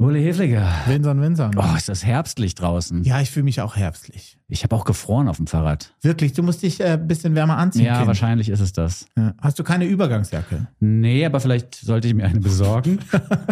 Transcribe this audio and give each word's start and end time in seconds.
Uli 0.00 0.22
Hefliger. 0.24 0.66
Winson, 0.86 1.20
Winson. 1.20 1.50
Oh, 1.58 1.76
ist 1.76 1.90
das 1.90 2.06
herbstlich 2.06 2.54
draußen. 2.54 3.04
Ja, 3.04 3.20
ich 3.20 3.30
fühle 3.30 3.44
mich 3.44 3.60
auch 3.60 3.76
herbstlich. 3.76 4.38
Ich 4.48 4.62
habe 4.62 4.74
auch 4.74 4.86
gefroren 4.86 5.28
auf 5.28 5.36
dem 5.36 5.46
Fahrrad. 5.46 5.92
Wirklich, 6.00 6.32
du 6.32 6.42
musst 6.42 6.62
dich 6.62 6.80
äh, 6.80 6.92
ein 6.92 7.06
bisschen 7.06 7.34
wärmer 7.34 7.58
anziehen. 7.58 7.84
Ja, 7.84 7.96
kind. 7.96 8.06
wahrscheinlich 8.06 8.48
ist 8.48 8.60
es 8.60 8.72
das. 8.72 9.04
Ja. 9.14 9.34
Hast 9.42 9.58
du 9.58 9.62
keine 9.62 9.84
Übergangsjacke? 9.84 10.68
Nee, 10.80 11.26
aber 11.26 11.38
vielleicht 11.38 11.74
sollte 11.74 12.08
ich 12.08 12.14
mir 12.14 12.24
eine 12.24 12.40
besorgen. 12.40 13.00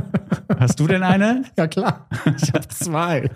Hast 0.59 0.81
du 0.81 0.87
denn 0.87 1.03
eine? 1.03 1.43
Ja, 1.59 1.67
klar. 1.67 2.09
Ich 2.41 2.51
habe 2.55 2.67
zwei. 2.69 3.31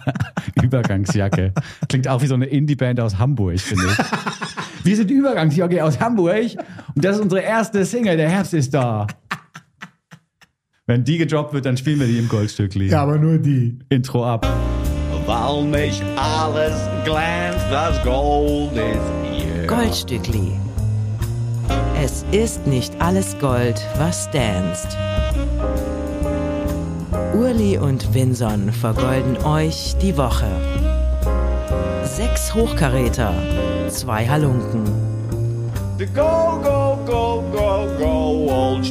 Übergangsjacke. 0.62 1.52
Klingt 1.90 2.08
auch 2.08 2.22
wie 2.22 2.26
so 2.26 2.34
eine 2.34 2.46
Indie-Band 2.46 2.98
aus 2.98 3.18
Hamburg, 3.18 3.60
finde 3.60 3.84
ich. 3.84 4.86
Wir 4.86 4.96
sind 4.96 5.10
Übergangsjacke 5.10 5.84
aus 5.84 6.00
Hamburg 6.00 6.52
und 6.94 7.04
das 7.04 7.16
ist 7.16 7.22
unsere 7.22 7.42
erste 7.42 7.84
Single. 7.84 8.16
Der 8.16 8.30
Herbst 8.30 8.54
ist 8.54 8.72
da. 8.72 9.06
Wenn 10.86 11.02
die 11.02 11.16
gedroppt 11.16 11.54
wird, 11.54 11.64
dann 11.64 11.78
spielen 11.78 11.98
wir 11.98 12.06
die 12.06 12.18
im 12.18 12.28
Goldstückli. 12.28 12.88
Ja, 12.88 13.02
aber 13.04 13.16
nur 13.16 13.38
die. 13.38 13.78
Intro 13.88 14.22
ab. 14.22 14.46
Weil 15.26 15.64
nicht 15.64 16.02
alles 16.14 16.74
glänzt, 17.06 17.64
das 17.70 18.02
Gold 18.02 18.72
ist 18.72 19.32
hier. 19.32 19.66
Goldstückli. 19.66 20.52
Es 21.98 22.26
ist 22.32 22.66
nicht 22.66 23.00
alles 23.00 23.34
Gold, 23.38 23.80
was 23.96 24.30
danst. 24.30 24.88
Urli 27.34 27.78
und 27.78 28.12
Vinson 28.12 28.70
vergolden 28.70 29.38
euch 29.38 29.96
die 30.02 30.14
Woche. 30.18 30.50
Sechs 32.04 32.54
Hochkaräter, 32.54 33.32
zwei 33.88 34.28
Halunken. 34.28 34.84
Go, 36.14 36.60
go, 36.62 36.93
go, 37.06 37.42
go, 37.52 37.86
go, 37.98 38.50
old 38.50 38.86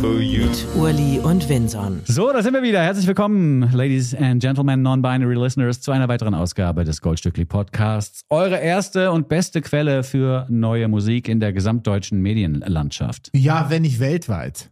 for 0.00 0.20
you. 0.20 0.44
Mit 0.46 0.66
Urli 0.76 1.18
und 1.18 1.48
Vinson. 1.48 2.00
So, 2.04 2.32
da 2.32 2.42
sind 2.42 2.54
wir 2.54 2.62
wieder. 2.62 2.80
Herzlich 2.82 3.06
willkommen, 3.06 3.70
Ladies 3.72 4.14
and 4.14 4.40
Gentlemen, 4.40 4.82
Non-Binary 4.82 5.34
Listeners, 5.34 5.80
zu 5.80 5.92
einer 5.92 6.08
weiteren 6.08 6.34
Ausgabe 6.34 6.84
des 6.84 7.00
Goldstückli 7.02 7.44
Podcasts. 7.44 8.24
Eure 8.30 8.58
erste 8.58 9.12
und 9.12 9.28
beste 9.28 9.60
Quelle 9.60 10.02
für 10.02 10.46
neue 10.48 10.88
Musik 10.88 11.28
in 11.28 11.40
der 11.40 11.52
gesamtdeutschen 11.52 12.20
Medienlandschaft. 12.22 13.30
Ja, 13.34 13.66
wenn 13.68 13.82
nicht 13.82 14.00
weltweit. 14.00 14.70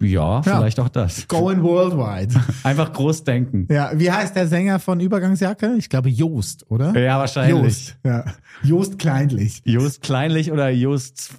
Ja, 0.00 0.42
vielleicht 0.42 0.80
auch 0.80 0.88
das. 0.88 1.28
Going 1.28 1.62
worldwide. 1.62 2.34
Einfach 2.62 2.92
groß 2.92 3.24
denken. 3.24 3.66
ja, 3.70 3.92
wie 3.94 4.10
heißt 4.10 4.34
der 4.34 4.46
Sänger 4.46 4.78
von 4.78 5.00
Übergangsjacke? 5.00 5.74
Ich 5.78 5.88
glaube 5.88 6.08
Joost, 6.08 6.70
oder? 6.70 6.98
Ja, 6.98 7.18
wahrscheinlich. 7.18 7.62
Joost. 7.62 7.96
Ja. 8.04 8.24
Joost 8.62 8.98
Kleinlich. 8.98 9.62
Just 9.64 10.02
Kleinlich 10.02 10.50
oder 10.50 10.70
Just 10.70 11.34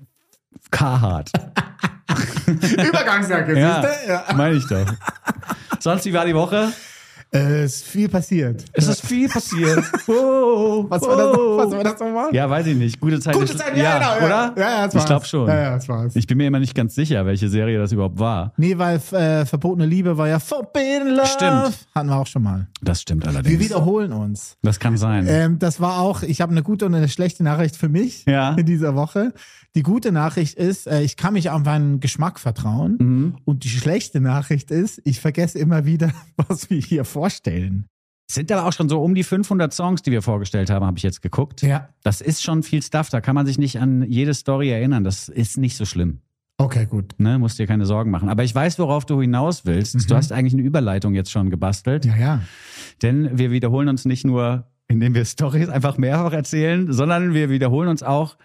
Carhartt. 0.76 1.32
Übergangsjacke, 2.48 3.58
Ja, 3.60 3.82
siehst 3.82 4.08
du? 4.08 4.12
Ja. 4.12 4.24
meine 4.36 4.56
ich 4.56 4.68
doch. 4.68 4.86
Sonst, 5.80 6.06
wie 6.06 6.14
war 6.14 6.26
die 6.26 6.36
Woche? 6.36 6.70
Äh, 7.34 7.66
ist 7.66 7.84
viel 7.86 8.08
passiert. 8.08 8.64
Es 8.72 8.88
ist 8.88 9.06
viel 9.06 9.28
passiert. 9.28 9.84
Oh, 10.08 10.86
Was 10.88 11.02
war 11.02 11.18
das, 11.18 11.34
noch- 11.36 11.58
was 11.58 11.72
war 11.72 11.84
das 11.84 12.00
nochmal? 12.00 12.34
Ja, 12.34 12.50
weiß 12.50 12.68
ich 12.68 12.76
nicht. 12.78 13.00
Gute 13.00 13.20
Zeit. 13.20 13.34
Gute 13.34 13.56
Zeit, 13.58 13.76
ja, 13.76 13.98
genau, 13.98 14.12
ja. 14.12 14.26
oder? 14.26 14.54
Ja, 14.62 14.70
ja, 14.70 14.86
das 14.86 14.94
ich 14.94 15.00
war's. 15.00 15.06
glaube 15.08 15.26
schon. 15.26 15.48
Ja, 15.48 15.62
ja, 15.62 15.76
das 15.76 15.90
war's. 15.90 16.16
Ich 16.16 16.28
bin 16.28 16.38
mir 16.38 16.48
immer 16.48 16.60
nicht 16.60 16.76
ganz 16.76 16.94
sicher, 16.96 17.26
welche 17.26 17.50
Serie 17.50 17.80
das 17.80 17.92
überhaupt 17.92 18.20
war. 18.20 18.54
Nee, 18.58 18.78
weil 18.78 18.98
äh, 19.12 19.46
verbotene 19.46 19.86
Liebe 19.88 20.18
war 20.18 20.28
ja 20.28 20.40
Forbidden 20.40 21.16
Love. 21.16 21.28
Stimmt. 21.28 21.74
Hatten 21.96 22.08
wir 22.10 22.16
auch 22.16 22.28
schon 22.28 22.44
mal. 22.44 22.68
Das 22.82 23.02
stimmt 23.02 23.24
Wir 23.24 23.30
allerdings. 23.32 23.60
wiederholen 23.60 24.14
uns. 24.14 24.56
Das 24.62 24.80
kann 24.80 24.96
sein. 24.98 25.26
Ähm, 25.28 25.58
das 25.60 25.82
war 25.82 26.00
auch, 26.00 26.22
ich 26.22 26.42
habe 26.42 26.52
eine 26.52 26.62
gute 26.64 26.86
und 26.86 26.94
eine 26.94 27.10
schlechte 27.10 27.44
Nachricht 27.44 27.76
für 27.76 27.90
mich 27.90 28.24
Ja. 28.28 28.54
in 28.54 28.66
dieser 28.66 28.96
Woche. 28.96 29.34
Die 29.76 29.84
gute 29.84 30.14
Nachricht 30.14 30.58
ist, 30.58 30.88
äh, 30.88 31.02
ich 31.02 31.18
kann 31.18 31.34
mich 31.34 31.50
auf 31.50 31.64
meinen 31.64 32.00
Geschmack 32.00 32.40
vertrauen. 32.40 32.98
Mhm. 33.00 33.36
Und 33.44 33.66
die 33.66 33.70
schlechte 33.70 34.22
Nachricht 34.22 34.72
ist, 34.72 35.02
ich 35.04 35.20
vergesse 35.20 35.60
immer 35.60 35.86
wieder, 35.86 36.14
was 36.48 36.70
wir 36.70 36.80
hier 36.80 37.04
vorstellen. 37.04 37.86
Sind 38.32 38.52
aber 38.52 38.66
auch 38.68 38.74
schon 38.74 38.90
so 38.90 39.04
um 39.04 39.14
die 39.14 39.24
500 39.24 39.72
Songs, 39.74 40.02
die 40.02 40.12
wir 40.12 40.22
vorgestellt 40.22 40.70
haben, 40.70 40.86
habe 40.86 40.98
ich 40.98 41.04
jetzt 41.04 41.22
geguckt. 41.22 41.62
Ja. 41.62 41.90
Das 42.04 42.22
ist 42.22 42.42
schon 42.42 42.64
viel 42.64 42.82
Stuff. 42.82 43.10
Da 43.10 43.22
kann 43.22 43.36
man 43.36 43.46
sich 43.46 43.60
nicht 43.60 43.80
an 43.80 44.02
jede 44.04 44.34
Story 44.34 44.70
erinnern. 44.72 45.04
Das 45.04 45.30
ist 45.30 45.58
nicht 45.58 45.78
so 45.78 45.86
schlimm. 45.86 46.22
Okay, 46.58 46.86
gut. 46.86 47.14
Ne? 47.18 47.38
Musst 47.38 47.60
dir 47.60 47.68
keine 47.68 47.86
Sorgen 47.86 48.10
machen. 48.10 48.30
Aber 48.30 48.44
ich 48.44 48.56
weiß, 48.56 48.80
worauf 48.80 49.06
du 49.06 49.22
hinaus 49.22 49.66
willst. 49.66 50.10
Du 50.10 50.16
hast 50.16 50.32
eigentlich 50.32 50.54
eine 50.54 50.64
Überleitung 50.64 51.14
jetzt 51.14 51.30
schon 51.30 51.50
gebastelt. 51.50 52.06
Ja, 52.06 52.16
ja. 52.16 52.42
Denn 53.02 53.38
wir 53.38 53.52
wiederholen 53.52 53.90
uns 53.90 54.06
nicht 54.06 54.26
nur, 54.26 54.66
indem 54.88 55.14
wir 55.14 55.26
Stories 55.26 55.70
einfach 55.70 55.98
mehrfach 55.98 56.32
erzählen, 56.32 56.92
sondern 56.94 57.34
wir 57.34 57.50
wiederholen 57.50 57.90
uns 57.90 58.02
auch, 58.02 58.38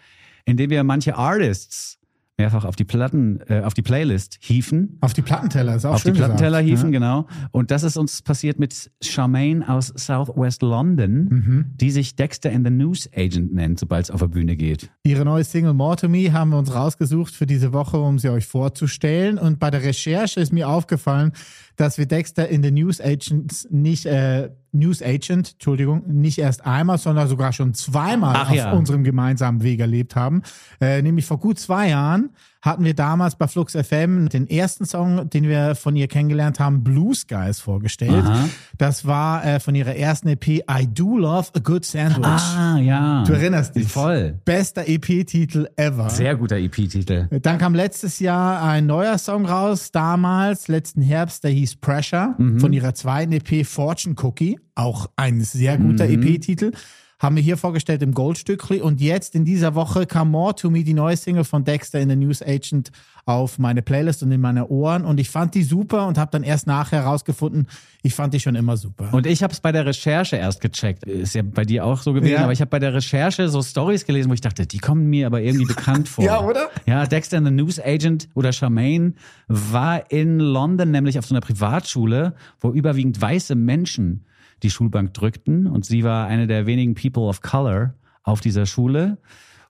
indem 0.50 0.70
wir 0.70 0.84
manche 0.84 1.16
Artists 1.16 1.96
mehrfach 2.38 2.64
auf 2.64 2.74
die 2.74 2.84
Platten, 2.84 3.40
äh, 3.48 3.60
auf 3.60 3.74
die 3.74 3.82
Playlist 3.82 4.38
hieven. 4.40 4.96
Auf 5.02 5.12
die 5.12 5.20
Plattenteller 5.20 5.76
ist 5.76 5.84
auch 5.84 5.96
auf 5.96 6.02
die 6.02 6.08
schön 6.08 6.16
Plattenteller 6.16 6.62
gesagt. 6.62 6.68
hieven, 6.80 6.90
Ja. 6.94 6.98
genau. 6.98 7.26
Und 7.50 7.70
das 7.70 7.82
ist 7.82 7.98
uns 7.98 8.22
passiert 8.22 8.58
mit 8.58 8.90
Charmaine 9.02 9.68
aus 9.68 9.88
Southwest 9.94 10.62
London, 10.62 11.28
Mhm. 11.28 11.64
die 11.76 11.90
sich 11.90 12.16
Dexter 12.16 12.50
and 12.50 12.66
the 12.66 12.72
News 12.72 13.10
Agent 13.14 13.52
nennt, 13.52 13.78
sobald 13.78 14.04
es 14.06 14.10
auf 14.10 14.20
der 14.20 14.28
Bühne 14.28 14.56
geht. 14.56 14.90
Ihre 15.04 15.26
neue 15.26 15.44
Single 15.44 15.74
More 15.74 15.96
to 15.96 16.08
Me 16.08 16.32
haben 16.32 16.48
wir 16.52 16.56
uns 16.58 16.74
rausgesucht 16.74 17.34
für 17.34 17.46
diese 17.46 17.74
Woche, 17.74 17.98
um 18.00 18.18
sie 18.18 18.30
euch 18.30 18.46
vorzustellen. 18.46 19.36
Und 19.36 19.58
bei 19.58 19.70
der 19.70 19.82
Recherche 19.82 20.40
ist 20.40 20.50
mir 20.50 20.66
aufgefallen, 20.66 21.32
dass 21.80 21.96
wir 21.96 22.06
Dexter 22.06 22.46
in 22.48 22.62
the 22.62 22.70
News 22.70 23.00
Agents 23.00 23.66
nicht, 23.70 24.04
äh, 24.04 24.50
News 24.72 25.02
Agent, 25.02 25.52
Entschuldigung, 25.52 26.02
nicht 26.06 26.38
erst 26.38 26.66
einmal, 26.66 26.98
sondern 26.98 27.26
sogar 27.26 27.54
schon 27.54 27.72
zweimal 27.72 28.36
Ach 28.36 28.50
auf 28.50 28.56
ja. 28.56 28.72
unserem 28.72 29.02
gemeinsamen 29.02 29.62
Weg 29.62 29.80
erlebt 29.80 30.14
haben. 30.14 30.42
Äh, 30.80 31.00
nämlich 31.00 31.24
vor 31.24 31.38
gut 31.38 31.58
zwei 31.58 31.88
Jahren 31.88 32.30
hatten 32.62 32.84
wir 32.84 32.94
damals 32.94 33.36
bei 33.36 33.48
Flux 33.48 33.72
FM 33.72 34.28
den 34.28 34.46
ersten 34.48 34.84
Song, 34.84 35.30
den 35.30 35.44
wir 35.44 35.74
von 35.74 35.96
ihr 35.96 36.08
kennengelernt 36.08 36.60
haben, 36.60 36.84
Blue 36.84 37.14
Skies 37.14 37.60
vorgestellt. 37.60 38.24
Aha. 38.24 38.48
Das 38.76 39.06
war 39.06 39.44
äh, 39.44 39.60
von 39.60 39.74
ihrer 39.74 39.96
ersten 39.96 40.28
EP 40.28 40.46
I 40.48 40.86
Do 40.86 41.16
Love 41.16 41.48
a 41.56 41.58
Good 41.60 41.84
Sandwich. 41.84 42.26
Ah, 42.26 42.78
ja. 42.78 43.24
Du 43.24 43.32
erinnerst 43.32 43.76
dich. 43.76 43.88
Voll. 43.88 44.38
Bester 44.44 44.86
EP-Titel 44.86 45.68
ever. 45.76 46.10
Sehr 46.10 46.36
guter 46.36 46.56
EP-Titel. 46.56 47.28
Dann 47.40 47.58
kam 47.58 47.74
letztes 47.74 48.18
Jahr 48.18 48.62
ein 48.62 48.86
neuer 48.86 49.16
Song 49.18 49.46
raus, 49.46 49.90
damals, 49.90 50.68
letzten 50.68 51.02
Herbst, 51.02 51.44
der 51.44 51.52
hieß 51.52 51.76
Pressure, 51.76 52.34
von 52.58 52.72
ihrer 52.72 52.94
zweiten 52.94 53.32
EP 53.32 53.66
Fortune 53.66 54.14
Cookie, 54.22 54.58
auch 54.74 55.08
ein 55.16 55.40
sehr 55.40 55.78
guter 55.78 56.04
EP-Titel. 56.08 56.72
Haben 57.20 57.36
wir 57.36 57.42
hier 57.42 57.58
vorgestellt 57.58 58.00
im 58.02 58.14
Goldstückli 58.14 58.80
und 58.80 58.98
jetzt 59.00 59.34
in 59.34 59.44
dieser 59.44 59.74
Woche 59.74 60.06
kam 60.06 60.30
More 60.30 60.54
to 60.54 60.70
Me, 60.70 60.84
die 60.84 60.94
neue 60.94 61.16
Single 61.18 61.44
von 61.44 61.64
Dexter 61.64 62.00
in 62.00 62.08
the 62.08 62.16
News 62.16 62.40
Agent 62.42 62.90
auf 63.26 63.58
meine 63.58 63.82
Playlist 63.82 64.22
und 64.22 64.32
in 64.32 64.40
meine 64.40 64.68
Ohren 64.68 65.04
und 65.04 65.20
ich 65.20 65.28
fand 65.28 65.54
die 65.54 65.62
super 65.62 66.06
und 66.06 66.16
habe 66.16 66.30
dann 66.30 66.42
erst 66.42 66.66
nachher 66.66 67.02
herausgefunden, 67.02 67.66
ich 68.02 68.14
fand 68.14 68.32
die 68.32 68.40
schon 68.40 68.54
immer 68.54 68.78
super. 68.78 69.10
Und 69.12 69.26
ich 69.26 69.42
habe 69.42 69.52
es 69.52 69.60
bei 69.60 69.70
der 69.70 69.84
Recherche 69.84 70.36
erst 70.36 70.62
gecheckt. 70.62 71.04
Ist 71.04 71.34
ja 71.34 71.42
bei 71.42 71.66
dir 71.66 71.84
auch 71.84 72.00
so 72.00 72.14
gewesen, 72.14 72.32
Ja. 72.32 72.42
aber 72.44 72.52
ich 72.52 72.62
habe 72.62 72.70
bei 72.70 72.78
der 72.78 72.94
Recherche 72.94 73.50
so 73.50 73.60
Stories 73.62 74.06
gelesen, 74.06 74.30
wo 74.30 74.34
ich 74.34 74.40
dachte, 74.40 74.66
die 74.66 74.78
kommen 74.78 75.04
mir 75.10 75.26
aber 75.26 75.42
irgendwie 75.42 75.66
bekannt 75.66 76.08
vor. 76.08 76.24
Ja, 76.24 76.40
oder? 76.42 76.70
Ja, 76.86 77.04
Dexter 77.06 77.36
and 77.36 77.46
the 77.46 77.52
News 77.52 77.78
Agent 77.78 78.30
oder 78.34 78.50
Charmaine 78.54 79.12
war 79.46 80.10
in 80.10 80.38
London 80.40 80.90
nämlich 80.90 81.18
auf 81.18 81.26
so 81.26 81.34
einer 81.34 81.42
Privatschule, 81.42 82.34
wo 82.60 82.70
überwiegend 82.72 83.20
weiße 83.20 83.54
Menschen 83.56 84.24
die 84.62 84.70
Schulbank 84.70 85.14
drückten. 85.14 85.66
Und 85.66 85.84
sie 85.84 86.04
war 86.04 86.26
eine 86.26 86.46
der 86.46 86.66
wenigen 86.66 86.94
People 86.94 87.24
of 87.24 87.42
Color 87.42 87.94
auf 88.22 88.40
dieser 88.40 88.66
Schule. 88.66 89.18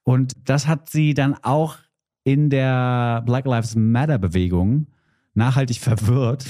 Und 0.03 0.33
das 0.45 0.67
hat 0.67 0.89
sie 0.89 1.15
dann 1.15 1.35
auch 1.43 1.77
in 2.25 2.51
der 2.51 3.23
Black 3.25 3.47
Lives 3.47 3.77
Matter 3.77 4.19
Bewegung 4.19 4.87
nachhaltig 5.35 5.79
verwirrt, 5.81 6.47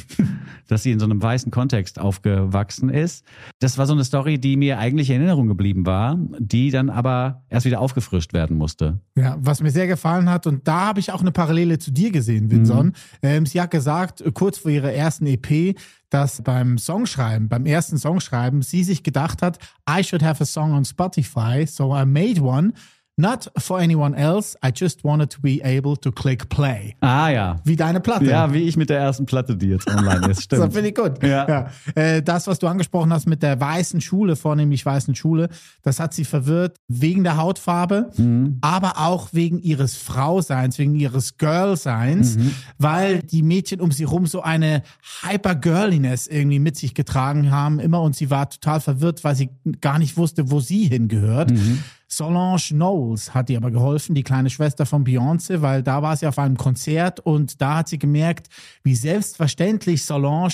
dass 0.70 0.82
sie 0.82 0.92
in 0.92 1.00
so 1.00 1.04
einem 1.04 1.22
weißen 1.22 1.50
Kontext 1.50 1.98
aufgewachsen 1.98 2.88
ist. 2.88 3.24
Das 3.58 3.78
war 3.78 3.86
so 3.86 3.92
eine 3.92 4.04
Story, 4.04 4.38
die 4.38 4.56
mir 4.56 4.78
eigentlich 4.78 5.10
in 5.10 5.16
Erinnerung 5.16 5.48
geblieben 5.48 5.86
war, 5.86 6.18
die 6.38 6.70
dann 6.70 6.90
aber 6.90 7.42
erst 7.48 7.66
wieder 7.66 7.80
aufgefrischt 7.80 8.32
werden 8.32 8.56
musste. 8.56 9.00
Ja, 9.16 9.36
was 9.40 9.62
mir 9.62 9.70
sehr 9.70 9.86
gefallen 9.86 10.30
hat, 10.30 10.46
und 10.46 10.66
da 10.68 10.86
habe 10.86 11.00
ich 11.00 11.12
auch 11.12 11.20
eine 11.20 11.32
Parallele 11.32 11.78
zu 11.78 11.90
dir 11.90 12.10
gesehen, 12.10 12.50
Vinson. 12.50 12.92
Ähm, 13.22 13.46
sie 13.46 13.60
hat 13.60 13.70
gesagt, 13.70 14.20
äh, 14.20 14.30
kurz 14.32 14.58
vor 14.58 14.70
ihrer 14.70 14.92
ersten 14.92 15.26
EP, 15.26 15.76
dass 16.10 16.42
beim 16.42 16.78
Songschreiben, 16.78 17.48
beim 17.48 17.66
ersten 17.66 17.98
Songschreiben, 17.98 18.62
sie 18.62 18.84
sich 18.84 19.02
gedacht 19.02 19.42
hat, 19.42 19.58
I 19.88 20.02
should 20.02 20.22
have 20.22 20.42
a 20.42 20.46
song 20.46 20.72
on 20.72 20.84
Spotify, 20.84 21.66
so 21.66 21.96
I 21.96 22.04
made 22.04 22.40
one. 22.40 22.72
Not 23.20 23.50
for 23.58 23.78
anyone 23.78 24.16
else, 24.16 24.56
I 24.64 24.70
just 24.74 25.04
wanted 25.04 25.30
to 25.34 25.40
be 25.42 25.60
able 25.62 25.94
to 25.98 26.10
click 26.10 26.48
play. 26.48 26.96
Ah 27.00 27.28
ja. 27.28 27.60
Wie 27.64 27.76
deine 27.76 28.00
Platte. 28.00 28.24
Ja, 28.24 28.52
wie 28.54 28.62
ich 28.62 28.76
mit 28.78 28.88
der 28.88 28.98
ersten 28.98 29.26
Platte, 29.26 29.56
die 29.56 29.66
jetzt 29.68 29.86
online 29.88 30.28
ist. 30.30 30.42
Stimmt. 30.44 30.62
Das 30.62 30.72
finde 30.72 30.88
ich 30.88 30.94
gut. 30.94 31.22
Ja. 31.22 31.68
Äh, 31.94 32.22
das, 32.22 32.46
was 32.46 32.58
du 32.58 32.66
angesprochen 32.66 33.12
hast 33.12 33.26
mit 33.26 33.42
der 33.42 33.60
weißen 33.60 34.00
Schule, 34.00 34.36
vornehmlich 34.36 34.86
weißen 34.86 35.14
Schule, 35.14 35.50
das 35.82 36.00
hat 36.00 36.14
sie 36.14 36.24
verwirrt 36.24 36.78
wegen 36.88 37.22
der 37.24 37.36
Hautfarbe, 37.36 38.10
Mhm. 38.16 38.56
aber 38.62 38.94
auch 38.98 39.28
wegen 39.32 39.58
ihres 39.58 39.96
Frauseins, 39.96 40.78
wegen 40.78 40.94
ihres 40.94 41.36
Girlseins, 41.36 42.36
Mhm. 42.38 42.50
weil 42.78 43.18
die 43.22 43.42
Mädchen 43.42 43.80
um 43.82 43.92
sie 43.92 44.04
rum 44.04 44.26
so 44.26 44.40
eine 44.42 44.82
Hyper-Girliness 45.22 46.26
irgendwie 46.26 46.58
mit 46.58 46.76
sich 46.76 46.94
getragen 46.94 47.50
haben 47.50 47.80
immer 47.80 48.00
und 48.02 48.16
sie 48.16 48.30
war 48.30 48.48
total 48.48 48.80
verwirrt, 48.80 49.24
weil 49.24 49.34
sie 49.36 49.50
gar 49.80 49.98
nicht 49.98 50.16
wusste, 50.16 50.50
wo 50.50 50.60
sie 50.60 50.84
hingehört. 50.88 51.50
Mhm. 51.50 51.82
Solange 52.12 52.58
Knowles 52.58 53.34
hat 53.34 53.48
ihr 53.50 53.56
aber 53.58 53.70
geholfen, 53.70 54.14
die 54.16 54.24
kleine 54.24 54.50
Schwester 54.50 54.84
von 54.84 55.04
Beyoncé, 55.04 55.62
weil 55.62 55.82
da 55.84 56.02
war 56.02 56.16
sie 56.16 56.26
auf 56.26 56.38
einem 56.40 56.56
Konzert 56.56 57.20
und 57.20 57.60
da 57.62 57.76
hat 57.78 57.88
sie 57.88 57.98
gemerkt, 58.00 58.48
wie 58.82 58.96
selbstverständlich 58.96 60.04
Solange 60.04 60.50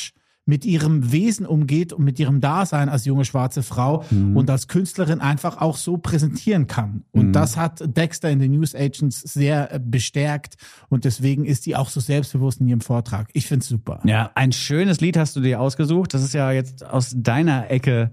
mit 0.49 0.65
ihrem 0.65 1.11
Wesen 1.11 1.45
umgeht 1.45 1.93
und 1.93 2.05
mit 2.05 2.21
ihrem 2.21 2.41
Dasein 2.41 2.89
als 2.89 3.05
junge 3.05 3.25
schwarze 3.25 3.65
Frau 3.65 4.05
Mhm. 4.11 4.37
und 4.37 4.49
als 4.49 4.69
Künstlerin 4.69 5.21
einfach 5.21 5.61
auch 5.61 5.77
so 5.77 5.97
präsentieren 5.97 6.69
kann. 6.69 7.03
Und 7.11 7.33
das 7.33 7.57
hat 7.57 7.83
Dexter 7.97 8.31
in 8.31 8.39
den 8.39 8.53
News 8.53 8.73
Agents 8.75 9.23
sehr 9.23 9.73
äh, 9.73 9.81
bestärkt 9.83 10.55
und 10.89 11.05
deswegen 11.05 11.47
ist 11.47 11.65
sie 11.65 11.75
auch 11.75 11.89
so 11.89 11.99
selbstbewusst 11.99 12.61
in 12.61 12.69
ihrem 12.69 12.81
Vortrag. 12.81 13.29
Ich 13.33 13.47
finde 13.49 13.63
es 13.65 13.69
super. 13.69 14.01
Ja, 14.05 14.31
ein 14.37 14.53
schönes 14.53 15.01
Lied 15.01 15.17
hast 15.17 15.35
du 15.35 15.41
dir 15.41 15.61
ausgesucht. 15.61 16.15
Das 16.15 16.23
ist 16.23 16.35
ja 16.35 16.53
jetzt 16.53 16.85
aus 16.85 17.13
deiner 17.17 17.69
Ecke 17.71 18.13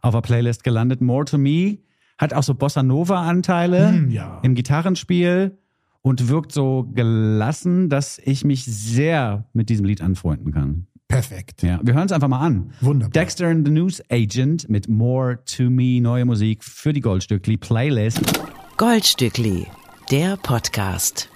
auf 0.00 0.14
der 0.14 0.22
Playlist 0.22 0.64
gelandet. 0.64 1.00
More 1.00 1.26
to 1.26 1.38
Me 1.38 1.78
hat 2.18 2.34
auch 2.34 2.42
so 2.42 2.54
Bossa 2.54 2.82
Nova 2.82 3.22
Anteile 3.22 3.88
Hm, 3.90 4.10
ja. 4.10 4.40
im 4.42 4.54
Gitarrenspiel 4.54 5.56
und 6.02 6.28
wirkt 6.28 6.52
so 6.52 6.88
gelassen, 6.94 7.88
dass 7.88 8.18
ich 8.24 8.44
mich 8.44 8.64
sehr 8.64 9.44
mit 9.52 9.68
diesem 9.68 9.84
Lied 9.84 10.00
anfreunden 10.02 10.52
kann. 10.52 10.86
Perfekt. 11.08 11.62
Ja, 11.62 11.80
wir 11.82 11.94
hören 11.94 12.04
es 12.06 12.12
einfach 12.12 12.28
mal 12.28 12.40
an. 12.40 12.70
Wunderbar. 12.82 13.10
Dexter 13.12 13.46
and 13.48 13.66
the 13.66 13.72
News 13.72 14.02
Agent 14.10 14.68
mit 14.68 14.88
More 14.88 15.38
to 15.44 15.70
Me, 15.70 16.00
neue 16.02 16.24
Musik 16.26 16.62
für 16.62 16.92
die 16.92 17.00
Goldstückli 17.00 17.56
Playlist. 17.56 18.20
Goldstückli, 18.76 19.66
der 20.10 20.36
Podcast. 20.36 21.30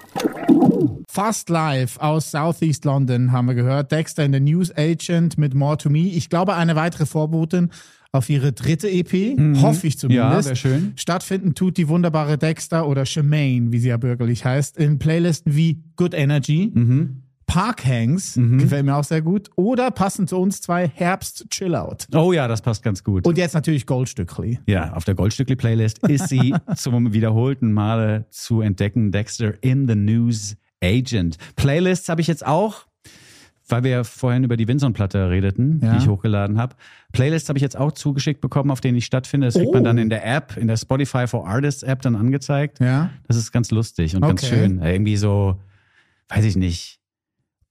Fast 1.09 1.49
Live 1.51 1.99
aus 1.99 2.31
Southeast 2.31 2.85
London 2.85 3.33
haben 3.33 3.47
wir 3.47 3.55
gehört. 3.55 3.93
Dexter 3.93 4.25
in 4.25 4.33
the 4.33 4.41
News 4.41 4.71
Agent 4.77 5.39
mit 5.39 5.55
More 5.55 5.77
to 5.77 5.91
Me. 5.91 6.01
Ich 6.01 6.29
glaube, 6.31 6.55
eine 6.55 6.77
weitere 6.77 7.07
Vorbotin 7.07 7.71
auf 8.13 8.29
ihre 8.29 8.53
dritte 8.53 8.89
EP. 8.91 9.39
Hoffe 9.63 9.87
ich 9.87 9.99
zumindest. 9.99 10.45
Mhm. 10.49 10.51
Ja, 10.51 10.55
schön. 10.55 10.93
Stattfinden 10.97 11.55
tut 11.55 11.77
die 11.79 11.89
wunderbare 11.89 12.37
Dexter 12.39 12.87
oder 12.87 13.07
Shemaine, 13.07 13.73
wie 13.73 13.79
sie 13.79 13.89
ja 13.89 13.97
bürgerlich 13.97 14.45
heißt, 14.45 14.77
in 14.77 14.99
Playlisten 14.99 15.57
wie 15.57 15.83
Good 15.97 16.15
Energy, 16.15 16.71
Mhm. 16.73 17.19
Park 17.47 17.85
Hangs, 17.85 18.35
gefällt 18.35 18.87
mir 18.87 18.97
auch 18.97 19.05
sehr 19.05 19.21
gut, 19.21 19.51
oder 19.57 19.91
passend 19.91 20.31
zu 20.31 20.39
uns 20.39 20.63
zwei 20.63 20.89
Herbst 20.89 21.45
Chill 21.51 21.75
Out. 21.75 22.07
Oh 22.15 22.33
ja, 22.33 22.49
das 22.49 22.63
passt 22.63 22.83
ganz 22.83 23.05
gut. 23.05 23.27
Und 23.27 23.37
jetzt 23.37 23.53
natürlich 23.53 23.85
Goldstückli. 23.85 24.61
Ja, 24.67 24.95
auf 24.95 25.05
der 25.05 25.15
Goldstückli-Playlist 25.15 25.99
ist 26.09 26.29
sie 26.29 26.55
zum 26.77 27.13
wiederholten 27.13 27.73
Male 27.75 28.25
zu 28.31 28.63
entdecken. 28.63 29.11
Dexter 29.13 29.63
in 29.63 29.87
the 29.87 29.95
News 29.95 30.57
Agent. 30.83 31.37
Playlists 31.57 32.09
habe 32.09 32.23
ich 32.23 32.27
jetzt 32.27 32.47
auch, 32.47 32.87
weil 33.69 33.85
wir 33.85 33.91
ja 33.91 34.05
vorhin 34.05 34.45
über 34.45 34.57
die 34.57 34.67
Vinson-Platte 34.69 35.31
redeten, 35.31 35.81
Ja. 35.83 35.93
die 35.93 35.99
ich 35.99 36.09
hochgeladen 36.09 36.59
habe. 36.59 36.75
Playlists 37.13 37.49
habe 37.49 37.59
ich 37.59 37.63
jetzt 37.63 37.77
auch 37.77 37.93
zugeschickt 37.93 38.41
bekommen, 38.41 38.71
auf 38.71 38.81
denen 38.81 38.97
ich 38.99 39.05
stattfinde. 39.07 39.47
Das 39.47 39.55
kriegt 39.55 39.73
man 39.73 39.83
Oh. 39.83 39.85
dann 39.85 39.99
in 39.99 40.11
der 40.11 40.27
App, 40.27 40.57
in 40.57 40.67
der 40.69 40.77
Spotify 40.77 41.27
for 41.27 41.47
Artists 41.47 41.83
App 41.83 42.03
dann 42.03 42.17
angezeigt. 42.17 42.81
Ja. 42.81 43.11
Das 43.29 43.37
ist 43.37 43.53
ganz 43.53 43.71
lustig 43.71 44.15
und 44.15 44.23
ganz 44.23 44.43
Okay. 44.45 44.55
schön. 44.55 44.83
Irgendwie 44.83 45.17
so, 45.17 45.57
weiß 46.29 46.45
ich 46.45 46.57
nicht, 46.57 47.01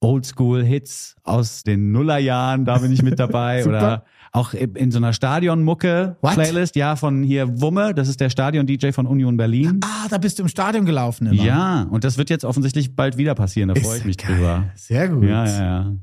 Oldschool-Hits 0.01 1.15
aus 1.23 1.63
den 1.63 1.91
Nullerjahren, 1.91 2.65
da 2.65 2.79
bin 2.79 2.91
ich 2.91 3.01
mit 3.01 3.19
dabei. 3.19 3.65
Oder 3.67 4.03
auch 4.31 4.53
in 4.53 4.91
so 4.91 4.97
einer? 4.97 5.13
Stadionmucke-Playlist, 5.13 6.75
ja, 6.75 6.95
von 6.95 7.23
hier 7.23 7.61
Wumme, 7.61 7.93
das 7.93 8.07
ist 8.07 8.19
der 8.19 8.29
Stadion-DJ 8.29 8.91
von 8.91 9.05
Union 9.05 9.37
Berlin. 9.37 9.79
Ah, 9.83 10.07
da 10.09 10.17
bist 10.17 10.39
du 10.39 10.43
im 10.43 10.49
Stadion 10.49 10.85
gelaufen 10.85 11.27
immer. 11.27 11.43
Ja, 11.43 11.83
und 11.83 12.03
das 12.03 12.17
wird 12.17 12.29
jetzt 12.29 12.45
offensichtlich 12.45 12.95
bald 12.95 13.17
wieder 13.17 13.35
passieren, 13.35 13.69
da 13.69 13.75
freue 13.75 13.93
ich 13.93 13.99
Ist 13.99 14.05
mich 14.05 14.17
geil. 14.17 14.35
drüber. 14.35 14.63
Sehr 14.75 15.09
gut. 15.09 15.23
Ja, 15.23 15.45
ja, 15.45 15.61
ja. 15.61 15.93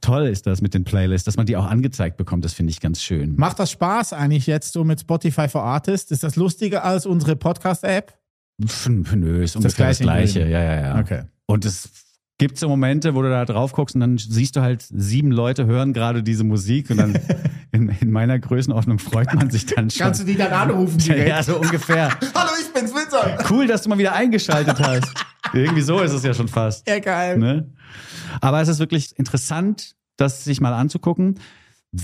Toll 0.00 0.26
ist 0.26 0.46
das 0.46 0.60
mit 0.60 0.74
den 0.74 0.84
Playlists, 0.84 1.24
dass 1.24 1.36
man 1.36 1.46
die 1.46 1.56
auch 1.56 1.66
angezeigt 1.66 2.16
bekommt, 2.16 2.44
das 2.44 2.52
finde 2.52 2.70
ich 2.72 2.80
ganz 2.80 3.00
schön. 3.00 3.36
Macht 3.36 3.58
das 3.58 3.70
Spaß 3.70 4.12
eigentlich 4.12 4.46
jetzt 4.46 4.72
so 4.72 4.84
mit 4.84 5.00
Spotify 5.00 5.48
for 5.48 5.62
Artists? 5.62 6.10
Ist 6.10 6.22
das 6.24 6.36
lustiger 6.36 6.84
als 6.84 7.06
unsere 7.06 7.36
Podcast-App? 7.36 8.12
Nö, 8.88 9.42
ist 9.44 9.56
ungefähr 9.56 9.88
das 9.88 9.98
gleiche 9.98 10.40
in 10.40 10.48
Gleiche. 10.48 10.48
Ja, 10.48 10.62
ja, 10.62 10.80
ja. 10.80 11.00
Okay. 11.00 11.22
Und 11.46 11.64
es 11.64 11.88
gibt 12.38 12.58
so 12.58 12.68
Momente, 12.68 13.14
wo 13.14 13.22
du 13.22 13.30
da 13.30 13.44
drauf 13.44 13.72
guckst 13.72 13.94
und 13.94 14.00
dann 14.00 14.18
siehst 14.18 14.56
du 14.56 14.60
halt, 14.60 14.82
sieben 14.82 15.30
Leute 15.30 15.66
hören 15.66 15.92
gerade 15.92 16.22
diese 16.22 16.44
Musik 16.44 16.90
und 16.90 16.98
dann 16.98 17.18
in, 17.72 17.88
in 18.00 18.10
meiner 18.10 18.38
Größenordnung 18.38 18.98
freut 18.98 19.32
man 19.34 19.50
sich 19.50 19.66
dann 19.66 19.90
schon. 19.90 20.04
Kannst 20.04 20.20
du 20.20 20.24
die 20.24 20.36
dann 20.36 20.52
anrufen 20.52 20.98
direkt? 20.98 21.28
ja, 21.28 21.42
so 21.42 21.58
ungefähr. 21.58 22.10
Hallo, 22.34 22.50
ich 22.60 22.72
bin's, 22.72 22.94
Vincent. 22.94 23.50
Cool, 23.50 23.66
dass 23.66 23.82
du 23.82 23.88
mal 23.88 23.98
wieder 23.98 24.12
eingeschaltet 24.12 24.78
hast. 24.80 25.12
Irgendwie 25.52 25.82
so 25.82 26.00
ist 26.00 26.12
es 26.12 26.22
ja 26.22 26.34
schon 26.34 26.48
fast. 26.48 26.86
Ja, 26.88 26.98
geil. 26.98 27.38
Ne? 27.38 27.70
Aber 28.40 28.60
es 28.60 28.68
ist 28.68 28.78
wirklich 28.80 29.18
interessant, 29.18 29.94
das 30.16 30.44
sich 30.44 30.60
mal 30.60 30.74
anzugucken. 30.74 31.38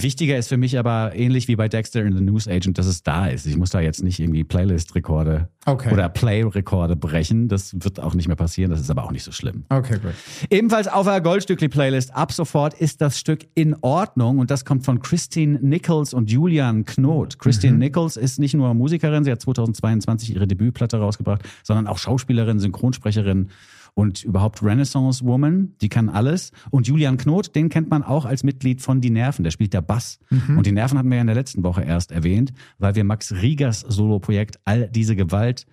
Wichtiger 0.00 0.38
ist 0.38 0.48
für 0.48 0.56
mich 0.56 0.78
aber 0.78 1.14
ähnlich 1.14 1.48
wie 1.48 1.56
bei 1.56 1.68
Dexter 1.68 2.02
in 2.02 2.16
the 2.16 2.22
News 2.22 2.48
Agent, 2.48 2.78
dass 2.78 2.86
es 2.86 3.02
da 3.02 3.26
ist. 3.26 3.46
Ich 3.46 3.56
muss 3.56 3.70
da 3.70 3.80
jetzt 3.80 4.02
nicht 4.02 4.20
irgendwie 4.20 4.44
Playlist-Rekorde 4.44 5.48
Okay. 5.64 5.92
oder 5.92 6.08
Play-Rekorde 6.08 6.96
brechen. 6.96 7.48
Das 7.48 7.74
wird 7.84 8.00
auch 8.00 8.14
nicht 8.14 8.26
mehr 8.26 8.36
passieren. 8.36 8.70
Das 8.70 8.80
ist 8.80 8.90
aber 8.90 9.04
auch 9.04 9.12
nicht 9.12 9.22
so 9.22 9.30
schlimm. 9.32 9.64
Okay, 9.68 9.98
gut. 10.02 10.12
Ebenfalls 10.50 10.88
auf 10.88 11.06
der 11.06 11.20
Goldstückli-Playlist 11.20 12.14
ab 12.14 12.32
sofort 12.32 12.74
ist 12.74 13.00
das 13.00 13.18
Stück 13.18 13.46
in 13.54 13.76
Ordnung 13.82 14.38
und 14.38 14.50
das 14.50 14.64
kommt 14.64 14.84
von 14.84 15.00
Christine 15.02 15.58
Nichols 15.62 16.14
und 16.14 16.30
Julian 16.30 16.84
Knot. 16.84 17.38
Christine 17.38 17.76
Nichols 17.76 18.16
ist 18.16 18.38
nicht 18.40 18.54
nur 18.54 18.72
Musikerin, 18.74 19.24
sie 19.24 19.30
hat 19.30 19.40
2022 19.40 20.34
ihre 20.34 20.46
Debütplatte 20.48 20.96
rausgebracht, 20.98 21.42
sondern 21.62 21.86
auch 21.86 21.98
Schauspielerin, 21.98 22.58
Synchronsprecherin 22.58 23.50
und 23.94 24.24
überhaupt 24.24 24.62
Renaissance 24.62 25.24
Woman, 25.24 25.74
die 25.80 25.88
kann 25.88 26.08
alles. 26.08 26.52
Und 26.70 26.86
Julian 26.86 27.18
Knot, 27.18 27.54
den 27.54 27.68
kennt 27.68 27.90
man 27.90 28.02
auch 28.02 28.24
als 28.24 28.42
Mitglied 28.42 28.80
von 28.80 29.00
Die 29.00 29.10
Nerven, 29.10 29.44
der 29.44 29.50
spielt 29.50 29.74
der 29.74 29.82
Bass. 29.82 30.18
Und 30.56 30.66
Die 30.66 30.72
Nerven 30.72 30.98
hatten 30.98 31.10
wir 31.10 31.16
ja 31.16 31.20
in 31.20 31.26
der 31.26 31.36
letzten 31.36 31.62
Woche 31.62 31.82
erst 31.82 32.12
erwähnt, 32.12 32.52
weil 32.78 32.94
wir 32.94 33.04
Max 33.04 33.32
Riegers 33.32 33.80
Soloprojekt 33.80 34.58
All 34.64 34.88
diese 34.88 35.16
Gewalt 35.16 35.66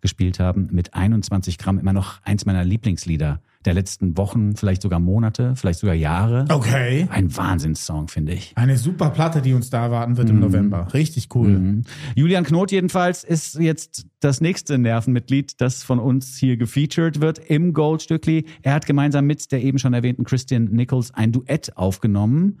gespielt 0.00 0.40
haben 0.40 0.68
mit 0.72 0.94
21 0.94 1.58
Gramm. 1.58 1.78
Immer 1.78 1.92
noch 1.92 2.20
eins 2.22 2.44
meiner 2.44 2.64
Lieblingslieder 2.64 3.40
der 3.64 3.74
letzten 3.74 4.16
Wochen, 4.16 4.56
vielleicht 4.56 4.82
sogar 4.82 5.00
Monate, 5.00 5.54
vielleicht 5.56 5.80
sogar 5.80 5.94
Jahre. 5.94 6.46
Okay. 6.50 7.06
Ein 7.10 7.34
Wahnsinnssong, 7.36 8.08
finde 8.08 8.32
ich. 8.32 8.52
Eine 8.56 8.76
super 8.76 9.10
Platte, 9.10 9.42
die 9.42 9.54
uns 9.54 9.70
da 9.70 9.84
erwarten 9.84 10.16
wird 10.16 10.30
im 10.30 10.40
November. 10.40 10.88
Richtig 10.92 11.28
cool. 11.34 11.48
Mhm. 11.48 11.82
Julian 12.14 12.44
Knot 12.44 12.72
jedenfalls 12.72 13.24
ist 13.24 13.58
jetzt 13.58 14.06
das 14.20 14.40
nächste 14.40 14.78
Nervenmitglied, 14.78 15.60
das 15.60 15.82
von 15.82 15.98
uns 15.98 16.36
hier 16.36 16.56
gefeatured 16.56 17.20
wird 17.20 17.38
im 17.38 17.72
Goldstückli. 17.72 18.46
Er 18.62 18.74
hat 18.74 18.86
gemeinsam 18.86 19.26
mit 19.26 19.50
der 19.52 19.62
eben 19.62 19.78
schon 19.78 19.94
erwähnten 19.94 20.24
Christian 20.24 20.64
Nichols 20.64 21.12
ein 21.12 21.32
Duett 21.32 21.76
aufgenommen, 21.76 22.60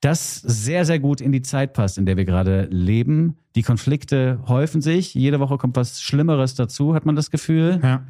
das 0.00 0.36
sehr, 0.36 0.84
sehr 0.84 0.98
gut 0.98 1.22
in 1.22 1.32
die 1.32 1.40
Zeit 1.40 1.72
passt, 1.72 1.96
in 1.96 2.04
der 2.04 2.18
wir 2.18 2.26
gerade 2.26 2.68
leben. 2.70 3.36
Die 3.56 3.62
Konflikte 3.62 4.38
häufen 4.46 4.82
sich. 4.82 5.14
Jede 5.14 5.40
Woche 5.40 5.56
kommt 5.56 5.76
was 5.76 6.02
Schlimmeres 6.02 6.54
dazu, 6.54 6.94
hat 6.94 7.06
man 7.06 7.16
das 7.16 7.30
Gefühl. 7.30 7.80
Ja. 7.82 8.04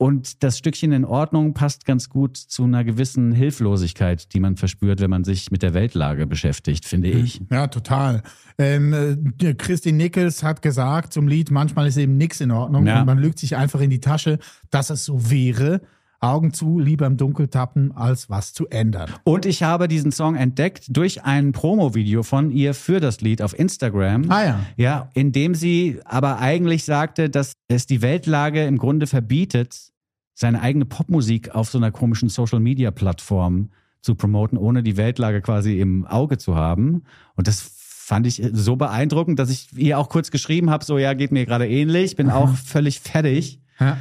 Und 0.00 0.42
das 0.42 0.56
Stückchen 0.56 0.92
in 0.92 1.04
Ordnung 1.04 1.52
passt 1.52 1.84
ganz 1.84 2.08
gut 2.08 2.38
zu 2.38 2.64
einer 2.64 2.84
gewissen 2.84 3.32
Hilflosigkeit, 3.32 4.32
die 4.32 4.40
man 4.40 4.56
verspürt, 4.56 4.98
wenn 5.02 5.10
man 5.10 5.24
sich 5.24 5.50
mit 5.50 5.60
der 5.60 5.74
Weltlage 5.74 6.26
beschäftigt, 6.26 6.86
finde 6.86 7.10
ich. 7.10 7.42
Ja, 7.50 7.66
total. 7.66 8.22
Ähm, 8.56 8.94
äh, 9.42 9.52
Christine 9.52 9.98
Nichols 9.98 10.42
hat 10.42 10.62
gesagt 10.62 11.12
zum 11.12 11.28
Lied, 11.28 11.50
manchmal 11.50 11.86
ist 11.86 11.98
eben 11.98 12.16
nichts 12.16 12.40
in 12.40 12.50
Ordnung 12.50 12.86
Ja. 12.86 13.00
und 13.00 13.06
man 13.08 13.18
lügt 13.18 13.38
sich 13.38 13.56
einfach 13.56 13.82
in 13.82 13.90
die 13.90 14.00
Tasche, 14.00 14.38
dass 14.70 14.88
es 14.88 15.04
so 15.04 15.30
wäre. 15.30 15.82
Augen 16.20 16.52
zu, 16.52 16.78
lieber 16.78 17.06
im 17.06 17.16
Dunkel 17.16 17.48
tappen, 17.48 17.92
als 17.96 18.28
was 18.28 18.52
zu 18.52 18.68
ändern. 18.68 19.10
Und 19.24 19.46
ich 19.46 19.62
habe 19.62 19.88
diesen 19.88 20.12
Song 20.12 20.36
entdeckt 20.36 20.84
durch 20.88 21.24
ein 21.24 21.52
Promo-Video 21.52 22.22
von 22.22 22.50
ihr 22.50 22.74
für 22.74 23.00
das 23.00 23.22
Lied 23.22 23.40
auf 23.40 23.58
Instagram. 23.58 24.30
Ah 24.30 24.44
ja. 24.44 24.60
Ja, 24.76 25.10
in 25.14 25.32
dem 25.32 25.54
sie 25.54 25.98
aber 26.04 26.38
eigentlich 26.38 26.84
sagte, 26.84 27.30
dass 27.30 27.54
es 27.68 27.86
die 27.86 28.02
Weltlage 28.02 28.66
im 28.66 28.76
Grunde 28.76 29.06
verbietet, 29.06 29.90
seine 30.34 30.60
eigene 30.60 30.84
Popmusik 30.84 31.54
auf 31.54 31.70
so 31.70 31.78
einer 31.78 31.90
komischen 31.90 32.28
Social-Media-Plattform 32.28 33.70
zu 34.02 34.14
promoten, 34.14 34.58
ohne 34.58 34.82
die 34.82 34.96
Weltlage 34.96 35.40
quasi 35.40 35.80
im 35.80 36.06
Auge 36.06 36.38
zu 36.38 36.54
haben. 36.54 37.04
Und 37.34 37.46
das 37.46 37.60
fand 37.60 38.26
ich 38.26 38.42
so 38.52 38.76
beeindruckend, 38.76 39.38
dass 39.38 39.50
ich 39.50 39.68
ihr 39.76 39.98
auch 39.98 40.08
kurz 40.08 40.30
geschrieben 40.30 40.70
habe, 40.70 40.84
so 40.84 40.98
ja, 40.98 41.14
geht 41.14 41.32
mir 41.32 41.46
gerade 41.46 41.68
ähnlich, 41.68 42.16
bin 42.16 42.28
auch 42.30 42.54
völlig 42.54 43.00
fertig 43.00 43.60
Ja. 43.78 43.96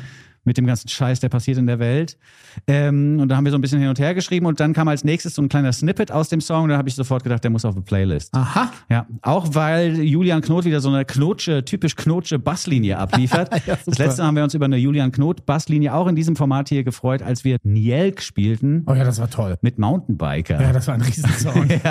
Mit 0.49 0.57
dem 0.57 0.65
ganzen 0.65 0.89
Scheiß, 0.89 1.19
der 1.19 1.29
passiert 1.29 1.59
in 1.59 1.67
der 1.67 1.77
Welt. 1.77 2.17
Ähm, 2.65 3.19
und 3.19 3.29
da 3.29 3.37
haben 3.37 3.45
wir 3.45 3.51
so 3.51 3.57
ein 3.57 3.61
bisschen 3.61 3.79
hin 3.79 3.87
und 3.87 3.99
her 3.99 4.15
geschrieben 4.15 4.47
und 4.47 4.59
dann 4.59 4.73
kam 4.73 4.87
als 4.87 5.03
nächstes 5.03 5.35
so 5.35 5.43
ein 5.43 5.47
kleiner 5.47 5.71
Snippet 5.71 6.11
aus 6.11 6.27
dem 6.27 6.41
Song. 6.41 6.67
Da 6.67 6.77
habe 6.77 6.89
ich 6.89 6.95
sofort 6.95 7.23
gedacht, 7.23 7.43
der 7.43 7.51
muss 7.51 7.65
auf 7.65 7.75
die 7.75 7.81
Playlist. 7.81 8.33
Aha. 8.33 8.71
Ja, 8.89 9.05
auch 9.21 9.53
weil 9.53 9.99
Julian 9.99 10.41
Knot 10.41 10.65
wieder 10.65 10.81
so 10.81 10.89
eine 10.89 11.05
knotsche, 11.05 11.63
typisch 11.63 11.95
knotsche 11.95 12.39
Basslinie 12.39 12.97
abliefert. 12.97 13.49
Ja, 13.67 13.77
das 13.85 13.99
letzte 13.99 14.21
Mal 14.21 14.29
haben 14.29 14.35
wir 14.37 14.43
uns 14.45 14.53
über 14.55 14.65
eine 14.65 14.77
Julian 14.77 15.11
Knot 15.11 15.45
Basslinie 15.45 15.93
auch 15.93 16.07
in 16.07 16.15
diesem 16.15 16.35
Format 16.35 16.69
hier 16.69 16.83
gefreut, 16.83 17.21
als 17.21 17.43
wir 17.43 17.57
Nielk 17.63 18.21
spielten 18.21 18.83
Oh 18.87 18.93
ja, 18.93 19.03
das 19.03 19.19
war 19.19 19.29
toll. 19.29 19.57
mit 19.61 19.77
Mountainbiker. 19.77 20.59
Ja, 20.59 20.73
das 20.73 20.87
war 20.87 20.95
ein 20.95 21.01
Riesensong. 21.01 21.67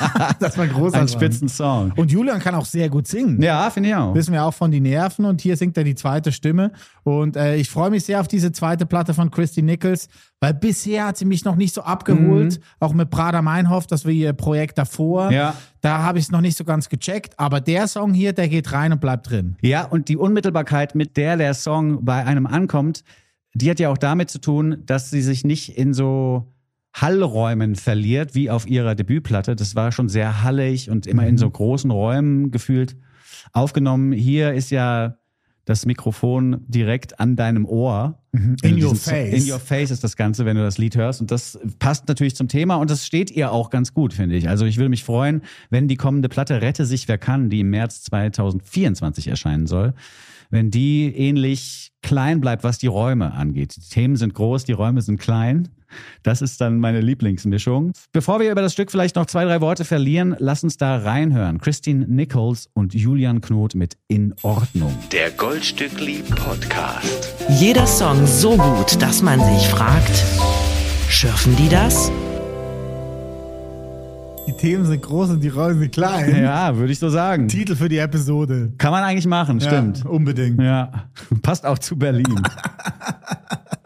das 0.40 0.56
war 0.58 0.64
ein 0.64 0.72
großer 0.72 0.98
Ein 0.98 1.06
Song. 1.08 1.20
Spitzensong. 1.20 1.92
Und 1.96 2.10
Julian 2.10 2.40
kann 2.40 2.54
auch 2.54 2.64
sehr 2.64 2.88
gut 2.88 3.06
singen. 3.06 3.40
Ja, 3.40 3.70
finde 3.70 3.90
ich 3.90 3.94
auch. 3.94 4.14
Wissen 4.14 4.32
wir 4.32 4.42
auch 4.44 4.54
von 4.54 4.70
die 4.70 4.80
Nerven 4.80 5.24
und 5.24 5.40
hier 5.40 5.56
singt 5.56 5.76
er 5.76 5.84
die 5.84 5.94
zweite 5.94 6.32
Stimme. 6.32 6.72
Und 7.04 7.36
äh, 7.36 7.56
ich 7.56 7.68
freue 7.70 7.90
mich 7.92 8.04
sehr 8.04 8.20
auf 8.20 8.28
diese 8.28 8.50
zweite 8.50 8.86
Platte 8.86 9.14
von 9.14 9.30
Christy 9.30 9.62
Nichols, 9.62 10.08
weil 10.40 10.54
bisher 10.54 11.06
hat 11.06 11.16
sie 11.16 11.24
mich 11.24 11.44
noch 11.44 11.54
nicht 11.54 11.72
so 11.72 11.82
abgeholt. 11.82 12.60
Auch 12.80 12.92
mit 12.92 13.10
Prada 13.10 13.40
Meinhof, 13.42 13.86
das 13.86 14.04
war 14.04 14.12
ihr 14.12 14.32
Projekt 14.32 14.78
davor. 14.78 15.30
Ja. 15.30 15.54
Da 15.80 16.02
habe 16.02 16.18
ich 16.18 16.24
es 16.24 16.30
noch 16.30 16.40
nicht 16.40 16.56
so 16.56 16.64
ganz 16.64 16.88
gecheckt. 16.88 17.38
Aber 17.38 17.60
der 17.60 17.86
Song 17.86 18.12
hier, 18.12 18.32
der 18.32 18.48
geht 18.48 18.72
rein 18.72 18.92
und 18.92 19.00
bleibt 19.00 19.30
drin. 19.30 19.56
Ja, 19.62 19.84
und 19.84 20.08
die 20.08 20.16
Unmittelbarkeit, 20.16 20.94
mit 20.94 21.16
der 21.16 21.36
der 21.36 21.54
Song 21.54 22.04
bei 22.04 22.24
einem 22.24 22.46
ankommt, 22.46 23.04
die 23.54 23.70
hat 23.70 23.78
ja 23.78 23.90
auch 23.90 23.98
damit 23.98 24.30
zu 24.30 24.40
tun, 24.40 24.82
dass 24.86 25.10
sie 25.10 25.22
sich 25.22 25.44
nicht 25.44 25.76
in 25.76 25.94
so 25.94 26.52
Hallräumen 26.94 27.74
verliert, 27.74 28.34
wie 28.34 28.50
auf 28.50 28.66
ihrer 28.66 28.94
Debütplatte. 28.94 29.56
Das 29.56 29.76
war 29.76 29.92
schon 29.92 30.08
sehr 30.08 30.42
hallig 30.42 30.90
und 30.90 31.06
immer 31.06 31.26
in 31.26 31.38
so 31.38 31.48
großen 31.48 31.90
Räumen 31.90 32.50
gefühlt 32.50 32.96
aufgenommen. 33.52 34.12
Hier 34.12 34.52
ist 34.52 34.70
ja 34.70 35.16
das 35.64 35.86
Mikrofon 35.86 36.64
direkt 36.66 37.20
an 37.20 37.36
deinem 37.36 37.66
Ohr. 37.66 38.18
In 38.32 38.56
Wenn 38.62 38.76
du 38.78 38.88
your 38.88 38.96
face. 38.96 39.44
In 39.44 39.52
your 39.52 39.60
face 39.60 39.90
ist 39.90 40.02
das 40.02 40.16
Ganze, 40.16 40.44
wenn 40.44 40.56
du 40.56 40.62
das 40.62 40.78
Lied 40.78 40.96
hörst. 40.96 41.20
Und 41.20 41.30
das 41.30 41.58
passt 41.78 42.08
natürlich 42.08 42.34
zum 42.34 42.48
Thema 42.48 42.76
und 42.76 42.90
das 42.90 43.06
steht 43.06 43.30
ihr 43.30 43.52
auch 43.52 43.70
ganz 43.70 43.94
gut, 43.94 44.12
finde 44.12 44.36
ich. 44.36 44.48
Also 44.48 44.64
ich 44.64 44.78
würde 44.78 44.88
mich 44.88 45.04
freuen, 45.04 45.42
wenn 45.70 45.88
die 45.88 45.96
kommende 45.96 46.28
Platte 46.28 46.62
Rette 46.62 46.86
sich 46.86 47.08
wer 47.08 47.18
kann, 47.18 47.50
die 47.50 47.60
im 47.60 47.70
März 47.70 48.02
2024 48.04 49.28
erscheinen 49.28 49.66
soll, 49.66 49.94
wenn 50.50 50.70
die 50.70 51.14
ähnlich 51.14 51.92
klein 52.02 52.40
bleibt, 52.40 52.64
was 52.64 52.78
die 52.78 52.88
Räume 52.88 53.32
angeht. 53.32 53.76
Die 53.76 53.88
Themen 53.88 54.16
sind 54.16 54.34
groß, 54.34 54.64
die 54.64 54.72
Räume 54.72 55.02
sind 55.02 55.20
klein. 55.20 55.68
Das 56.22 56.42
ist 56.42 56.60
dann 56.60 56.78
meine 56.78 57.00
Lieblingsmischung. 57.00 57.92
Bevor 58.12 58.40
wir 58.40 58.50
über 58.50 58.62
das 58.62 58.72
Stück 58.72 58.90
vielleicht 58.90 59.16
noch 59.16 59.26
zwei, 59.26 59.44
drei 59.44 59.60
Worte 59.60 59.84
verlieren, 59.84 60.36
lass 60.38 60.64
uns 60.64 60.76
da 60.76 60.96
reinhören. 60.98 61.58
Christine 61.60 62.06
Nichols 62.08 62.68
und 62.74 62.94
Julian 62.94 63.40
Knot 63.40 63.74
mit 63.74 63.96
In 64.08 64.34
Ordnung. 64.42 64.96
Der 65.12 65.30
Goldstückli 65.30 66.22
Podcast. 66.36 67.34
Jeder 67.48 67.86
Song 67.86 68.26
so 68.26 68.56
gut, 68.56 69.00
dass 69.00 69.22
man 69.22 69.40
sich 69.40 69.68
fragt, 69.68 70.24
schürfen 71.08 71.56
die 71.56 71.68
das? 71.68 72.10
Die 74.46 74.52
Themen 74.52 74.84
sind 74.84 75.02
groß 75.02 75.30
und 75.30 75.40
die 75.40 75.48
Rollen 75.48 75.78
sind 75.78 75.92
klein. 75.92 76.42
Ja, 76.42 76.76
würde 76.76 76.92
ich 76.92 76.98
so 76.98 77.08
sagen. 77.08 77.46
Titel 77.46 77.76
für 77.76 77.88
die 77.88 77.98
Episode. 77.98 78.72
Kann 78.76 78.90
man 78.90 79.04
eigentlich 79.04 79.26
machen, 79.26 79.60
stimmt. 79.60 79.98
Ja, 79.98 80.10
unbedingt. 80.10 80.60
Ja, 80.60 81.08
passt 81.42 81.64
auch 81.64 81.78
zu 81.78 81.96
Berlin. 81.96 82.24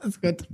Ist 0.07 0.23
gut. 0.23 0.47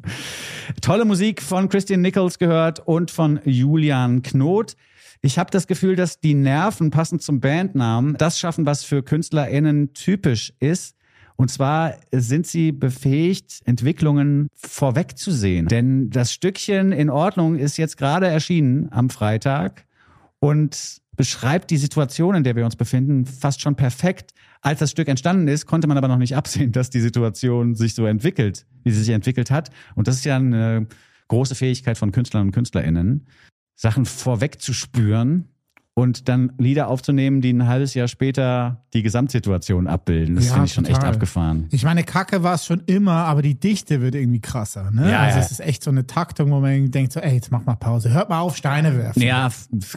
Tolle 0.81 1.05
Musik 1.05 1.43
von 1.43 1.69
Christian 1.69 2.01
Nichols 2.01 2.39
gehört 2.39 2.81
und 2.81 3.11
von 3.11 3.41
Julian 3.45 4.23
Knot. 4.23 4.77
Ich 5.21 5.39
habe 5.39 5.51
das 5.51 5.67
Gefühl, 5.67 5.95
dass 5.95 6.21
die 6.21 6.35
Nerven 6.35 6.91
passend 6.91 7.23
zum 7.23 7.41
Bandnamen 7.41 8.17
das 8.17 8.39
schaffen, 8.39 8.65
was 8.65 8.83
für 8.83 9.03
KünstlerInnen 9.03 9.93
typisch 9.93 10.53
ist. 10.59 10.97
Und 11.37 11.51
zwar 11.51 11.97
sind 12.13 12.47
sie 12.47 12.73
befähigt, 12.73 13.61
Entwicklungen 13.65 14.49
vorwegzusehen. 14.55 15.69
Denn 15.69 16.11
das 16.11 16.33
Stückchen 16.33 16.93
in 16.93 17.11
Ordnung 17.11 17.57
ist 17.57 17.77
jetzt 17.77 17.99
gerade 17.99 18.29
erschienen 18.29 18.89
am 18.91 19.11
Freitag 19.11 19.85
und 20.39 21.03
beschreibt 21.15 21.71
die 21.71 21.77
Situation, 21.77 22.35
in 22.35 22.45
der 22.45 22.57
wir 22.57 22.65
uns 22.65 22.77
befinden, 22.77 23.27
fast 23.27 23.61
schon 23.61 23.77
perfekt. 23.77 24.33
Als 24.63 24.79
das 24.79 24.93
Stück 24.93 25.09
entstanden 25.09 25.49
ist, 25.49 25.67
konnte 25.67 25.89
man 25.89 25.99
aber 25.99 26.09
noch 26.09 26.19
nicht 26.19 26.37
absehen, 26.37 26.73
dass 26.73 26.89
die 26.89 27.01
Situation 27.01 27.75
sich 27.75 27.95
so 27.95 28.07
entwickelt, 28.07 28.65
wie 28.85 28.93
sie 28.93 29.03
sich 29.03 29.15
entwickelt 29.15 29.51
hat. 29.51 29.71
Und 29.97 30.07
das 30.09 30.17
ist 30.17 30.25
ja 30.25 30.37
eine 30.37 30.87
große 31.29 31.55
Fähigkeit 31.55 31.99
von 31.99 32.13
Künstlern 32.13 32.47
und 32.47 32.53
KünstlerInnen, 32.53 33.27
Sachen 33.75 34.05
vorweg 34.07 34.61
zu 34.61 34.73
spüren 34.73 35.49
und 35.95 36.29
dann 36.29 36.53
Lieder 36.59 36.89
aufzunehmen, 36.89 37.41
die 37.41 37.53
ein 37.53 37.67
halbes 37.67 37.95
Jahr 37.95 38.07
später 38.09 38.85
die 38.95 39.03
Gesamtsituation 39.03 39.87
abbilden. 39.87 40.37
Das 40.37 40.47
Ja, 40.47 40.53
finde 40.53 40.67
ich 40.67 40.73
schon 40.75 40.85
echt 40.85 40.95
total. 40.97 41.15
abgefahren. 41.15 41.67
Ich 41.71 41.85
meine, 41.85 42.05
Kacke 42.05 42.43
war 42.43 42.55
es 42.55 42.65
schon 42.65 42.83
immer, 42.87 43.25
aber 43.25 43.43
die 43.43 43.59
Dichte 43.59 44.01
wird 44.01 44.15
irgendwie 44.15 44.41
krasser. 44.41 44.91
Ne? 44.91 45.11
Ja, 45.11 45.21
also 45.21 45.39
ja. 45.39 45.45
es 45.45 45.51
ist 45.51 45.61
echt 45.61 45.83
so 45.83 45.91
eine 45.91 46.07
Taktung, 46.07 46.51
wo 46.51 46.61
man 46.61 46.91
denkt 46.91 47.13
so, 47.13 47.21
ey, 47.21 47.35
jetzt 47.35 47.51
mach 47.51 47.65
mal 47.67 47.75
Pause. 47.75 48.11
Hört 48.11 48.29
mal 48.31 48.41
auf, 48.41 48.57
Steine 48.57 48.97
werfen. 48.97 49.23
Ja, 49.23 49.51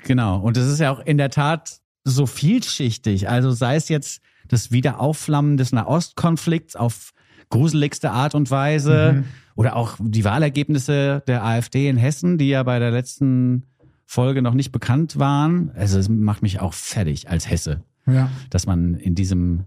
genau. 0.04 0.40
Und 0.40 0.58
es 0.58 0.68
ist 0.68 0.80
ja 0.80 0.92
auch 0.92 1.00
in 1.00 1.18
der 1.18 1.30
Tat 1.30 1.80
so 2.04 2.26
vielschichtig. 2.26 3.30
Also 3.30 3.52
sei 3.52 3.76
es 3.76 3.88
jetzt 3.90 4.22
das 4.48 4.72
Wiederaufflammen 4.72 5.58
des 5.58 5.72
Nahostkonflikts 5.72 6.76
auf 6.76 7.12
gruseligste 7.50 8.12
Art 8.12 8.36
und 8.36 8.50
Weise 8.52 9.24
oder 9.56 9.76
auch 9.76 9.98
die 10.02 10.24
Wahlergebnisse 10.26 11.24
der 11.28 11.44
AfD 11.46 11.88
in 11.90 11.98
Hessen, 11.98 12.38
die 12.38 12.50
ja 12.50 12.64
bei 12.64 12.80
der 12.80 12.92
letzten 12.92 13.64
Folge 14.06 14.42
noch 14.42 14.54
nicht 14.54 14.72
bekannt 14.72 15.18
waren. 15.20 15.72
Also 15.76 15.98
es 16.00 16.10
macht 16.10 16.42
mich 16.42 16.60
auch 16.60 16.74
fertig 16.74 17.30
als 17.30 17.50
Hesse, 17.50 17.84
Ja. 18.08 18.30
dass 18.50 18.66
man 18.66 18.96
in 18.96 19.16
diesem 19.16 19.66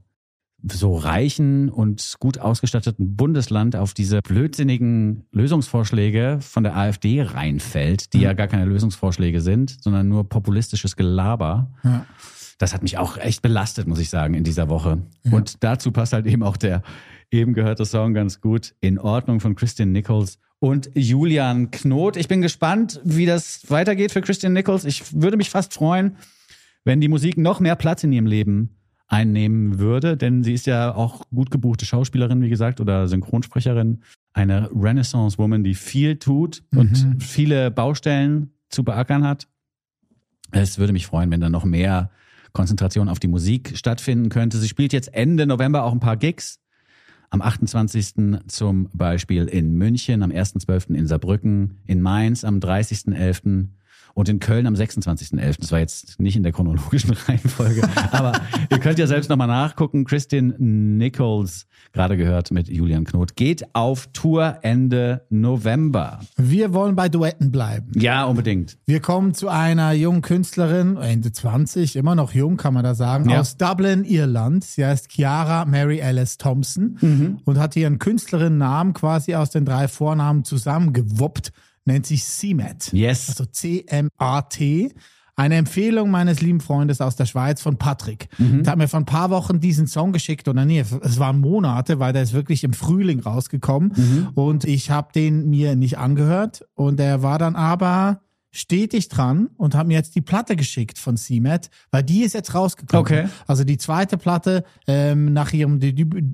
so 0.72 0.96
reichen 0.96 1.68
und 1.68 2.16
gut 2.18 2.38
ausgestatteten 2.40 3.14
Bundesland 3.14 3.76
auf 3.76 3.94
diese 3.94 4.20
blödsinnigen 4.22 5.24
Lösungsvorschläge 5.30 6.38
von 6.40 6.64
der 6.64 6.76
AfD 6.76 7.22
reinfällt, 7.22 8.12
die 8.12 8.20
ja 8.20 8.32
gar 8.32 8.48
keine 8.48 8.64
Lösungsvorschläge 8.64 9.40
sind, 9.40 9.76
sondern 9.80 10.08
nur 10.08 10.28
populistisches 10.28 10.96
Gelaber. 10.96 11.70
Ja. 11.84 12.04
Das 12.58 12.74
hat 12.74 12.82
mich 12.82 12.98
auch 12.98 13.16
echt 13.16 13.40
belastet, 13.40 13.86
muss 13.86 14.00
ich 14.00 14.10
sagen, 14.10 14.34
in 14.34 14.44
dieser 14.44 14.68
Woche. 14.68 14.98
Und 15.30 15.62
dazu 15.62 15.92
passt 15.92 16.12
halt 16.12 16.26
eben 16.26 16.42
auch 16.42 16.56
der 16.56 16.82
eben 17.30 17.54
gehörte 17.54 17.84
Song 17.84 18.14
ganz 18.14 18.40
gut. 18.40 18.74
In 18.80 18.98
Ordnung 18.98 19.40
von 19.40 19.54
Christian 19.54 19.92
Nichols 19.92 20.38
und 20.58 20.90
Julian 20.94 21.70
Knot. 21.70 22.16
Ich 22.16 22.28
bin 22.28 22.42
gespannt, 22.42 23.00
wie 23.04 23.26
das 23.26 23.70
weitergeht 23.70 24.12
für 24.12 24.22
Christian 24.22 24.52
Nichols. 24.52 24.84
Ich 24.84 25.20
würde 25.20 25.36
mich 25.36 25.50
fast 25.50 25.72
freuen, 25.74 26.16
wenn 26.84 27.00
die 27.00 27.08
Musik 27.08 27.38
noch 27.38 27.60
mehr 27.60 27.76
Platz 27.76 28.02
in 28.02 28.12
ihrem 28.12 28.26
Leben 28.26 28.74
einnehmen 29.06 29.78
würde, 29.78 30.16
denn 30.16 30.44
sie 30.44 30.52
ist 30.52 30.66
ja 30.66 30.94
auch 30.94 31.22
gut 31.30 31.50
gebuchte 31.50 31.86
Schauspielerin, 31.86 32.42
wie 32.42 32.50
gesagt, 32.50 32.80
oder 32.80 33.08
Synchronsprecherin. 33.08 34.02
Eine 34.34 34.68
Renaissance-Woman, 34.74 35.64
die 35.64 35.74
viel 35.74 36.16
tut 36.16 36.62
und 36.74 37.16
viele 37.18 37.70
Baustellen 37.70 38.52
zu 38.68 38.84
beackern 38.84 39.26
hat. 39.26 39.48
Es 40.50 40.78
würde 40.78 40.92
mich 40.92 41.06
freuen, 41.06 41.30
wenn 41.30 41.40
da 41.40 41.48
noch 41.48 41.64
mehr 41.64 42.10
Konzentration 42.52 43.08
auf 43.08 43.18
die 43.18 43.28
Musik 43.28 43.76
stattfinden 43.76 44.28
könnte. 44.28 44.58
Sie 44.58 44.68
spielt 44.68 44.92
jetzt 44.92 45.14
Ende 45.14 45.46
November 45.46 45.84
auch 45.84 45.92
ein 45.92 46.00
paar 46.00 46.16
Gigs. 46.16 46.60
Am 47.30 47.42
28. 47.42 48.46
zum 48.46 48.88
Beispiel 48.92 49.46
in 49.46 49.74
München, 49.74 50.22
am 50.22 50.30
1.12. 50.30 50.94
in 50.94 51.06
Saarbrücken, 51.06 51.78
in 51.86 52.00
Mainz 52.00 52.42
am 52.44 52.58
30.11. 52.58 53.68
und 54.18 54.28
in 54.28 54.40
Köln 54.40 54.66
am 54.66 54.74
26.11. 54.74 55.60
Das 55.60 55.70
war 55.70 55.78
jetzt 55.78 56.18
nicht 56.18 56.34
in 56.36 56.42
der 56.42 56.50
chronologischen 56.50 57.12
Reihenfolge, 57.28 57.82
aber 58.10 58.32
ihr 58.68 58.80
könnt 58.80 58.98
ja 58.98 59.06
selbst 59.06 59.30
nochmal 59.30 59.46
nachgucken. 59.46 60.04
Christian 60.04 60.54
Nichols, 60.58 61.66
gerade 61.92 62.16
gehört 62.16 62.50
mit 62.50 62.68
Julian 62.68 63.04
Knot, 63.04 63.36
geht 63.36 63.64
auf 63.76 64.08
Tour 64.12 64.58
Ende 64.62 65.24
November. 65.30 66.18
Wir 66.36 66.74
wollen 66.74 66.96
bei 66.96 67.08
Duetten 67.08 67.52
bleiben. 67.52 67.92
Ja, 67.94 68.24
unbedingt. 68.24 68.76
Wir 68.86 68.98
kommen 68.98 69.34
zu 69.34 69.48
einer 69.48 69.92
jungen 69.92 70.22
Künstlerin, 70.22 70.96
Ende 70.96 71.30
20, 71.30 71.94
immer 71.94 72.16
noch 72.16 72.32
jung, 72.34 72.56
kann 72.56 72.74
man 72.74 72.82
da 72.82 72.96
sagen, 72.96 73.30
Ja. 73.30 73.38
aus 73.38 73.56
Dublin, 73.56 74.02
Irland. 74.02 74.64
Sie 74.64 74.84
heißt 74.84 75.12
Chiara 75.12 75.64
Mary 75.64 76.02
Alice 76.02 76.38
Thompson 76.38 76.98
Mhm. 77.00 77.38
und 77.44 77.56
hat 77.58 77.76
ihren 77.76 78.00
Künstlerinnennamen 78.00 78.94
quasi 78.94 79.36
aus 79.36 79.50
den 79.50 79.64
drei 79.64 79.86
Vornamen 79.86 80.42
zusammengewuppt, 80.44 81.52
nennt 81.88 82.06
sich 82.06 82.24
CMAT. 82.24 82.92
Yes. 82.92 83.28
Also 83.28 83.44
C-M-A-T. 83.44 84.92
Eine 85.36 85.54
Empfehlung 85.54 86.10
meines 86.10 86.40
lieben 86.40 86.60
Freundes 86.60 87.00
aus 87.00 87.14
der 87.14 87.24
Schweiz 87.26 87.62
von 87.62 87.76
Patrick. 87.78 88.28
Mhm. 88.38 88.64
Der 88.64 88.72
hat 88.72 88.78
mir 88.78 88.88
vor 88.88 88.98
ein 88.98 89.06
paar 89.06 89.30
Wochen 89.30 89.60
diesen 89.60 89.86
Song 89.86 90.12
geschickt 90.12 90.48
oder 90.48 90.64
nee, 90.64 90.80
es 90.80 91.18
waren 91.20 91.40
Monate, 91.40 92.00
weil 92.00 92.12
der 92.12 92.22
ist 92.24 92.32
wirklich 92.32 92.64
im 92.64 92.72
Frühling 92.72 93.20
rausgekommen 93.20 93.92
Mhm. 93.94 94.28
und 94.34 94.64
ich 94.64 94.90
habe 94.90 95.12
den 95.14 95.48
mir 95.48 95.76
nicht 95.76 95.96
angehört 95.96 96.64
und 96.74 96.98
er 96.98 97.22
war 97.22 97.38
dann 97.38 97.54
aber 97.54 98.20
stetig 98.50 99.08
dran 99.10 99.50
und 99.56 99.76
hat 99.76 99.86
mir 99.86 99.94
jetzt 99.94 100.16
die 100.16 100.22
Platte 100.22 100.56
geschickt 100.56 100.98
von 100.98 101.16
CMAT, 101.16 101.70
weil 101.92 102.02
die 102.02 102.22
ist 102.22 102.32
jetzt 102.34 102.54
rausgekommen. 102.54 103.00
Okay. 103.06 103.28
Also 103.46 103.62
die 103.62 103.78
zweite 103.78 104.16
Platte 104.18 104.64
ähm, 104.88 105.32
nach 105.32 105.52
ihrem 105.52 105.78
Debüt, 105.78 106.24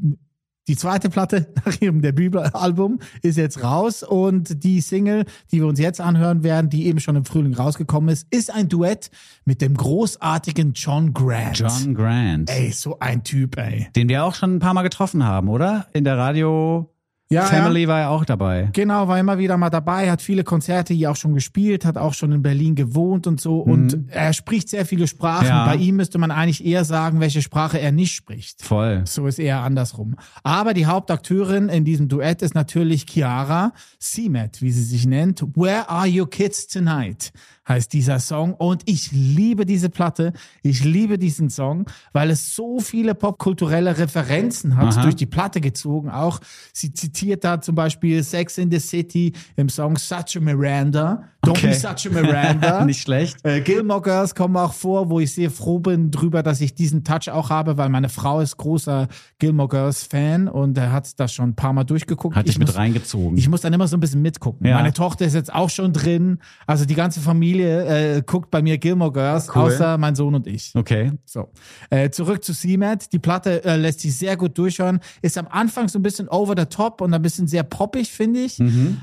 die 0.67 0.77
zweite 0.77 1.11
Platte 1.11 1.53
nach 1.65 1.81
ihrem 1.81 2.01
Debütalbum 2.01 3.01
ist 3.23 3.37
jetzt 3.37 3.63
raus 3.63 4.03
und 4.03 4.65
die 4.65 4.81
Single, 4.81 5.25
die 5.53 5.61
wir 5.61 5.67
uns 5.67 5.79
jetzt 5.79 6.01
anhören 6.01 6.43
werden, 6.43 6.71
die 6.71 6.87
eben 6.87 7.01
schon 7.01 7.17
im 7.17 7.25
Frühling 7.25 7.55
rausgekommen 7.55 8.09
ist, 8.09 8.27
ist 8.31 8.53
ein 8.53 8.69
Duett 8.69 9.11
mit 9.45 9.61
dem 9.61 9.75
großartigen 9.75 10.73
John 10.73 11.13
Grant. 11.13 11.59
John 11.59 11.95
Grant. 11.95 12.51
Ey, 12.51 12.73
so 12.73 12.99
ein 12.99 13.25
Typ, 13.25 13.59
ey. 13.59 13.89
Den 13.95 14.09
wir 14.09 14.25
auch 14.25 14.35
schon 14.35 14.57
ein 14.57 14.61
paar 14.61 14.75
Mal 14.75 14.83
getroffen 14.83 15.25
haben, 15.25 15.49
oder? 15.49 15.87
In 15.93 16.05
der 16.05 16.17
Radio 16.17 16.94
Ja, 17.35 17.45
Family 17.45 17.89
war 17.89 18.01
er 18.01 18.11
auch 18.11 18.25
dabei. 18.25 18.69
Genau, 18.73 19.09
war 19.09 19.19
immer 19.19 19.39
wieder 19.39 19.57
mal 19.57 19.71
dabei, 19.71 20.11
hat 20.11 20.23
viele 20.23 20.45
Konzerte 20.45 20.95
hier 20.95 21.11
auch 21.11 21.17
schon 21.17 21.35
gespielt, 21.35 21.85
hat 21.85 21.99
auch 21.99 22.15
schon 22.15 22.33
in 22.33 22.43
Berlin 22.43 22.75
gewohnt 22.75 23.27
und 23.27 23.41
so. 23.41 23.61
Und 23.61 23.99
er 24.09 24.33
spricht 24.33 24.69
sehr 24.69 24.87
viele 24.87 25.07
Sprachen. 25.07 25.45
Mhm. 25.45 25.51
Ja. 25.51 25.67
Bei 25.67 25.77
ihm 25.77 25.97
müsste 25.97 26.19
man 26.19 26.31
eigentlich 26.31 26.65
eher 26.65 26.85
sagen, 26.85 27.21
welche 27.21 27.43
Sprache 27.43 27.81
er 27.81 27.93
nicht 27.93 28.15
spricht. 28.15 28.63
Voll. 28.63 29.03
So 29.07 29.27
ist 29.27 29.39
eher 29.39 29.61
andersrum. 29.61 30.17
Aber 30.43 30.75
die 30.75 30.87
Hauptakteurin 30.87 31.69
in 31.69 31.85
diesem 31.85 32.09
Duett 32.09 32.43
ist 32.43 32.55
natürlich 32.55 33.07
Chiara 33.09 33.73
Simet, 33.99 34.63
wie 34.63 34.71
sie 34.71 34.85
sich 34.85 35.07
nennt. 35.07 35.43
Where 35.55 35.89
are 35.89 36.09
your 36.09 36.29
kids 36.29 36.67
tonight? 36.67 37.33
Heißt 37.69 37.93
dieser 37.93 38.19
Song. 38.19 38.55
Und 38.55 38.83
ich 38.87 39.11
liebe 39.13 39.65
diese 39.67 39.89
Platte. 39.91 40.33
Ich 40.63 40.85
liebe 40.85 41.19
diesen 41.19 41.51
Song, 41.51 41.87
weil 42.13 42.31
es 42.31 42.55
so 42.55 42.81
viele 42.81 43.15
popkulturelle 43.15 43.97
Referenzen 43.99 44.77
hat, 44.77 44.95
Aha. 44.95 45.03
durch 45.03 45.17
die 45.17 45.27
Platte 45.27 45.61
gezogen. 45.61 46.11
Auch 46.11 46.41
sie 46.73 46.93
zitiert 46.93 47.45
da 47.45 47.61
zum 47.61 47.75
Beispiel 47.75 48.23
Sex 48.23 48.59
in 48.59 48.71
the 48.71 48.79
City 48.79 49.33
im 49.57 49.69
Song 49.69 49.97
Such 49.97 50.37
a 50.37 50.41
Miranda. 50.41 51.25
Don't 51.45 51.51
Okay. 51.51 51.69
be 51.69 51.75
such 51.75 52.07
a 52.11 52.11
Miranda. 52.11 52.85
Nicht 52.87 53.03
schlecht. 53.03 53.45
Äh, 53.45 53.61
Gilmore 53.61 54.01
Girls 54.01 54.35
kommen 54.35 54.57
auch 54.57 54.73
vor, 54.73 55.11
wo 55.11 55.21
ich 55.21 55.33
sehr 55.35 55.51
froh 55.51 55.79
bin 55.79 56.11
drüber, 56.11 56.43
dass 56.43 56.61
ich 56.63 56.75
diesen 56.75 57.05
Touch 57.05 57.31
auch 57.31 57.51
habe, 57.51 57.77
weil 57.77 57.91
meine 57.91 58.09
Frau 58.09 58.41
ist 58.41 58.57
großer 58.57 59.09
Gilmore 59.39 59.69
Girls 59.69 60.05
Fan 60.05 60.49
und 60.49 60.77
er 60.79 60.91
hat 60.93 61.21
das 61.21 61.33
schon 61.35 61.51
ein 61.51 61.55
paar 61.55 61.73
Mal 61.75 61.85
durchgeguckt. 61.85 62.35
Hat 62.35 62.47
dich 62.47 62.55
Ich 62.55 62.59
mit 62.59 62.69
muss- 62.69 62.77
reingezogen. 62.77 63.37
Ich 63.37 63.49
muss 63.49 63.61
dann 63.61 63.73
immer 63.75 63.87
so 63.89 63.97
ein 63.97 64.01
bisschen 64.01 64.23
mitgucken. 64.23 64.67
Ja. 64.67 64.75
Meine 64.77 64.95
Tochter 64.95 65.27
ist 65.27 65.35
jetzt 65.35 65.53
auch 65.55 65.69
schon 65.71 65.93
drin. 65.93 66.39
Also 66.67 66.87
die 66.87 66.95
ganze 66.95 67.21
Familie 67.21 67.54
äh, 67.63 68.23
guckt 68.27 68.51
bei 68.51 68.61
mir 68.63 68.79
Gilmore 68.79 69.13
Girls, 69.13 69.49
Cool. 69.55 69.63
außer 69.63 69.97
mein 69.99 70.15
Sohn 70.15 70.35
und 70.35 70.47
ich. 70.47 70.73
okay. 70.75 71.13
So, 71.25 71.51
äh, 71.91 72.11
zurück 72.11 72.43
zu 72.45 72.53
CMAT. 72.53 73.13
Die 73.13 73.19
Platte 73.19 73.65
äh, 73.65 73.77
lässt 73.77 74.01
sich 74.01 74.17
sehr 74.17 74.37
gut 74.37 74.59
durchhören. 74.59 75.01
Ist 75.23 75.39
am 75.39 75.47
Anfang 75.49 75.89
so 75.89 75.99
ein 75.99 76.03
bisschen 76.03 76.29
over 76.29 76.55
the 76.57 76.67
top 76.67 77.01
und 77.01 77.13
ein 77.15 77.23
bisschen 77.23 77.47
sehr 77.47 77.63
poppig, 77.63 78.11
finde 78.13 78.41
ich. 78.41 78.59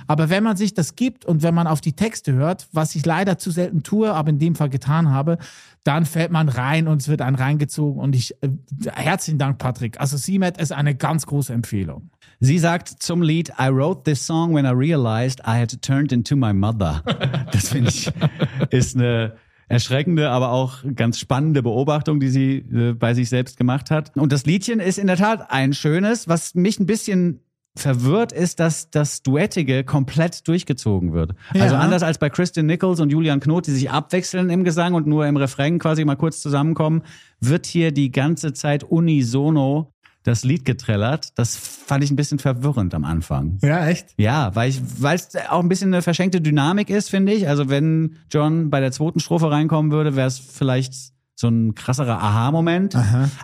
Aber 0.08 0.30
wenn 0.30 0.44
man 0.44 0.58
sich 0.58 0.74
das 0.74 0.96
gibt 0.96 1.26
und 1.26 1.44
wenn 1.44 1.54
man 1.54 1.68
auf 1.68 1.82
die 1.82 1.94
Texte 1.94 2.34
hört, 2.34 2.68
was 2.72 2.96
ich 2.96 3.06
leider 3.06 3.38
zu 3.38 3.52
selten 3.52 3.84
tue, 3.84 4.12
aber 4.14 4.30
in 4.30 4.40
dem 4.40 4.56
Fall 4.56 4.70
getan 4.70 5.10
habe, 5.12 5.38
dann 5.84 6.06
fällt 6.06 6.32
man 6.32 6.48
rein 6.48 6.88
und 6.88 7.02
es 7.02 7.08
wird 7.08 7.22
einen 7.22 7.36
reingezogen. 7.36 8.00
Und 8.00 8.16
ich, 8.16 8.36
äh, 8.44 8.50
herzlichen 8.94 9.40
Dank, 9.40 9.58
Patrick. 9.58 10.00
Also 10.00 10.18
CMAT 10.18 10.60
ist 10.62 10.72
eine 10.72 10.94
ganz 10.96 11.26
große 11.26 11.52
Empfehlung. 11.54 12.12
Sie 12.40 12.58
sagt 12.60 12.88
zum 12.90 13.22
Lied, 13.22 13.52
I 13.60 13.68
wrote 13.70 14.04
this 14.04 14.26
song 14.26 14.54
when 14.56 14.66
I 14.66 14.70
realized 14.70 15.40
I 15.42 15.60
had 15.60 15.80
turned 15.82 16.12
into 16.12 16.36
my 16.36 16.54
mother. 16.54 17.04
Das 17.52 17.70
finde 17.70 17.90
ich, 17.90 18.10
ist 18.70 18.96
eine 18.96 19.36
erschreckende, 19.68 20.30
aber 20.30 20.52
auch 20.52 20.80
ganz 20.96 21.18
spannende 21.18 21.64
Beobachtung, 21.64 22.20
die 22.20 22.30
sie 22.30 22.58
äh, 22.58 22.94
bei 22.94 23.14
sich 23.14 23.30
selbst 23.30 23.58
gemacht 23.58 23.90
hat. 23.90 24.12
Und 24.16 24.32
das 24.32 24.46
Liedchen 24.46 24.80
ist 24.80 25.00
in 25.00 25.08
der 25.08 25.16
Tat 25.16 25.50
ein 25.50 25.74
schönes, 25.74 26.28
was 26.28 26.56
mich 26.56 26.80
ein 26.80 26.86
bisschen 26.86 27.40
verwirrt 27.76 28.34
ist, 28.34 28.60
dass 28.60 28.90
das 28.90 29.24
Duettige 29.24 29.86
komplett 29.86 30.46
durchgezogen 30.48 31.14
wird. 31.14 31.34
Ja. 31.54 31.64
Also 31.64 31.76
anders 31.76 32.04
als 32.04 32.18
bei 32.18 32.30
Christian 32.30 32.66
Nichols 32.66 33.00
und 33.00 33.12
Julian 33.12 33.40
Knot, 33.40 33.68
die 33.68 33.72
sich 33.72 33.90
abwechseln 33.90 34.50
im 34.50 34.66
Gesang 34.66 34.94
und 34.94 35.08
nur 35.08 35.26
im 35.26 35.38
Refrain 35.38 35.80
quasi 35.80 36.04
mal 36.04 36.18
kurz 36.18 36.42
zusammenkommen, 36.42 37.04
wird 37.40 37.66
hier 37.66 37.94
die 37.94 38.12
ganze 38.12 38.52
Zeit 38.52 38.84
unisono 38.84 39.94
das 40.24 40.44
Lied 40.44 40.66
getrellert. 40.66 41.38
Das 41.38 41.56
fand 41.56 42.04
ich 42.04 42.12
ein 42.12 42.16
bisschen 42.16 42.40
verwirrend 42.40 42.94
am 42.94 43.06
Anfang. 43.06 43.58
Ja, 43.62 43.88
echt? 43.88 44.14
Ja, 44.18 44.56
weil 44.56 44.70
ich, 44.70 44.82
weil 45.00 45.16
es 45.16 45.30
auch 45.50 45.60
ein 45.60 45.70
bisschen 45.70 45.94
eine 45.94 46.02
verschenkte 46.02 46.42
Dynamik 46.42 46.90
ist, 46.90 47.10
finde 47.10 47.34
ich. 47.34 47.48
Also 47.48 47.70
wenn 47.70 48.18
John 48.30 48.70
bei 48.70 48.80
der 48.80 48.92
zweiten 48.92 49.20
Strophe 49.20 49.50
reinkommen 49.50 49.92
würde, 49.92 50.16
wäre 50.16 50.28
es 50.28 50.38
vielleicht 50.38 50.94
so 51.36 51.48
ein 51.48 51.74
krasserer 51.76 52.22
Aha-Moment. 52.22 52.96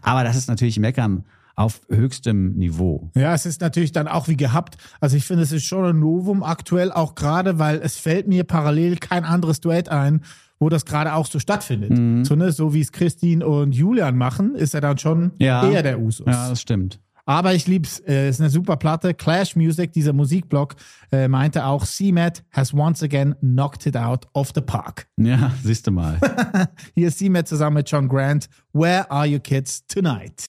Aber 0.01 0.23
das 0.23 0.35
ist 0.35 0.47
natürlich 0.47 0.79
Meckern 0.79 1.25
auf 1.55 1.81
höchstem 1.89 2.53
Niveau. 2.53 3.09
Ja, 3.15 3.33
es 3.33 3.47
ist 3.47 3.61
natürlich 3.61 3.91
dann 3.91 4.07
auch 4.07 4.27
wie 4.27 4.37
gehabt. 4.37 4.77
Also 5.01 5.17
ich 5.17 5.25
finde, 5.25 5.41
es 5.41 5.51
ist 5.51 5.65
schon 5.65 5.85
ein 5.85 5.99
Novum 5.99 6.43
aktuell, 6.43 6.91
auch 6.91 7.15
gerade, 7.15 7.57
weil 7.57 7.77
es 7.77 7.97
fällt 7.97 8.27
mir 8.27 8.43
parallel 8.43 8.97
kein 8.97 9.25
anderes 9.25 9.59
Duett 9.59 9.89
ein, 9.89 10.21
wo 10.59 10.69
das 10.69 10.85
gerade 10.85 11.13
auch 11.13 11.25
so 11.25 11.39
stattfindet. 11.39 11.91
Mhm. 11.91 12.25
So, 12.25 12.35
ne, 12.35 12.51
so 12.51 12.73
wie 12.73 12.81
es 12.81 12.91
Christine 12.91 13.45
und 13.45 13.73
Julian 13.75 14.17
machen, 14.17 14.55
ist 14.55 14.73
er 14.73 14.81
dann 14.81 14.97
schon 14.97 15.31
Ja. 15.39 15.69
eher 15.69 15.83
der 15.83 15.99
Usus. 15.99 16.25
Ja, 16.27 16.49
das 16.49 16.61
stimmt. 16.61 16.99
Aber 17.29 17.53
ich 17.53 17.67
lieb's. 17.67 17.99
Äh, 18.07 18.29
ist 18.29 18.39
eine 18.39 18.49
super 18.49 18.77
Platte. 18.77 19.13
Clash 19.13 19.57
Music, 19.57 19.91
dieser 19.91 20.13
Musikblog, 20.13 20.75
äh, 21.11 21.27
meinte 21.27 21.65
auch, 21.65 21.85
CMAT 21.85 22.41
has 22.53 22.73
once 22.73 23.03
again 23.03 23.35
knocked 23.41 23.85
it 23.85 23.97
out 23.97 24.25
of 24.33 24.51
the 24.55 24.61
park. 24.61 25.07
Ja, 25.17 25.51
siehst 25.61 25.87
du 25.87 25.91
mal. 25.91 26.17
Hier 26.95 27.09
ist 27.09 27.19
CMAT 27.19 27.45
zusammen 27.49 27.75
mit 27.75 27.91
John 27.91 28.07
Grant. 28.07 28.47
Where 28.71 29.11
are 29.11 29.25
you 29.27 29.39
kids 29.39 29.85
tonight? 29.87 30.45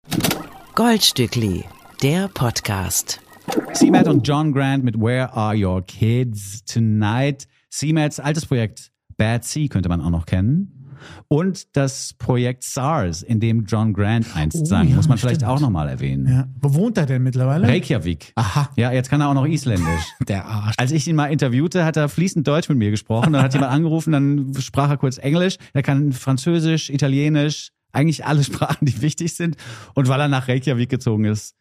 Goldstückli, 0.76 1.64
der 2.00 2.28
Podcast. 2.28 3.18
CMAT 3.72 4.06
und 4.06 4.26
John 4.28 4.52
Grant 4.52 4.84
mit 4.84 4.94
Where 5.00 5.32
Are 5.34 5.56
Your 5.56 5.82
Kids 5.84 6.62
Tonight? 6.64 7.48
CMATs 7.70 8.20
altes 8.20 8.46
Projekt 8.46 8.92
Bad 9.18 9.44
Sea 9.44 9.68
könnte 9.68 9.90
man 9.90 10.00
auch 10.00 10.10
noch 10.10 10.24
kennen. 10.24 10.72
Und 11.28 11.76
das 11.76 12.14
Projekt 12.14 12.64
SARS, 12.64 13.22
in 13.22 13.38
dem 13.38 13.66
John 13.66 13.92
Grant 13.92 14.34
einst 14.34 14.58
Oh, 14.60 14.64
sang, 14.64 14.88
ja, 14.88 14.96
muss 14.96 15.06
man 15.08 15.16
vielleicht 15.16 15.42
stimmt. 15.42 15.52
auch 15.52 15.60
nochmal 15.60 15.88
erwähnen. 15.88 16.26
Ja. 16.26 16.48
Wo 16.60 16.74
wohnt 16.74 16.98
er 16.98 17.06
denn 17.06 17.22
mittlerweile? 17.22 17.68
Reykjavik. 17.68 18.32
Aha. 18.34 18.70
Ja, 18.76 18.90
jetzt 18.90 19.08
kann 19.08 19.20
er 19.20 19.28
auch 19.28 19.34
noch 19.34 19.46
Isländisch. 19.46 20.02
Der 20.28 20.46
Arsch. 20.46 20.74
Als 20.76 20.90
ich 20.90 21.06
ihn 21.06 21.14
mal 21.14 21.26
interviewte, 21.26 21.84
hat 21.84 21.96
er 21.96 22.08
fließend 22.08 22.48
Deutsch 22.48 22.68
mit 22.68 22.78
mir 22.78 22.90
gesprochen. 22.90 23.32
Dann 23.32 23.42
hat 23.42 23.54
jemand 23.54 23.72
angerufen, 23.72 24.12
dann 24.12 24.52
sprach 24.58 24.90
er 24.90 24.96
kurz 24.96 25.18
Englisch. 25.18 25.58
Er 25.72 25.82
kann 25.84 26.12
Französisch, 26.12 26.90
Italienisch, 26.90 27.70
eigentlich 27.92 28.24
alle 28.26 28.42
Sprachen, 28.42 28.84
die 28.84 29.00
wichtig 29.00 29.34
sind. 29.34 29.56
Und 29.94 30.08
weil 30.08 30.20
er 30.20 30.28
nach 30.28 30.48
Reykjavik 30.48 30.88
gezogen 30.88 31.26
ist, 31.26 31.54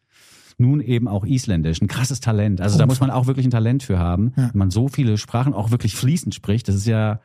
nun 0.58 0.80
eben 0.80 1.06
auch 1.06 1.24
Isländisch. 1.24 1.80
Ein 1.80 1.86
krasses 1.86 2.18
Talent. 2.18 2.60
Also 2.60 2.76
da 2.76 2.86
muss 2.86 2.98
man 2.98 3.10
auch 3.12 3.28
wirklich 3.28 3.46
ein 3.46 3.52
Talent 3.52 3.84
für 3.84 4.00
haben, 4.00 4.32
wenn 4.34 4.50
man 4.54 4.70
so 4.70 4.88
viele 4.88 5.16
Sprachen 5.16 5.54
auch 5.54 5.70
wirklich 5.70 5.94
fließend 5.94 6.34
spricht. 6.34 6.66
Das 6.66 6.74
ist 6.74 6.86
ja 6.86 7.20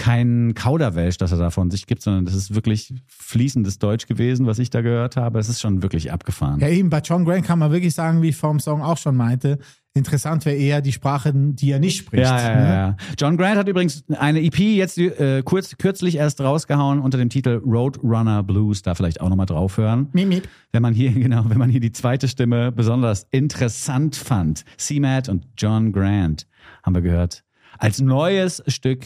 kein 0.00 0.54
Kauderwelsch, 0.54 1.18
das 1.18 1.30
er 1.30 1.36
da 1.36 1.50
von 1.50 1.70
sich 1.70 1.86
gibt, 1.86 2.00
sondern 2.00 2.24
das 2.24 2.34
ist 2.34 2.54
wirklich 2.54 2.94
fließendes 3.06 3.78
Deutsch 3.78 4.06
gewesen, 4.06 4.46
was 4.46 4.58
ich 4.58 4.70
da 4.70 4.80
gehört 4.80 5.16
habe. 5.16 5.38
Es 5.38 5.50
ist 5.50 5.60
schon 5.60 5.82
wirklich 5.82 6.10
abgefahren. 6.10 6.58
Ja, 6.58 6.68
eben 6.68 6.88
bei 6.88 7.00
John 7.00 7.26
Grant 7.26 7.44
kann 7.44 7.58
man 7.58 7.70
wirklich 7.70 7.94
sagen, 7.94 8.22
wie 8.22 8.30
ich 8.30 8.36
vom 8.36 8.60
Song 8.60 8.80
auch 8.80 8.96
schon 8.96 9.14
meinte, 9.14 9.58
interessant 9.92 10.46
wäre 10.46 10.56
eher 10.56 10.80
die 10.80 10.92
Sprachen, 10.92 11.54
die 11.54 11.70
er 11.70 11.80
nicht 11.80 11.98
spricht. 11.98 12.24
Ja, 12.24 12.40
ja, 12.40 12.54
ne? 12.54 12.66
ja. 12.66 12.96
John 13.18 13.36
Grant 13.36 13.58
hat 13.58 13.68
übrigens 13.68 14.02
eine 14.08 14.42
EP 14.42 14.58
jetzt 14.58 14.96
äh, 14.96 15.42
kurz, 15.44 15.76
kürzlich 15.76 16.14
erst 16.14 16.40
rausgehauen 16.40 17.00
unter 17.00 17.18
dem 17.18 17.28
Titel 17.28 17.60
Roadrunner 17.62 18.42
Blues. 18.42 18.80
Da 18.80 18.94
vielleicht 18.94 19.20
auch 19.20 19.28
nochmal 19.28 19.44
drauf 19.44 19.76
hören. 19.76 20.08
Miep, 20.14 20.28
miep. 20.28 20.48
Wenn 20.72 20.80
man 20.80 20.94
hier, 20.94 21.12
genau, 21.12 21.44
wenn 21.48 21.58
man 21.58 21.68
hier 21.68 21.80
die 21.80 21.92
zweite 21.92 22.26
Stimme 22.26 22.72
besonders 22.72 23.26
interessant 23.32 24.16
fand. 24.16 24.64
C-Matt 24.78 25.28
und 25.28 25.46
John 25.58 25.92
Grant 25.92 26.46
haben 26.82 26.94
wir 26.94 27.02
gehört. 27.02 27.44
Als 27.78 28.00
neues 28.00 28.62
Stück 28.66 29.04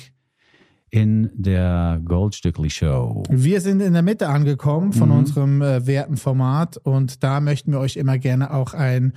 in 0.94 1.28
der 1.34 2.00
Goldstückli 2.04 2.70
Show. 2.70 3.24
Wir 3.28 3.60
sind 3.60 3.80
in 3.80 3.94
der 3.94 4.02
Mitte 4.02 4.28
angekommen 4.28 4.92
von 4.92 5.08
Mhm. 5.08 5.16
unserem 5.16 5.60
äh, 5.60 5.86
werten 5.88 6.16
Format 6.16 6.76
und 6.76 7.24
da 7.24 7.40
möchten 7.40 7.72
wir 7.72 7.80
euch 7.80 7.96
immer 7.96 8.16
gerne 8.18 8.52
auch 8.54 8.74
ein 8.74 9.12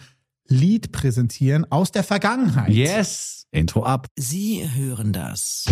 Lied 0.47 0.91
präsentieren 0.91 1.71
aus 1.71 1.91
der 1.91 2.01
Vergangenheit. 2.03 2.71
Yes! 2.73 3.45
Intro 3.51 3.83
ab. 3.83 4.07
Sie 4.17 4.67
hören 4.73 5.13
das 5.13 5.65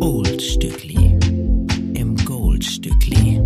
Oldstückli 0.00 1.16
im 1.94 2.16
Goldstückli. 2.24 3.40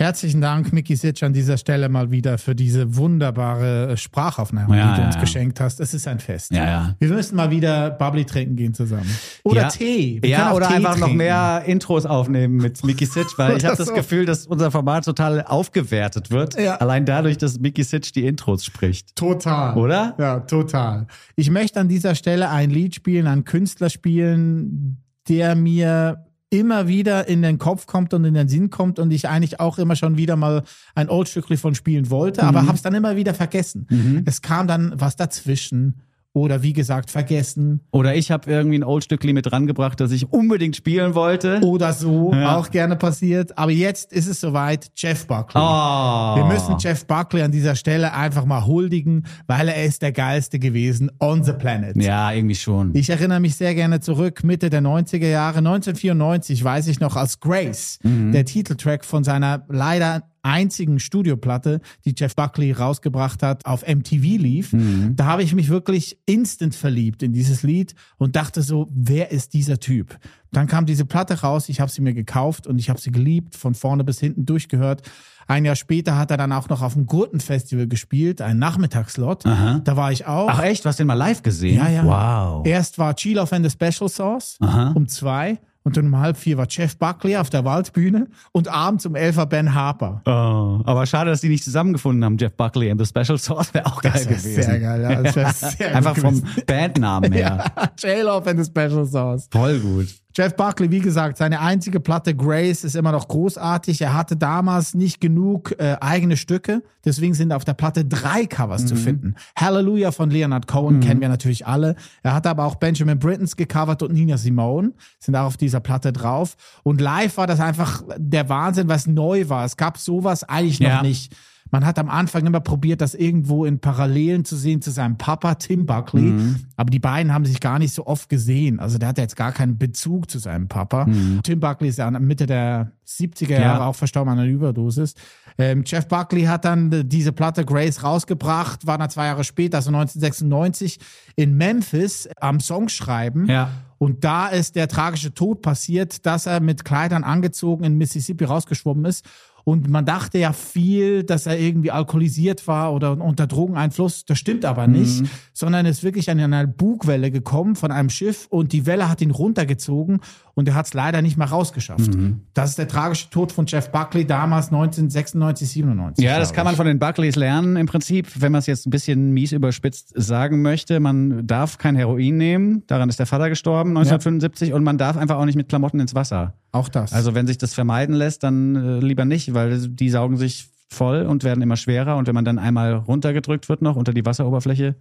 Herzlichen 0.00 0.40
Dank, 0.40 0.72
Mickey 0.72 0.96
Sitch, 0.96 1.22
an 1.22 1.34
dieser 1.34 1.58
Stelle 1.58 1.90
mal 1.90 2.10
wieder 2.10 2.38
für 2.38 2.54
diese 2.54 2.96
wunderbare 2.96 3.90
äh, 3.90 3.96
Sprachaufnahme, 3.98 4.74
Ja, 4.74 4.88
die 4.88 4.94
du 4.94 5.00
ja, 5.02 5.06
uns 5.08 5.16
ja. 5.16 5.20
geschenkt 5.20 5.60
hast. 5.60 5.78
Es 5.78 5.92
ist 5.92 6.08
ein 6.08 6.20
Fest. 6.20 6.52
Wir 6.52 6.94
müssen 7.00 7.36
mal 7.36 7.50
wieder 7.50 7.90
Bubbly 7.90 8.24
trinken 8.24 8.56
gehen 8.56 8.72
zusammen. 8.72 9.10
Oder. 9.44 9.68
Tee. 9.68 10.18
Wir 10.22 10.30
ja, 10.30 10.54
oder 10.54 10.68
Tee 10.68 10.76
einfach 10.76 10.96
noch 10.96 11.08
trinken. 11.08 11.18
mehr 11.18 11.64
Intros 11.66 12.06
aufnehmen 12.06 12.56
mit 12.56 12.82
Mickey 12.82 13.04
Sitch, 13.04 13.36
weil 13.36 13.58
ich 13.58 13.66
habe 13.66 13.76
das. 13.76 13.92
Gefühl, 13.92 14.24
dass 14.24 14.46
unser 14.46 14.70
Format 14.70 15.04
total 15.04 15.42
aufgewertet 15.42 16.30
wird. 16.30 16.56
Allein 16.56 17.04
dadurch, 17.04 17.36
dass 17.36 17.60
Mickey 17.60 17.84
Sitch 17.84 18.12
die 18.12 18.24
Intros 18.24 18.64
spricht. 18.64 19.14
Total. 19.16 19.76
Oder? 19.76 20.14
Ja, 20.18 20.40
total. 20.40 21.08
Ich 21.36 21.50
möchte 21.50 21.78
an 21.78 21.88
dieser 21.88 22.14
Stelle 22.14 22.48
ein 22.48 22.70
Lied 22.70 22.94
spielen, 22.94 23.26
einen 23.26 23.44
Künstler 23.44 23.90
spielen, 23.90 25.02
der 25.28 25.56
mir 25.56 26.24
immer 26.50 26.88
wieder 26.88 27.28
in 27.28 27.42
den 27.42 27.58
Kopf 27.58 27.86
kommt 27.86 28.12
und 28.12 28.24
in 28.24 28.34
den 28.34 28.48
Sinn 28.48 28.70
kommt 28.70 28.98
und 28.98 29.12
ich 29.12 29.28
eigentlich 29.28 29.60
auch 29.60 29.78
immer 29.78 29.94
schon 29.94 30.16
wieder 30.16 30.34
mal 30.36 30.64
ein 30.96 31.08
Oldstückli 31.08 31.56
von 31.56 31.74
spielen 31.76 32.10
wollte, 32.10 32.42
aber 32.42 32.66
habe 32.66 32.74
es 32.74 32.82
dann 32.82 32.94
immer 32.94 33.16
wieder 33.16 33.34
vergessen. 33.34 33.86
Es 34.26 34.42
kam 34.42 34.66
dann 34.66 34.92
was 34.96 35.14
dazwischen 35.16 36.02
oder 36.32 36.62
wie 36.62 36.72
gesagt 36.72 37.10
vergessen 37.10 37.80
Oder 37.90 38.14
ich 38.14 38.30
habe 38.30 38.48
irgendwie 38.50 38.78
ein 38.78 38.84
Oldstückli 38.84 39.32
mit 39.32 39.50
rangebracht, 39.50 39.98
das 40.00 40.12
ich 40.12 40.32
unbedingt 40.32 40.76
spielen 40.76 41.14
wollte. 41.16 41.60
oder 41.62 41.92
so, 41.92 42.32
Ja. 42.32 42.56
auch 42.56 42.70
gerne 42.70 42.94
passiert. 42.96 43.58
Aber 43.58 43.72
jetzt 43.72 44.12
ist 44.12 44.28
es 44.28 44.40
soweit, 44.40 44.90
Jeff 44.96 45.26
Buckley. 45.26 45.60
Oh. 45.60 46.36
Wir 46.36 46.44
müssen 46.44 46.76
Jeff 46.78 47.04
Buckley 47.06 47.42
an 47.42 47.50
dieser 47.50 47.74
Stelle 47.74 48.12
einfach 48.12 48.44
mal 48.44 48.64
huldigen, 48.64 49.26
weil 49.48 49.68
er 49.68 49.84
ist 49.84 50.02
der 50.02 50.12
geilste 50.12 50.58
gewesen 50.60 51.10
on 51.18 51.42
the 51.42 51.52
planet. 51.52 51.96
Ja, 51.96 52.30
irgendwie 52.32 52.54
schon. 52.54 52.94
Ich 52.94 53.10
erinnere 53.10 53.40
mich 53.40 53.56
sehr 53.56 53.74
gerne 53.74 53.98
zurück, 54.00 54.44
Mitte 54.44 54.70
der 54.70 54.82
90er 54.82 55.26
Jahre, 55.28 55.58
1994 55.58 56.62
weiß 56.62 56.86
ich 56.86 57.00
noch 57.00 57.16
als 57.16 57.40
Grace, 57.40 57.98
Mhm. 58.02 58.32
der 58.32 58.44
Titeltrack 58.44 59.04
von 59.04 59.24
seiner 59.24 59.64
leider 59.68 60.22
einzigen 60.42 60.98
Studioplatte, 60.98 61.80
die 62.04 62.14
Jeff 62.16 62.34
Buckley 62.34 62.72
rausgebracht 62.72 63.42
hat, 63.42 63.66
auf 63.66 63.86
MTV 63.86 64.22
lief. 64.22 64.74
Da 65.16 65.26
habe 65.26 65.42
ich 65.42 65.54
mich 65.54 65.68
wirklich 65.68 66.18
instant 66.26 66.74
verliebt 66.74 67.22
in 67.22 67.32
dieses 67.32 67.62
Lied 67.62 67.94
und 68.18 68.36
dachte 68.36 68.62
so, 68.62 68.88
wer 68.92 69.30
ist 69.30 69.54
dieser 69.54 69.78
Typ? 69.80 70.18
Dann 70.52 70.66
kam 70.66 70.86
diese 70.86 71.04
Platte 71.04 71.40
raus, 71.40 71.68
ich 71.68 71.80
habe 71.80 71.90
sie 71.90 72.00
mir 72.02 72.14
gekauft 72.14 72.66
und 72.66 72.78
ich 72.78 72.90
habe 72.90 73.00
sie 73.00 73.12
geliebt, 73.12 73.54
von 73.54 73.74
vorne 73.74 74.02
bis 74.04 74.18
hinten 74.18 74.46
durchgehört. 74.46 75.02
Ein 75.46 75.64
Jahr 75.64 75.76
später 75.76 76.16
hat 76.16 76.30
er 76.30 76.36
dann 76.36 76.52
auch 76.52 76.68
noch 76.68 76.80
auf 76.80 76.94
dem 76.94 77.06
Gurtenfestival 77.06 77.88
gespielt, 77.88 78.40
ein 78.40 78.58
Nachmittagslot. 78.58 79.44
Da 79.44 79.96
war 79.96 80.12
ich 80.12 80.26
auch. 80.26 80.48
Ach 80.48 80.62
echt, 80.62 80.84
du 80.84 80.88
hast 80.88 80.98
den 81.00 81.08
mal 81.08 81.14
live 81.14 81.42
gesehen? 81.42 81.76
Ja, 81.76 81.88
ja. 81.88 82.04
Wow. 82.04 82.66
Erst 82.66 82.98
war 82.98 83.14
Chiloff 83.14 83.52
and 83.52 83.68
the 83.68 83.70
Special 83.70 84.08
Sauce 84.08 84.56
Aha. 84.60 84.92
um 84.94 85.08
zwei 85.08 85.58
und 85.82 85.96
dann 85.96 86.06
um 86.06 86.18
halb 86.18 86.36
vier 86.36 86.58
war 86.58 86.66
Jeff 86.68 86.96
Buckley 86.98 87.36
auf 87.36 87.50
der 87.50 87.64
Waldbühne 87.64 88.28
und 88.52 88.68
abends 88.68 89.06
um 89.06 89.14
elf 89.14 89.36
war 89.36 89.46
Ben 89.46 89.74
Harper. 89.74 90.22
Oh, 90.26 90.82
aber 90.84 91.06
schade, 91.06 91.30
dass 91.30 91.40
die 91.40 91.48
nicht 91.48 91.64
zusammengefunden 91.64 92.24
haben. 92.24 92.36
Jeff 92.38 92.52
Buckley 92.54 92.90
and 92.90 93.00
the 93.00 93.06
Special 93.06 93.38
Sauce 93.38 93.72
wäre 93.74 93.86
auch 93.86 94.02
geil 94.02 94.12
Das 94.12 94.26
gewesen. 94.28 94.62
sehr 94.62 94.78
geil. 94.80 95.02
Ja, 95.02 95.22
das 95.22 95.60
sehr 95.78 95.96
Einfach 95.96 96.16
vom. 96.16 96.42
Bandnamen 96.66 97.32
her. 97.32 97.64
Ja, 98.02 98.14
J-Love 98.16 98.50
and 98.50 98.64
the 98.64 98.70
Special 98.70 99.04
Sauce. 99.06 99.48
Voll 99.50 99.78
gut. 99.80 100.08
Jeff 100.36 100.54
Buckley, 100.54 100.90
wie 100.92 101.00
gesagt, 101.00 101.38
seine 101.38 101.60
einzige 101.60 101.98
Platte 101.98 102.34
Grace 102.36 102.84
ist 102.84 102.94
immer 102.94 103.10
noch 103.10 103.26
großartig. 103.26 104.00
Er 104.00 104.14
hatte 104.14 104.36
damals 104.36 104.94
nicht 104.94 105.20
genug 105.20 105.74
äh, 105.78 105.96
eigene 106.00 106.36
Stücke, 106.36 106.82
deswegen 107.04 107.34
sind 107.34 107.52
auf 107.52 107.64
der 107.64 107.74
Platte 107.74 108.04
drei 108.04 108.46
Covers 108.46 108.86
zu 108.86 108.94
finden. 108.94 109.34
Hallelujah 109.56 110.12
von 110.12 110.30
Leonard 110.30 110.68
Cohen 110.68 111.00
kennen 111.00 111.20
wir 111.20 111.28
natürlich 111.28 111.66
alle. 111.66 111.96
Er 112.22 112.34
hat 112.34 112.46
aber 112.46 112.64
auch 112.64 112.76
Benjamin 112.76 113.18
Brittens 113.18 113.56
gecovert 113.56 114.02
und 114.04 114.12
Nina 114.12 114.36
Simone 114.36 114.92
sind 115.18 115.34
auch 115.34 115.46
auf 115.46 115.56
dieser 115.56 115.80
Platte 115.80 116.12
drauf. 116.12 116.56
Und 116.84 117.00
live 117.00 117.36
war 117.36 117.48
das 117.48 117.58
einfach 117.60 118.02
der 118.16 118.48
Wahnsinn, 118.48 118.88
was 118.88 119.06
neu 119.08 119.48
war. 119.48 119.64
Es 119.64 119.76
gab 119.76 119.98
sowas 119.98 120.44
eigentlich 120.44 120.78
noch 120.80 120.88
Ja. 120.88 121.02
nicht. 121.02 121.34
Man 121.70 121.86
hat 121.86 121.98
am 121.98 122.08
Anfang 122.08 122.46
immer 122.46 122.60
probiert, 122.60 123.00
das 123.00 123.14
irgendwo 123.14 123.64
in 123.64 123.78
Parallelen 123.78 124.44
zu 124.44 124.56
sehen 124.56 124.82
zu 124.82 124.90
seinem 124.90 125.16
Papa, 125.18 125.54
Tim 125.54 125.86
Buckley. 125.86 126.22
Mhm. 126.22 126.56
Aber 126.76 126.90
die 126.90 126.98
beiden 126.98 127.32
haben 127.32 127.44
sich 127.44 127.60
gar 127.60 127.78
nicht 127.78 127.94
so 127.94 128.06
oft 128.06 128.28
gesehen. 128.28 128.80
Also 128.80 128.98
der 128.98 129.08
hatte 129.08 129.20
jetzt 129.20 129.36
gar 129.36 129.52
keinen 129.52 129.78
Bezug 129.78 130.30
zu 130.30 130.38
seinem 130.38 130.68
Papa. 130.68 131.06
Tim 131.42 131.60
Buckley 131.60 131.88
ist 131.88 131.98
ja 131.98 132.10
Mitte 132.10 132.46
der 132.46 132.92
70er 133.06 133.50
Jahre 133.52 133.60
Mhm. 133.60 133.80
Ja. 133.80 133.86
auch 133.86 133.94
verstorben 133.96 134.32
an 134.32 134.38
einer 134.38 134.48
Überdosis. 134.48 135.14
Ähm, 135.58 135.82
Jeff 135.86 136.06
Buckley 136.08 136.44
hat 136.44 136.64
dann 136.64 136.90
äh, 136.92 137.04
diese 137.04 137.32
Platte 137.32 137.64
Grace 137.64 138.02
rausgebracht, 138.02 138.86
war 138.86 138.96
dann 138.98 139.10
zwei 139.10 139.26
Jahre 139.26 139.44
später, 139.44 139.78
also 139.78 139.90
1996, 139.90 140.98
in 141.36 141.56
Memphis 141.56 142.28
am 142.40 142.60
Songschreiben. 142.60 143.46
Ja. 143.46 143.70
Und 143.98 144.24
da 144.24 144.48
ist 144.48 144.76
der 144.76 144.88
tragische 144.88 145.34
Tod 145.34 145.60
passiert, 145.60 146.24
dass 146.24 146.46
er 146.46 146.60
mit 146.60 146.86
Kleidern 146.86 147.22
angezogen 147.22 147.84
in 147.84 147.98
Mississippi 147.98 148.44
rausgeschwommen 148.44 149.04
ist. 149.04 149.26
Und 149.64 149.88
man 149.88 150.04
dachte 150.04 150.38
ja 150.38 150.52
viel, 150.52 151.22
dass 151.22 151.46
er 151.46 151.58
irgendwie 151.58 151.90
alkoholisiert 151.90 152.66
war 152.66 152.92
oder 152.92 153.20
unter 153.20 153.46
Drogeneinfluss. 153.46 154.24
Das 154.24 154.38
stimmt 154.38 154.64
aber 154.64 154.86
nicht, 154.86 155.24
sondern 155.52 155.86
er 155.86 155.90
ist 155.90 156.02
wirklich 156.02 156.30
an 156.30 156.40
einer 156.40 156.66
Bugwelle 156.66 157.30
gekommen 157.30 157.76
von 157.76 157.92
einem 157.92 158.10
Schiff 158.10 158.46
und 158.50 158.72
die 158.72 158.86
Welle 158.86 159.08
hat 159.08 159.20
ihn 159.20 159.30
runtergezogen 159.30 160.20
und 160.54 160.68
er 160.68 160.74
hat 160.74 160.86
es 160.86 160.94
leider 160.94 161.22
nicht 161.22 161.36
mehr 161.36 161.48
rausgeschafft. 161.48 162.10
Das 162.54 162.70
ist 162.70 162.78
der 162.78 162.88
tragische 162.88 163.30
Tod 163.30 163.52
von 163.52 163.66
Jeff 163.66 163.90
Buckley 163.90 164.26
damals 164.26 164.66
1996, 164.66 165.68
97. 165.68 166.24
Ja, 166.24 166.38
das 166.38 166.52
kann 166.52 166.64
man 166.64 166.76
von 166.76 166.86
den 166.86 166.98
Buckleys 166.98 167.36
lernen 167.36 167.76
im 167.76 167.86
Prinzip, 167.86 168.28
wenn 168.40 168.52
man 168.52 168.60
es 168.60 168.66
jetzt 168.66 168.86
ein 168.86 168.90
bisschen 168.90 169.32
mies 169.32 169.52
überspitzt 169.52 170.12
sagen 170.14 170.62
möchte. 170.62 171.00
Man 171.00 171.46
darf 171.46 171.78
kein 171.78 171.96
Heroin 171.96 172.36
nehmen, 172.36 172.82
daran 172.86 173.08
ist 173.08 173.18
der 173.18 173.26
Vater 173.26 173.48
gestorben 173.48 173.90
1975 173.90 174.72
und 174.72 174.84
man 174.84 174.98
darf 174.98 175.16
einfach 175.16 175.36
auch 175.36 175.44
nicht 175.44 175.56
mit 175.56 175.68
Klamotten 175.68 176.00
ins 176.00 176.14
Wasser. 176.14 176.54
Auch 176.72 176.88
das. 176.88 177.12
Also 177.12 177.34
wenn 177.34 177.46
sich 177.46 177.58
das 177.58 177.74
vermeiden 177.74 178.14
lässt, 178.14 178.42
dann 178.42 178.76
äh, 178.76 178.98
lieber 179.00 179.24
nicht, 179.24 179.54
weil 179.54 179.88
die 179.88 180.10
saugen 180.10 180.36
sich 180.36 180.68
voll 180.88 181.22
und 181.22 181.44
werden 181.44 181.62
immer 181.62 181.76
schwerer 181.76 182.16
und 182.16 182.26
wenn 182.26 182.34
man 182.34 182.44
dann 182.44 182.58
einmal 182.58 182.94
runtergedrückt 182.94 183.68
wird 183.68 183.82
noch 183.82 183.96
unter 183.96 184.12
die 184.12 184.24
Wasseroberfläche, 184.24 184.96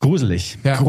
gruselig. 0.00 0.58
Ja, 0.64 0.76
sehr 0.76 0.84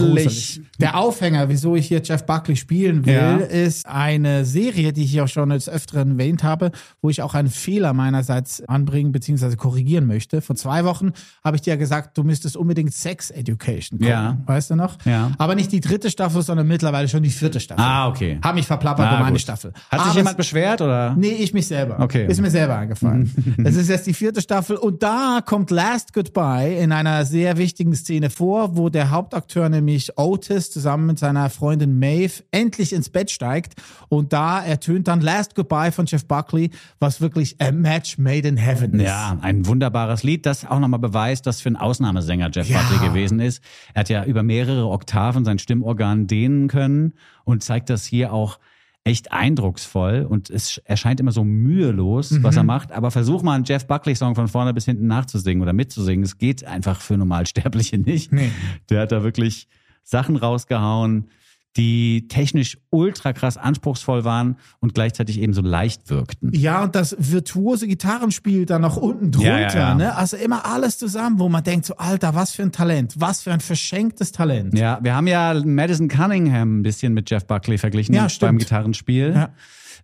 gruselig. 0.00 0.60
Der 0.78 0.96
Aufhänger, 0.98 1.48
wieso 1.48 1.74
ich 1.74 1.88
hier 1.88 2.02
Jeff 2.04 2.24
Buckley 2.26 2.54
spielen 2.54 3.04
will, 3.06 3.14
Ja. 3.14 3.36
ist 3.38 3.86
eine 3.86 4.44
Serie, 4.44 4.92
die 4.92 5.04
ich 5.04 5.10
hier 5.10 5.24
auch 5.24 5.28
schon 5.28 5.48
des 5.48 5.68
Öfteren 5.68 6.12
erwähnt 6.12 6.42
habe, 6.44 6.70
wo 7.00 7.08
ich 7.08 7.22
auch 7.22 7.34
einen 7.34 7.48
Fehler 7.48 7.92
meinerseits 7.94 8.62
anbringen 8.68 9.10
bzw. 9.10 9.56
korrigieren 9.56 10.06
möchte. 10.06 10.40
Vor 10.42 10.54
zwei 10.54 10.84
Wochen 10.84 11.12
habe 11.42 11.56
ich 11.56 11.62
dir 11.62 11.70
ja 11.70 11.76
gesagt, 11.76 12.16
du 12.18 12.22
müsstest 12.24 12.56
unbedingt 12.56 12.92
Sex 12.92 13.30
Education 13.30 13.98
gucken. 13.98 14.06
Ja. 14.12 14.36
Weißt 14.46 14.70
du 14.70 14.76
noch? 14.76 14.98
Ja. 15.04 15.32
Aber 15.38 15.54
nicht 15.54 15.72
die 15.72 15.80
dritte 15.80 16.10
Staffel, 16.10 16.42
sondern 16.42 16.68
mittlerweile 16.68 17.08
schon 17.08 17.22
die 17.22 17.30
vierte 17.30 17.60
Staffel. 17.60 17.82
Ah, 17.82 18.08
okay. 18.08 18.38
Hab 18.42 18.54
mich 18.54 18.66
verplappert 18.66 19.06
Ah, 19.06 19.16
um 19.16 19.22
eine 19.22 19.32
gut. 19.32 19.40
Staffel. 19.40 19.72
Hat 19.90 20.00
sich 20.00 20.08
Aber 20.10 20.14
jemand 20.16 20.34
es- 20.34 20.36
beschwert 20.36 20.80
oder? 20.82 21.14
Nee, 21.16 21.28
ich 21.30 21.54
mich 21.54 21.66
selber. 21.66 22.00
Okay. 22.00 22.26
Ist 22.28 22.40
mir 22.40 22.50
selber 22.50 22.76
eingefallen. 22.76 23.56
es 23.64 23.76
ist 23.76 23.88
jetzt 23.88 24.06
die 24.06 24.14
vierte 24.14 24.40
Staffel 24.42 24.76
und 24.76 25.02
da 25.02 25.40
kommt 25.44 25.70
Last 25.70 26.12
Goodbye 26.12 26.76
in 26.78 26.92
einer 26.92 27.24
sehr 27.24 27.56
wichtigen 27.56 27.94
Szene 27.94 28.28
vor, 28.30 28.47
wo 28.48 28.88
der 28.88 29.10
Hauptakteur, 29.10 29.68
nämlich 29.68 30.18
Otis, 30.18 30.70
zusammen 30.70 31.06
mit 31.06 31.18
seiner 31.18 31.50
Freundin 31.50 31.98
Maeve, 31.98 32.42
endlich 32.50 32.92
ins 32.92 33.10
Bett 33.10 33.30
steigt 33.30 33.74
und 34.08 34.32
da 34.32 34.62
ertönt 34.62 35.08
dann 35.08 35.20
Last 35.20 35.54
Goodbye 35.54 35.92
von 35.92 36.06
Jeff 36.06 36.24
Buckley, 36.26 36.70
was 36.98 37.20
wirklich 37.20 37.56
a 37.60 37.70
match 37.72 38.18
made 38.18 38.48
in 38.48 38.56
heaven 38.56 38.94
ist. 38.94 39.06
Ja, 39.06 39.36
ein 39.40 39.66
wunderbares 39.66 40.22
Lied, 40.22 40.46
das 40.46 40.64
auch 40.64 40.80
nochmal 40.80 41.00
beweist, 41.00 41.46
was 41.46 41.60
für 41.60 41.68
ein 41.68 41.76
Ausnahmesänger 41.76 42.50
Jeff 42.52 42.68
Ja. 42.68 42.80
Buckley 42.80 43.08
gewesen 43.08 43.40
ist. 43.40 43.62
Er 43.94 44.00
hat 44.00 44.08
ja 44.08 44.24
über 44.24 44.42
mehrere 44.42 44.88
Oktaven 44.88 45.44
sein 45.44 45.58
Stimmorgan 45.58 46.26
dehnen 46.26 46.68
können 46.68 47.12
und 47.44 47.62
zeigt 47.62 47.90
das 47.90 48.04
hier 48.04 48.32
auch 48.32 48.58
echt 49.04 49.32
eindrucksvoll 49.32 50.26
und 50.28 50.50
es 50.50 50.78
erscheint 50.84 51.18
immer 51.20 51.32
so 51.32 51.42
mühelos, 51.44 52.42
was 52.42 52.54
Mhm. 52.56 52.58
er 52.60 52.64
macht. 52.64 52.92
Aber 52.92 53.10
versuch 53.10 53.42
mal 53.42 53.54
einen 53.54 53.64
Jeff 53.64 53.86
Buckley-Song 53.86 54.34
von 54.34 54.48
vorne 54.48 54.74
bis 54.74 54.84
hinten 54.84 55.06
nachzusingen 55.06 55.62
oder 55.62 55.72
mitzusingen. 55.72 56.24
Es 56.24 56.36
geht 56.38 56.64
einfach 56.64 57.00
für 57.00 57.16
Normalsterbliche 57.16 57.98
nicht. 57.98 58.32
Nee. 58.32 58.50
Der 58.90 59.02
hat 59.02 59.12
da 59.12 59.22
wirklich 59.22 59.68
Sachen 60.02 60.36
rausgehauen, 60.36 61.28
die 61.76 62.26
technisch 62.28 62.78
ultra 62.90 63.32
krass 63.32 63.56
anspruchsvoll 63.56 64.24
waren 64.24 64.56
und 64.80 64.94
gleichzeitig 64.94 65.40
eben 65.40 65.52
so 65.52 65.62
leicht 65.62 66.10
wirkten. 66.10 66.50
Ja, 66.52 66.82
und 66.82 66.94
das 66.94 67.14
virtuose 67.18 67.86
Gitarrenspiel 67.86 68.66
dann 68.66 68.82
noch 68.82 68.96
unten 68.96 69.30
drunter, 69.30 69.60
Ja, 69.60 69.68
ja, 69.68 69.74
ja. 69.74 69.94
ne? 69.94 70.16
Also 70.16 70.36
immer 70.36 70.66
alles 70.66 70.98
zusammen, 70.98 71.38
wo 71.38 71.48
man 71.48 71.62
denkt 71.62 71.86
so, 71.86 71.96
Alter, 71.96 72.34
was 72.34 72.52
für 72.52 72.62
ein 72.62 72.72
Talent, 72.72 73.14
was 73.18 73.42
für 73.42 73.52
ein 73.52 73.60
verschenktes 73.60 74.32
Talent. 74.32 74.76
Ja, 74.76 74.98
wir 75.02 75.14
haben 75.14 75.26
ja 75.26 75.54
Madison 75.64 76.08
Cunningham 76.08 76.80
ein 76.80 76.82
bisschen 76.82 77.14
mit 77.14 77.30
Jeff 77.30 77.46
Buckley 77.46 77.78
verglichen 77.78 78.18
beim 78.40 78.58
Gitarrenspiel. 78.58 79.48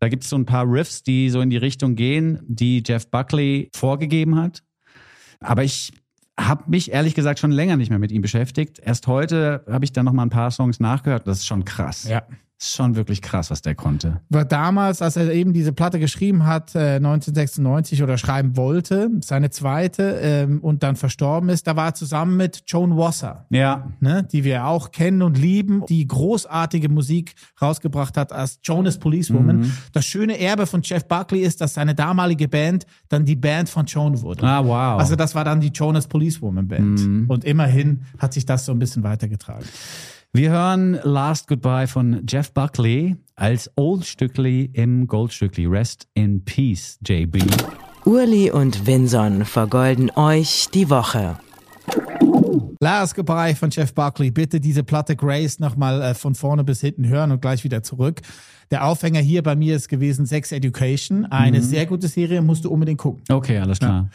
Da 0.00 0.08
gibt 0.08 0.24
es 0.24 0.30
so 0.30 0.36
ein 0.36 0.46
paar 0.46 0.70
Riffs, 0.70 1.02
die 1.02 1.30
so 1.30 1.40
in 1.40 1.50
die 1.50 1.56
Richtung 1.56 1.94
gehen, 1.94 2.40
die 2.46 2.82
Jeff 2.86 3.10
Buckley 3.10 3.70
vorgegeben 3.74 4.36
hat. 4.36 4.62
Aber 5.40 5.64
ich 5.64 5.92
habe 6.38 6.64
mich 6.66 6.92
ehrlich 6.92 7.14
gesagt 7.14 7.38
schon 7.38 7.52
länger 7.52 7.76
nicht 7.76 7.90
mehr 7.90 7.98
mit 7.98 8.10
ihm 8.10 8.22
beschäftigt. 8.22 8.80
Erst 8.80 9.06
heute 9.06 9.64
habe 9.68 9.84
ich 9.84 9.92
dann 9.92 10.04
noch 10.04 10.12
mal 10.12 10.22
ein 10.22 10.30
paar 10.30 10.50
Songs 10.50 10.80
nachgehört. 10.80 11.26
Das 11.26 11.38
ist 11.38 11.46
schon 11.46 11.64
krass. 11.64 12.04
Ja. 12.08 12.22
Schon 12.66 12.96
wirklich 12.96 13.20
krass, 13.22 13.50
was 13.50 13.62
der 13.62 13.74
konnte. 13.74 14.20
war 14.30 14.44
damals, 14.44 15.02
als 15.02 15.16
er 15.16 15.30
eben 15.32 15.52
diese 15.52 15.72
Platte 15.72 15.98
geschrieben 15.98 16.46
hat, 16.46 16.74
äh, 16.74 16.98
1996 16.98 18.02
oder 18.02 18.16
schreiben 18.18 18.56
wollte, 18.56 19.10
seine 19.22 19.50
zweite, 19.50 20.18
ähm, 20.22 20.60
und 20.60 20.82
dann 20.82 20.96
verstorben 20.96 21.48
ist, 21.50 21.66
da 21.66 21.76
war 21.76 21.86
er 21.88 21.94
zusammen 21.94 22.36
mit 22.36 22.62
Joan 22.66 22.96
Wasser, 22.96 23.46
Ja, 23.50 23.92
ne, 24.00 24.26
die 24.30 24.44
wir 24.44 24.66
auch 24.66 24.90
kennen 24.92 25.22
und 25.22 25.36
lieben, 25.38 25.84
die 25.88 26.06
großartige 26.06 26.88
Musik 26.88 27.34
rausgebracht 27.60 28.16
hat 28.16 28.32
als 28.32 28.58
Jonas 28.62 28.98
Policewoman. 28.98 29.58
Mhm. 29.58 29.72
Das 29.92 30.04
schöne 30.06 30.38
Erbe 30.40 30.66
von 30.66 30.80
Jeff 30.82 31.06
Buckley 31.06 31.40
ist, 31.40 31.60
dass 31.60 31.74
seine 31.74 31.94
damalige 31.94 32.48
Band 32.48 32.86
dann 33.08 33.24
die 33.24 33.36
Band 33.36 33.68
von 33.68 33.86
Joan 33.86 34.20
wurde. 34.22 34.46
Ah, 34.46 34.64
wow. 34.64 34.94
Mhm. 34.94 35.00
Also 35.00 35.16
das 35.16 35.34
war 35.34 35.44
dann 35.44 35.60
die 35.60 35.68
Jonas 35.68 36.06
Policewoman 36.06 36.66
Band. 36.68 37.28
Und 37.28 37.44
immerhin 37.44 38.02
hat 38.18 38.32
sich 38.32 38.46
das 38.46 38.64
so 38.64 38.72
ein 38.72 38.78
bisschen 38.78 39.02
weitergetragen. 39.02 39.64
Wir 40.36 40.50
hören 40.50 40.98
Last 41.04 41.46
Goodbye 41.46 41.86
von 41.86 42.26
Jeff 42.28 42.50
Buckley 42.50 43.14
als 43.36 43.70
Old 43.76 44.04
Stückli 44.04 44.68
im 44.72 45.06
Goldstückli. 45.06 45.66
Rest 45.66 46.08
in 46.14 46.44
Peace, 46.44 46.98
JB. 47.06 47.40
Urli 48.04 48.50
und 48.50 48.84
Vinson 48.84 49.44
vergolden 49.44 50.10
euch 50.16 50.66
die 50.74 50.90
Woche. 50.90 51.38
Last 52.80 53.14
Goodbye 53.14 53.54
von 53.54 53.70
Jeff 53.70 53.94
Buckley. 53.94 54.30
Bitte 54.30 54.60
diese 54.60 54.84
Platte 54.84 55.16
Grace 55.16 55.58
nochmal 55.58 56.02
äh, 56.02 56.14
von 56.14 56.34
vorne 56.34 56.64
bis 56.64 56.80
hinten 56.80 57.08
hören 57.08 57.30
und 57.30 57.40
gleich 57.40 57.64
wieder 57.64 57.82
zurück. 57.82 58.20
Der 58.70 58.86
Aufhänger 58.86 59.20
hier 59.20 59.42
bei 59.42 59.56
mir 59.56 59.76
ist 59.76 59.88
gewesen 59.88 60.26
Sex 60.26 60.52
Education. 60.52 61.26
Eine 61.26 61.62
sehr 61.62 61.86
gute 61.86 62.08
Serie, 62.08 62.42
musst 62.42 62.64
du 62.64 62.70
unbedingt 62.70 62.98
gucken. 62.98 63.22
Okay, 63.28 63.58
alles 63.58 63.78
klar. 63.78 64.08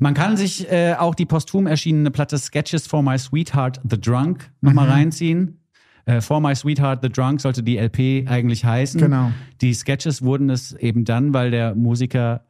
Man 0.00 0.14
kann 0.14 0.36
sich 0.36 0.70
äh, 0.70 0.94
auch 0.94 1.14
die 1.14 1.26
posthum 1.26 1.66
erschienene 1.66 2.10
Platte 2.10 2.38
Sketches 2.38 2.86
for 2.86 3.02
My 3.02 3.18
Sweetheart 3.18 3.80
the 3.88 4.00
Drunk 4.00 4.50
nochmal 4.60 4.88
reinziehen. 4.88 5.60
Äh, 6.04 6.20
for 6.20 6.40
My 6.40 6.54
Sweetheart 6.54 7.00
the 7.02 7.08
Drunk 7.08 7.40
sollte 7.40 7.62
die 7.62 7.78
LP 7.78 8.28
eigentlich 8.28 8.64
heißen. 8.64 9.00
Genau. 9.00 9.32
Die 9.60 9.74
Sketches 9.74 10.22
wurden 10.22 10.50
es 10.50 10.72
eben 10.74 11.04
dann, 11.04 11.34
weil 11.34 11.50
der 11.50 11.74
Musiker 11.74 12.44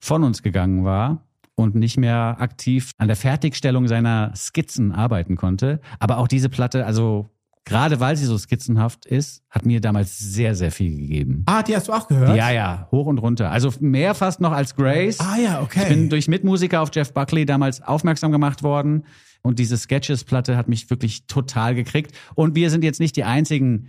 von 0.00 0.22
uns 0.22 0.42
gegangen 0.42 0.84
war 0.84 1.23
und 1.56 1.74
nicht 1.74 1.96
mehr 1.96 2.36
aktiv 2.38 2.90
an 2.98 3.08
der 3.08 3.16
Fertigstellung 3.16 3.88
seiner 3.88 4.32
Skizzen 4.34 4.92
arbeiten 4.92 5.36
konnte. 5.36 5.80
Aber 5.98 6.18
auch 6.18 6.28
diese 6.28 6.48
Platte, 6.48 6.84
also 6.86 7.30
gerade 7.64 8.00
weil 8.00 8.16
sie 8.16 8.26
so 8.26 8.36
skizzenhaft 8.36 9.06
ist, 9.06 9.42
hat 9.50 9.64
mir 9.64 9.80
damals 9.80 10.18
sehr, 10.18 10.54
sehr 10.54 10.70
viel 10.70 10.96
gegeben. 10.96 11.44
Ah, 11.46 11.62
die 11.62 11.74
hast 11.74 11.88
du 11.88 11.92
auch 11.92 12.08
gehört? 12.08 12.36
Ja, 12.36 12.50
ja, 12.50 12.88
hoch 12.90 13.06
und 13.06 13.18
runter. 13.18 13.50
Also 13.50 13.72
mehr 13.80 14.14
fast 14.14 14.40
noch 14.40 14.52
als 14.52 14.74
Grace. 14.76 15.20
Ah 15.20 15.36
ja, 15.36 15.62
okay. 15.62 15.82
Ich 15.82 15.88
bin 15.88 16.10
durch 16.10 16.28
Mitmusiker 16.28 16.82
auf 16.82 16.90
Jeff 16.92 17.12
Buckley 17.12 17.46
damals 17.46 17.82
aufmerksam 17.82 18.32
gemacht 18.32 18.62
worden. 18.62 19.04
Und 19.42 19.58
diese 19.58 19.76
Sketches-Platte 19.76 20.56
hat 20.56 20.68
mich 20.68 20.88
wirklich 20.88 21.26
total 21.26 21.74
gekriegt. 21.74 22.12
Und 22.34 22.54
wir 22.54 22.70
sind 22.70 22.82
jetzt 22.82 23.00
nicht 23.00 23.16
die 23.16 23.24
einzigen, 23.24 23.88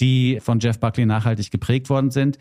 die 0.00 0.38
von 0.40 0.60
Jeff 0.60 0.80
Buckley 0.80 1.06
nachhaltig 1.06 1.50
geprägt 1.50 1.90
worden 1.90 2.10
sind. 2.10 2.38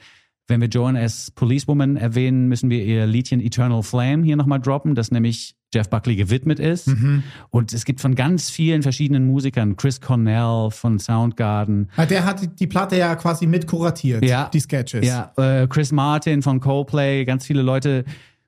Wenn 0.48 0.60
wir 0.60 0.68
Joan 0.68 0.96
S. 0.98 1.32
Policewoman 1.32 1.96
erwähnen, 1.96 2.48
müssen 2.50 2.70
wir 2.70 2.84
ihr 2.84 3.06
Liedchen 3.08 3.40
Eternal 3.40 3.82
Flame 3.82 4.24
hier 4.24 4.36
nochmal 4.36 4.60
droppen, 4.60 4.94
das 4.94 5.10
nämlich 5.10 5.56
Jeff 5.74 5.90
Buckley 5.90 6.16
gewidmet 6.18 6.60
ist. 6.60 6.88
Mhm. 6.88 7.24
Und 7.50 7.74
es 7.74 7.86
gibt 7.86 8.02
von 8.02 8.14
ganz 8.14 8.50
vielen 8.50 8.84
verschiedenen 8.84 9.26
Musikern, 9.26 9.78
Chris 9.78 10.02
Cornell 10.02 10.70
von 10.72 11.00
Soundgarden, 11.00 11.90
Ah, 11.96 12.06
Der 12.06 12.26
hat 12.26 12.60
die 12.60 12.68
Platte 12.68 12.98
ja 12.98 13.16
quasi 13.16 13.48
mit 13.48 13.68
kuratiert, 13.68 14.24
Ja. 14.26 14.50
die 14.54 14.60
Sketches. 14.60 15.08
Ja, 15.08 15.32
äh, 15.38 15.66
Chris 15.68 15.92
Martin 15.94 16.42
von 16.42 16.60
Coldplay, 16.60 17.24
ganz 17.26 17.46
viele 17.46 17.62
Leute 17.62 18.04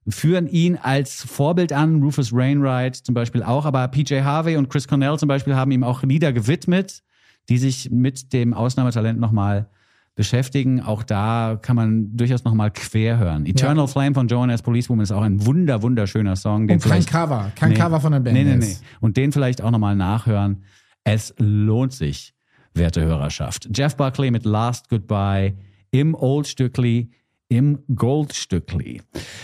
führen 0.08 0.45
ihn 0.47 0.75
als 0.79 1.23
Vorbild 1.23 1.73
an, 1.73 2.03
Rufus 2.03 2.31
Wainwright 2.31 2.95
zum 2.95 3.15
Beispiel 3.15 3.41
auch, 3.41 3.65
aber 3.65 3.88
PJ 3.88 4.21
Harvey 4.21 4.55
und 4.58 4.69
Chris 4.69 4.88
Cornell 4.88 5.17
zum 5.17 5.27
Beispiel 5.27 5.55
haben 5.55 5.71
ihm 5.71 5.84
auch 5.84 6.03
Lieder 6.03 6.31
gewidmet, 6.34 7.01
die 7.49 7.58
sich 7.58 7.89
mit 7.89 8.31
dem 8.34 8.53
Ausnahmetalent 8.53 9.19
nochmal 9.19 9.67
beschäftigen. 10.15 10.82
Auch 10.82 11.04
da 11.04 11.60
kann 11.62 11.75
man 11.75 12.15
durchaus 12.15 12.43
nochmal 12.43 12.71
quer 12.71 13.17
hören. 13.17 13.45
Eternal 13.45 13.88
Flame 13.88 14.15
von 14.15 14.28
Joan 14.28 14.49
S. 14.49 14.62
Policewoman 14.62 15.04
ist 15.04 15.12
auch 15.12 15.21
ein 15.21 15.45
wunder, 15.45 15.82
wunderschöner 15.82 16.36
Song. 16.36 16.67
Den 16.67 16.75
Und 16.78 16.84
kein 16.84 16.91
vielleicht, 16.91 17.10
Cover, 17.10 17.51
kein 17.56 17.69
Nee. 17.71 17.75
Cover 17.75 17.99
von 17.99 18.13
der 18.13 18.21
Band. 18.21 18.36
Nee, 18.36 18.43
nee, 18.45 18.56
nee. 18.56 18.75
Und 19.01 19.17
den 19.17 19.32
vielleicht 19.32 19.62
auch 19.62 19.71
nochmal 19.71 19.95
nachhören. 19.95 20.63
Es 21.04 21.36
lohnt 21.38 21.93
sich, 21.93 22.34
werte 22.73 23.01
Hörerschaft. 23.01 23.69
Jeff 23.75 23.95
Buckley 23.95 24.32
mit 24.32 24.45
Last 24.45 24.89
Goodbye 24.89 25.56
im 25.91 26.15
Old 26.15 26.47
Stückli, 26.47 27.12
im 27.47 27.79
Goldstückli. 27.93 29.01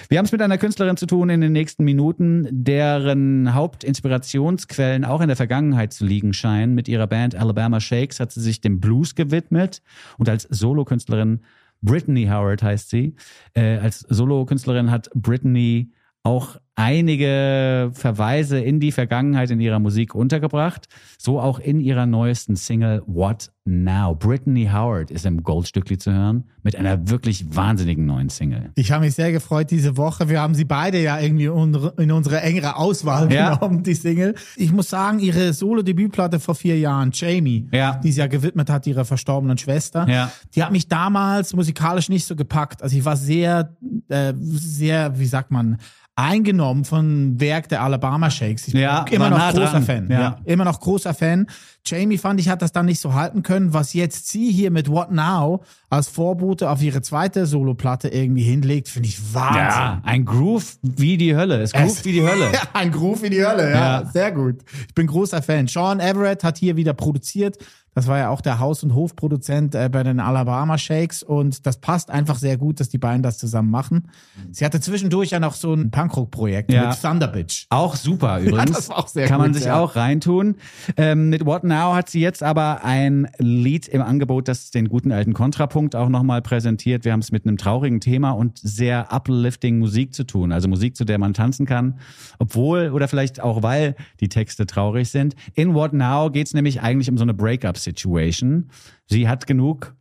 Wir 0.09 0.17
haben 0.17 0.25
es 0.25 0.31
mit 0.31 0.41
einer 0.41 0.57
Künstlerin 0.57 0.97
zu 0.97 1.05
tun 1.05 1.29
in 1.29 1.41
den 1.41 1.51
nächsten 1.51 1.83
Minuten, 1.83 2.47
deren 2.49 3.53
Hauptinspirationsquellen 3.53 5.05
auch 5.05 5.21
in 5.21 5.27
der 5.27 5.37
Vergangenheit 5.37 5.93
zu 5.93 6.05
liegen 6.05 6.33
scheinen. 6.33 6.73
Mit 6.73 6.87
ihrer 6.87 7.07
Band 7.07 7.35
Alabama 7.35 7.79
Shakes 7.79 8.19
hat 8.19 8.31
sie 8.31 8.41
sich 8.41 8.61
dem 8.61 8.79
Blues 8.79 9.15
gewidmet 9.15 9.81
und 10.17 10.29
als 10.29 10.43
Solokünstlerin 10.43 11.41
Brittany 11.81 12.27
Howard 12.27 12.63
heißt 12.63 12.89
sie. 12.89 13.15
Äh, 13.53 13.77
als 13.77 13.99
Solokünstlerin 13.99 14.91
hat 14.91 15.09
Brittany 15.13 15.91
auch 16.23 16.57
einige 16.81 17.91
Verweise 17.93 18.59
in 18.59 18.79
die 18.79 18.91
Vergangenheit 18.91 19.51
in 19.51 19.59
ihrer 19.59 19.79
Musik 19.79 20.15
untergebracht. 20.15 20.87
So 21.17 21.39
auch 21.39 21.59
in 21.59 21.79
ihrer 21.79 22.05
neuesten 22.07 22.55
Single 22.55 23.03
What 23.05 23.51
Now. 23.65 24.15
Brittany 24.15 24.69
Howard 24.73 25.11
ist 25.11 25.25
im 25.27 25.43
Goldstückli 25.43 25.99
zu 25.99 26.11
hören 26.11 26.45
mit 26.63 26.75
einer 26.75 27.09
wirklich 27.09 27.55
wahnsinnigen 27.55 28.05
neuen 28.07 28.29
Single. 28.29 28.71
Ich 28.75 28.91
habe 28.91 29.05
mich 29.05 29.13
sehr 29.13 29.31
gefreut 29.31 29.69
diese 29.69 29.97
Woche. 29.97 30.29
Wir 30.29 30.41
haben 30.41 30.55
sie 30.55 30.65
beide 30.65 30.99
ja 31.01 31.19
irgendwie 31.19 31.45
in 31.45 32.11
unsere 32.11 32.41
engere 32.41 32.75
Auswahl 32.77 33.31
Ja. 33.31 33.55
genommen, 33.55 33.83
die 33.83 33.93
Single. 33.93 34.33
Ich 34.55 34.71
muss 34.71 34.89
sagen, 34.89 35.19
ihre 35.19 35.53
Solo-Debütplatte 35.53 36.39
vor 36.39 36.55
vier 36.55 36.79
Jahren, 36.79 37.11
Jamie, 37.13 37.67
Ja. 37.71 37.99
die 38.03 38.11
sie 38.11 38.19
ja 38.21 38.27
gewidmet 38.27 38.71
hat 38.71 38.87
ihrer 38.87 39.05
verstorbenen 39.05 39.59
Schwester, 39.59 40.07
Ja. 40.09 40.31
die 40.55 40.63
hat 40.63 40.71
mich 40.71 40.87
damals 40.87 41.53
musikalisch 41.55 42.09
nicht 42.09 42.25
so 42.25 42.35
gepackt. 42.35 42.81
Also 42.81 42.97
ich 42.97 43.05
war 43.05 43.15
sehr, 43.15 43.75
äh, 44.09 44.33
sehr, 44.39 45.19
wie 45.19 45.25
sagt 45.27 45.51
man, 45.51 45.77
eingenommen 46.15 46.70
von 46.85 47.39
Werk 47.39 47.69
der 47.69 47.81
Alabama 47.83 48.29
Shakes. 48.29 48.67
Ich 48.67 48.73
bin 48.73 48.81
Ja, 48.81 49.05
immer 49.09 49.29
noch 49.29 49.37
nah 49.37 49.51
großer 49.51 49.65
dran. 49.71 49.83
Fan. 49.83 50.07
Ja. 50.09 50.19
Ja. 50.19 50.37
immer 50.45 50.65
noch 50.65 50.79
großer 50.79 51.13
Fan. 51.13 51.47
Jamie 51.83 52.17
fand 52.17 52.39
ich, 52.39 52.47
hat 52.47 52.61
das 52.61 52.71
dann 52.71 52.85
nicht 52.85 52.99
so 52.99 53.13
halten 53.13 53.41
können. 53.43 53.73
Was 53.73 53.93
jetzt 53.93 54.27
sie 54.29 54.51
hier 54.51 54.69
mit 54.71 54.87
What 54.89 55.11
Now 55.11 55.63
als 55.89 56.07
Vorbote 56.09 56.69
auf 56.69 56.81
ihre 56.81 57.01
zweite 57.01 57.45
Soloplatte 57.47 58.07
irgendwie 58.09 58.43
hinlegt, 58.43 58.87
finde 58.87 59.09
ich 59.09 59.33
Wahnsinn. 59.33 59.61
Ja, 59.63 60.01
ein 60.03 60.25
Groove 60.25 60.77
wie 60.83 61.17
die 61.17 61.35
Hölle. 61.35 61.59
Es 61.61 61.73
groovt 61.73 62.05
wie 62.05 62.11
die 62.11 62.23
Hölle. 62.23 62.51
Ein 62.73 62.91
Groove 62.91 63.23
in 63.23 63.31
die 63.31 63.43
Hölle, 63.45 63.71
ja. 63.71 64.01
Ja. 64.01 64.05
Sehr 64.05 64.31
gut. 64.31 64.59
Ich 64.87 64.93
bin 64.93 65.07
großer 65.07 65.41
Fan. 65.41 65.67
Sean 65.67 65.99
Everett 65.99 66.43
hat 66.43 66.57
hier 66.57 66.75
wieder 66.75 66.93
produziert. 66.93 67.57
Das 67.93 68.07
war 68.07 68.17
ja 68.17 68.29
auch 68.29 68.39
der 68.41 68.59
Haus- 68.59 68.83
und 68.83 68.95
Hofproduzent 68.95 69.75
äh, 69.75 69.89
bei 69.91 70.03
den 70.03 70.19
Alabama 70.21 70.77
Shakes 70.77 71.23
und 71.23 71.65
das 71.65 71.77
passt 71.81 72.09
einfach 72.09 72.37
sehr 72.37 72.57
gut, 72.57 72.79
dass 72.79 72.87
die 72.89 72.97
beiden 72.97 73.21
das 73.21 73.37
zusammen 73.37 73.69
machen. 73.69 74.07
Sie 74.51 74.63
hatte 74.63 74.79
zwischendurch 74.79 75.31
ja 75.31 75.39
noch 75.41 75.55
so 75.55 75.73
ein 75.73 75.91
Punkrock-Projekt 75.91 76.71
Ja. 76.71 76.89
mit 76.89 77.01
Thunder 77.01 77.27
Bitch. 77.27 77.65
Auch 77.69 77.95
super 77.97 78.39
übrigens. 78.41 78.87
war 78.89 78.99
auch 78.99 79.13
Kann 79.13 79.39
man 79.39 79.47
gut, 79.51 79.57
sich 79.57 79.65
ja. 79.65 79.79
auch 79.79 79.95
reintun. 79.97 80.55
Ähm, 80.95 81.29
mit 81.29 81.45
What 81.45 81.63
Now 81.65 81.93
hat 81.93 82.09
sie 82.09 82.21
jetzt 82.21 82.43
aber 82.43 82.83
ein 82.85 83.27
Lied 83.39 83.87
im 83.89 84.01
Angebot, 84.01 84.47
das 84.47 84.71
den 84.71 84.87
guten 84.87 85.11
alten 85.11 85.33
Kontrapunkt 85.33 85.95
auch 85.95 86.07
nochmal 86.09 86.41
präsentiert. 86.41 87.03
Wir 87.03 87.11
haben 87.11 87.19
es 87.19 87.31
mit 87.33 87.45
einem 87.45 87.57
traurigen 87.57 87.99
Thema 87.99 88.31
und 88.31 88.57
sehr 88.57 89.11
uplifting 89.13 89.79
Musik 89.79 90.13
zu 90.13 90.23
tun. 90.25 90.51
Also 90.53 90.67
Musik, 90.69 90.95
zu 90.95 91.03
der 91.03 91.17
man 91.19 91.33
tanzen 91.33 91.65
kann, 91.65 91.99
obwohl 92.39 92.91
oder 92.91 93.07
vielleicht 93.09 93.41
auch 93.41 93.63
weil 93.63 93.95
die 94.21 94.29
Texte 94.29 94.65
traurig 94.65 95.09
sind. 95.09 95.35
In 95.55 95.73
What 95.73 95.91
Now 95.93 96.29
geht 96.31 96.47
es 96.47 96.53
nämlich 96.53 96.81
eigentlich 96.81 97.09
um 97.09 97.17
so 97.17 97.23
eine 97.23 97.33
Breakup-Situation. 97.81 98.69
Sie 99.07 99.27
hat 99.27 99.47
genug 99.47 99.95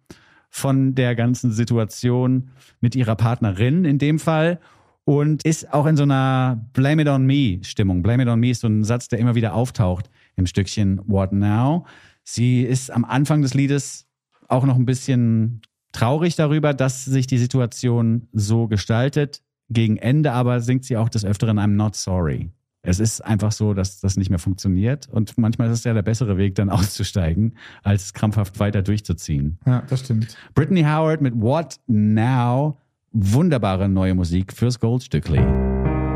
von 0.51 0.95
der 0.95 1.15
ganzen 1.15 1.53
Situation 1.53 2.51
mit 2.81 2.95
ihrer 2.95 3.17
Partnerin 3.17 3.85
in 3.85 3.99
dem 3.99 4.19
Fall 4.19 4.61
und 5.05 5.45
ist 5.45 5.73
auch 5.73 5.87
in 5.87 5.97
so 5.97 6.03
einer 6.03 6.67
Blame 6.73 7.03
It 7.03 7.09
On 7.09 7.25
Me 7.25 7.61
Stimmung. 7.63 8.03
Blame 8.03 8.25
It 8.25 8.29
On 8.29 8.39
Me 8.39 8.51
ist 8.51 8.61
so 8.61 8.69
ein 8.69 8.85
Satz, 8.85 9.09
der 9.09 9.19
immer 9.19 9.35
wieder 9.35 9.55
auftaucht 9.55 10.11
im 10.37 10.47
Stückchen 10.47 11.01
What 11.07 11.33
Now. 11.33 11.87
Sie 12.25 12.63
ist 12.63 12.91
am 12.91 13.05
Anfang 13.05 13.43
des 13.43 13.55
Liedes 13.55 14.07
auch 14.49 14.65
noch 14.65 14.77
ein 14.77 14.87
bisschen 14.87 15.63
traurig 15.93 16.37
darüber, 16.37 16.75
dass 16.75 17.05
sich 17.05 17.27
die 17.27 17.39
Situation 17.39 18.29
so 18.33 18.67
gestaltet. 18.67 19.43
Gegen 19.69 19.97
Ende 19.97 20.33
aber 20.33 20.61
singt 20.61 20.85
sie 20.85 20.97
auch 20.97 21.09
des 21.09 21.25
Öfteren 21.25 21.59
I'm 21.59 21.75
not 21.77 21.95
sorry. 21.95 22.51
Es 22.83 22.99
ist 22.99 23.21
einfach 23.21 23.53
so, 23.53 23.75
dass 23.75 24.01
das 24.01 24.17
nicht 24.17 24.31
mehr 24.31 24.39
funktioniert 24.39 25.07
und 25.11 25.37
manchmal 25.37 25.69
ist 25.69 25.81
es 25.81 25.85
ja 25.85 25.93
der 25.93 26.03
bessere 26.03 26.39
Weg, 26.39 26.55
dann 26.55 26.71
auszusteigen, 26.71 27.57
als 27.83 28.15
krampfhaft 28.15 28.59
weiter 28.59 28.81
durchzuziehen. 28.83 29.59
Ja, 29.67 29.83
das 29.89 30.01
stimmt. 30.01 30.37
Brittany 30.55 30.83
Howard 30.83 31.21
mit 31.21 31.39
What 31.39 31.79
Now? 31.87 32.79
Wunderbare 33.13 33.89
neue 33.89 34.15
Musik 34.15 34.53
fürs 34.53 34.81
Goldstückli. 34.81 35.45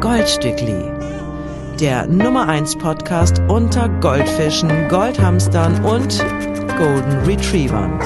Goldstückli. 0.00 0.90
Der 1.80 2.06
Nummer 2.06 2.48
1 2.48 2.76
Podcast 2.76 3.40
unter 3.48 3.88
Goldfischen, 4.00 4.88
Goldhamstern 4.88 5.84
und 5.84 6.18
Golden 6.78 7.12
Retrievern. 7.26 7.98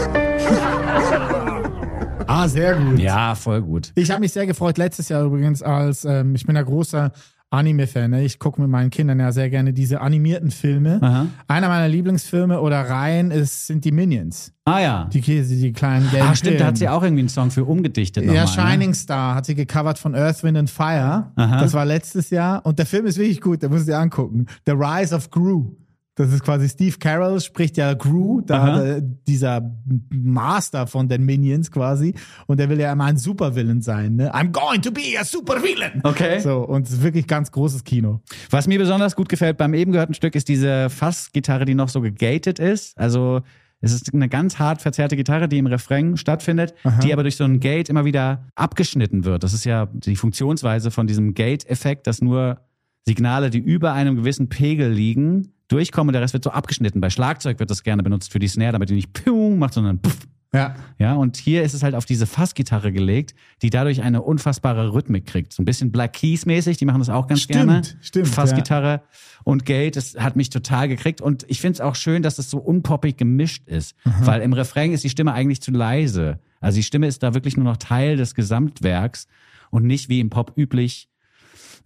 Ah, 2.26 2.48
sehr 2.48 2.76
gut. 2.76 2.98
Ja, 2.98 3.34
voll 3.34 3.62
gut. 3.62 3.92
Ich 3.94 4.10
habe 4.10 4.20
mich 4.20 4.32
sehr 4.32 4.46
gefreut 4.46 4.78
letztes 4.78 5.08
Jahr 5.10 5.24
übrigens, 5.24 5.62
als 5.62 6.04
ähm, 6.04 6.34
ich 6.34 6.44
bin 6.46 6.56
ja 6.56 6.62
großer 6.62 7.12
Anime-Fan. 7.50 8.11
Ne? 8.11 8.24
Ich 8.24 8.38
gucke 8.38 8.61
mit 8.61 8.70
meinen 8.70 8.90
Kindern 8.90 9.20
ja 9.20 9.32
sehr 9.32 9.48
gerne 9.48 9.72
diese 9.72 10.00
animierten 10.00 10.50
Filme. 10.50 10.98
Aha. 11.00 11.26
Einer 11.46 11.68
meiner 11.68 11.88
Lieblingsfilme 11.88 12.61
oder 12.61 12.82
Reihen 12.82 13.30
ist, 13.30 13.66
sind 13.66 13.84
die 13.84 13.92
Minions. 13.92 14.52
Ah 14.66 14.80
ja. 14.80 15.04
Die, 15.12 15.22
Käse, 15.22 15.56
die 15.56 15.72
kleinen 15.72 16.11
gelben 16.11 16.28
Ah, 16.28 16.34
stimmt, 16.34 16.61
da 16.61 16.66
hat 16.66 16.76
sie 16.76 16.88
auch 16.88 17.02
irgendwie 17.02 17.22
einen 17.22 17.30
Song 17.30 17.50
für 17.50 17.64
umgedichtet. 17.64 18.24
Ja, 18.24 18.44
nochmal, 18.44 18.64
ne? 18.66 18.72
Shining 18.72 18.94
Star 18.94 19.34
hat 19.34 19.46
sie 19.46 19.54
gecovert 19.54 19.98
von 19.98 20.14
Earth, 20.14 20.42
Wind 20.42 20.58
and 20.58 20.70
Fire. 20.70 21.32
Aha. 21.37 21.61
Das 21.61 21.72
war 21.72 21.87
letztes 21.87 22.28
Jahr. 22.30 22.66
Und 22.66 22.78
der 22.78 22.87
Film 22.87 23.06
ist 23.06 23.16
wirklich 23.18 23.40
gut, 23.40 23.62
der 23.62 23.70
muss 23.70 23.87
dir 23.87 23.98
angucken. 23.98 24.46
The 24.66 24.72
Rise 24.72 25.14
of 25.14 25.30
Gru. 25.30 25.74
Das 26.18 26.33
ist 26.33 26.42
quasi 26.42 26.68
Steve 26.68 26.96
Carroll 26.98 27.40
spricht 27.40 27.76
ja 27.76 27.94
Gru, 27.94 28.40
da 28.40 28.59
Aha. 28.59 28.83
er, 28.83 29.00
dieser 29.00 29.72
Master 30.11 30.88
von 30.88 31.09
den 31.09 31.24
Minions 31.24 31.70
quasi. 31.70 32.12
Und 32.48 32.59
der 32.59 32.68
will 32.68 32.81
ja 32.81 32.92
immer 32.92 33.04
ein 33.04 33.18
Supervillain 33.18 33.83
sein. 33.83 34.16
Ne? 34.16 34.35
I'm 34.35 34.50
going 34.50 34.83
to 34.83 34.90
be 34.90 35.16
a 35.16 35.24
Supervillain. 35.24 36.00
Okay. 36.02 36.40
So, 36.40 36.59
und 36.66 36.88
es 36.88 36.94
ist 36.94 37.02
wirklich 37.04 37.28
ganz 37.28 37.52
großes 37.52 37.85
Kino. 37.85 38.20
Was 38.50 38.66
mir 38.66 38.81
besonders 38.81 39.14
gut 39.14 39.28
gefällt 39.28 39.59
beim 39.59 39.74
eben 39.74 39.92
gehörten 39.92 40.12
Stück 40.12 40.35
ist 40.35 40.48
diese 40.48 40.90
Fassgitarre, 40.90 41.64
die 41.64 41.76
noch 41.76 41.88
so 41.88 42.00
gegated 42.00 42.59
ist. 42.59 42.98
Also 42.98 43.42
es 43.81 43.92
ist 43.92 44.12
eine 44.12 44.28
ganz 44.28 44.59
hart 44.59 44.83
verzerrte 44.83 45.14
Gitarre, 45.14 45.48
die 45.48 45.59
im 45.59 45.68
Refrain 45.68 46.16
stattfindet, 46.16 46.74
die 47.04 47.12
aber 47.12 47.22
durch 47.22 47.37
so 47.37 47.44
ein 47.44 47.61
Gate 47.61 47.88
immer 47.88 48.04
wieder 48.04 48.48
abgeschnitten 48.57 49.24
wird. 49.24 49.44
Das 49.44 49.52
ist 49.52 49.64
ja 49.64 49.87
die 49.92 50.16
Funktionsweise 50.16 50.90
von 50.90 51.07
diesem 51.07 51.35
Gate-Effekt, 51.35 52.09
dass 52.09 52.20
nur 52.20 52.59
Signale, 53.07 53.50
die 53.50 53.59
über 53.59 53.92
einem 53.92 54.16
gewissen 54.16 54.48
Pegel 54.48 54.90
liegen, 54.90 55.52
durchkommen 55.68 56.11
und 56.11 56.12
der 56.14 56.22
Rest 56.22 56.35
wird 56.35 56.44
so 56.44 56.50
abgeschnitten. 56.50 57.00
Bei 57.00 57.11
Schlagzeug 57.11 57.59
wird 57.59 57.70
das 57.70 57.83
gerne 57.83 58.02
benutzt 58.02 58.33
für 58.33 58.38
die 58.38 58.48
Snare, 58.48 58.72
damit 58.72 58.90
die 58.90 58.94
nicht 58.94 59.12
Pium 59.12 59.59
macht, 59.59 59.74
sondern 59.74 60.00
Puff. 60.00 60.18
Ja. 60.52 60.76
Ja, 60.98 61.14
und 61.14 61.37
hier 61.37 61.62
ist 61.62 61.74
es 61.74 61.83
halt 61.83 61.94
auf 61.94 62.07
diese 62.07 62.26
Fassgitarre 62.26 62.90
gelegt, 62.90 63.35
die 63.61 63.68
dadurch 63.68 64.02
eine 64.02 64.22
unfassbare 64.22 64.94
Rhythmik 64.94 65.26
kriegt. 65.26 65.52
So 65.52 65.62
ein 65.62 65.66
bisschen 65.66 65.92
Black 65.92 66.14
Keys 66.14 66.46
mäßig, 66.46 66.78
die 66.78 66.87
machen 66.87 67.00
das 67.00 67.11
auch 67.11 67.26
ganz 67.26 67.42
Stimmt, 67.42 67.66
gerne. 67.66 67.83
stimmt, 68.00 68.28
Fassgitarre 68.28 69.02
und 69.44 69.66
Gate, 69.66 69.96
das 69.96 70.14
hat 70.18 70.37
mich 70.37 70.48
total 70.48 70.88
gekriegt. 70.88 71.20
Und 71.20 71.44
ich 71.48 71.61
finde 71.61 71.74
es 71.74 71.81
auch 71.81 71.94
schön, 71.94 72.22
dass 72.22 72.38
es 72.38 72.48
so 72.48 72.59
unpoppig 72.59 73.18
gemischt 73.18 73.68
ist, 73.68 73.94
weil 74.22 74.40
im 74.40 74.54
Refrain 74.54 74.92
ist 74.92 75.04
die 75.04 75.11
Stimme 75.11 75.35
eigentlich 75.35 75.61
zu 75.61 75.70
leise. 75.70 76.38
Also 76.61 76.76
die 76.76 76.83
Stimme 76.83 77.07
ist 77.07 77.22
da 77.22 77.35
wirklich 77.35 77.57
nur 77.57 77.64
noch 77.64 77.76
Teil 77.76 78.16
des 78.16 78.35
Gesamtwerks 78.35 79.26
und 79.70 79.85
nicht 79.85 80.09
wie 80.09 80.20
im 80.20 80.31
Pop 80.31 80.54
üblich 80.57 81.11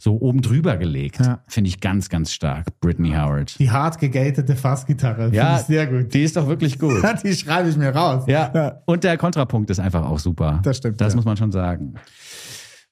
so 0.02 0.18
oben 0.20 0.42
drüber 0.42 0.78
gelegt. 0.78 1.20
Ja. 1.24 1.42
Finde 1.46 1.68
ich 1.68 1.80
ganz, 1.80 2.08
ganz 2.08 2.32
stark. 2.32 2.66
Britney 2.80 3.10
Howard. 3.10 3.56
Die 3.60 3.70
hart 3.70 4.00
gegatete 4.00 4.56
Fassgitarre. 4.56 5.30
Ja, 5.32 5.60
ich 5.60 5.66
sehr 5.66 5.86
gut. 5.86 6.12
Die 6.12 6.24
ist 6.24 6.36
doch 6.36 6.48
wirklich 6.48 6.80
gut. 6.80 7.00
Die 7.24 7.32
schreibe 7.34 7.68
ich 7.68 7.76
mir 7.76 7.90
raus. 7.94 8.24
Ja. 8.26 8.80
Und 8.84 9.04
der 9.04 9.16
Kontrapunkt 9.16 9.70
ist 9.70 9.78
einfach 9.78 10.04
auch 10.04 10.18
super. 10.18 10.58
Das 10.64 10.78
stimmt, 10.78 11.00
Das 11.00 11.12
ja. 11.12 11.16
muss 11.16 11.24
man 11.24 11.36
schon 11.36 11.52
sagen. 11.52 11.94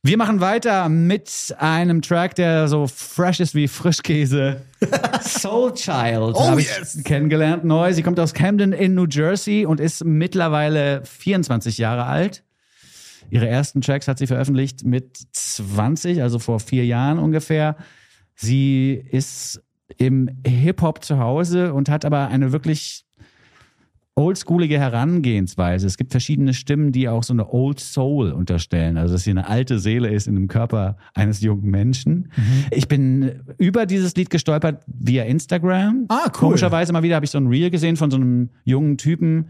Wir 0.05 0.17
machen 0.19 0.41
weiter 0.41 0.89
mit 0.89 1.55
einem 1.59 2.01
Track, 2.01 2.37
der 2.37 2.69
so 2.69 2.87
fresh 2.87 3.41
ist 3.41 3.57
wie 3.57 3.67
Frischkäse. 3.67 4.63
Soul 5.21 5.75
Child 5.75 6.35
Oh, 6.37 6.47
habe 6.49 6.61
ich 6.61 6.69
yes. 6.69 7.03
kennengelernt 7.03 7.65
neu. 7.65 7.93
Sie 7.93 8.03
kommt 8.05 8.21
aus 8.21 8.33
Camden 8.35 8.73
in 8.73 8.95
New 8.95 9.07
Jersey 9.11 9.67
und 9.67 9.81
ist 9.81 10.05
mittlerweile 10.05 11.03
24 11.05 11.77
Jahre 11.77 12.05
alt. 12.05 12.45
Ihre 13.29 13.49
ersten 13.49 13.81
Tracks 13.81 14.09
hat 14.09 14.19
sie 14.19 14.27
veröffentlicht 14.27 14.85
mit 14.85 15.19
20, 15.33 16.23
also 16.23 16.39
vor 16.39 16.61
vier 16.61 16.87
Jahren 16.87 17.19
ungefähr. 17.19 17.77
Sie 18.35 18.93
ist 18.93 19.63
im 19.99 20.31
Hip-Hop 20.47 21.05
zu 21.05 21.19
Hause 21.19 21.75
und 21.75 21.89
hat 21.89 22.05
aber 22.05 22.29
eine 22.29 22.53
wirklich 22.53 23.05
oldschoolige 24.21 24.79
Herangehensweise. 24.79 25.87
Es 25.87 25.97
gibt 25.97 26.11
verschiedene 26.11 26.53
Stimmen, 26.53 26.93
die 26.93 27.09
auch 27.09 27.23
so 27.23 27.33
eine 27.33 27.53
Old 27.53 27.81
Soul 27.81 28.33
unterstellen, 28.33 28.99
also 28.99 29.15
dass 29.15 29.25
sie 29.25 29.31
eine 29.31 29.49
alte 29.49 29.79
Seele 29.79 30.09
ist 30.09 30.27
in 30.27 30.35
dem 30.35 30.49
Körper 30.49 30.97
eines 31.15 31.41
jungen 31.41 31.71
Menschen. 31.71 32.31
Ich 32.71 32.89
bin 32.89 33.41
über 33.59 33.87
dieses 33.87 34.15
Lied 34.17 34.31
gestolpert 34.31 34.83
via 34.87 35.25
Instagram. 35.25 36.07
Ah, 36.09 36.25
cool. 36.27 36.33
Komischerweise 36.33 36.93
mal 36.93 37.03
wieder 37.03 37.15
habe 37.17 37.25
ich 37.25 37.31
so 37.31 37.39
ein 37.39 37.47
Reel 37.47 37.71
gesehen 37.71 37.97
von 37.97 38.11
so 38.11 38.17
einem 38.17 38.51
jungen 38.65 38.99
Typen, 38.99 39.47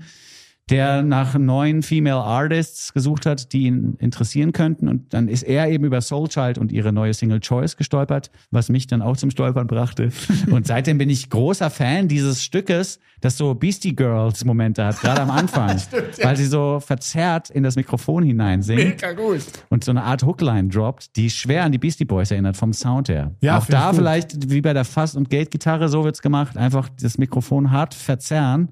der 0.70 1.02
nach 1.02 1.36
neuen 1.36 1.82
Female 1.82 2.22
Artists 2.22 2.92
gesucht 2.92 3.26
hat, 3.26 3.52
die 3.52 3.62
ihn 3.64 3.96
interessieren 3.98 4.52
könnten. 4.52 4.88
Und 4.88 5.12
dann 5.12 5.26
ist 5.26 5.42
er 5.42 5.68
eben 5.68 5.84
über 5.84 6.00
Soul 6.00 6.28
Child 6.28 6.58
und 6.58 6.70
ihre 6.70 6.92
neue 6.92 7.12
Single 7.12 7.40
Choice 7.40 7.76
gestolpert, 7.76 8.30
was 8.52 8.68
mich 8.68 8.86
dann 8.86 9.02
auch 9.02 9.16
zum 9.16 9.30
Stolpern 9.30 9.66
brachte. 9.66 10.10
Und 10.50 10.66
seitdem 10.66 10.98
bin 10.98 11.10
ich 11.10 11.28
großer 11.30 11.70
Fan 11.70 12.08
dieses 12.08 12.42
Stückes, 12.42 13.00
das 13.20 13.36
so 13.36 13.54
Beastie 13.54 13.94
Girls 13.94 14.44
Momente 14.44 14.84
hat, 14.84 15.00
gerade 15.00 15.20
am 15.20 15.30
Anfang. 15.30 15.80
Weil 16.22 16.36
sie 16.36 16.46
so 16.46 16.80
verzerrt 16.80 17.50
in 17.50 17.62
das 17.62 17.76
Mikrofon 17.76 18.22
hineinsingt 18.22 18.80
Mega 18.80 19.12
gut. 19.12 19.42
und 19.68 19.84
so 19.84 19.90
eine 19.90 20.04
Art 20.04 20.22
Hookline 20.22 20.68
droppt, 20.68 21.16
die 21.16 21.30
schwer 21.30 21.64
an 21.64 21.72
die 21.72 21.78
Beastie 21.78 22.04
Boys 22.04 22.30
erinnert 22.30 22.56
vom 22.56 22.72
Sound 22.72 23.08
her. 23.08 23.34
Ja, 23.40 23.58
auch 23.58 23.66
da 23.66 23.92
vielleicht 23.92 24.50
wie 24.50 24.60
bei 24.60 24.72
der 24.72 24.84
Fass- 24.84 25.16
und 25.16 25.30
Gate-Gitarre, 25.30 25.88
so 25.88 26.04
wird's 26.04 26.22
gemacht, 26.22 26.56
einfach 26.56 26.88
das 27.00 27.18
Mikrofon 27.18 27.70
hart 27.70 27.94
verzerren 27.94 28.70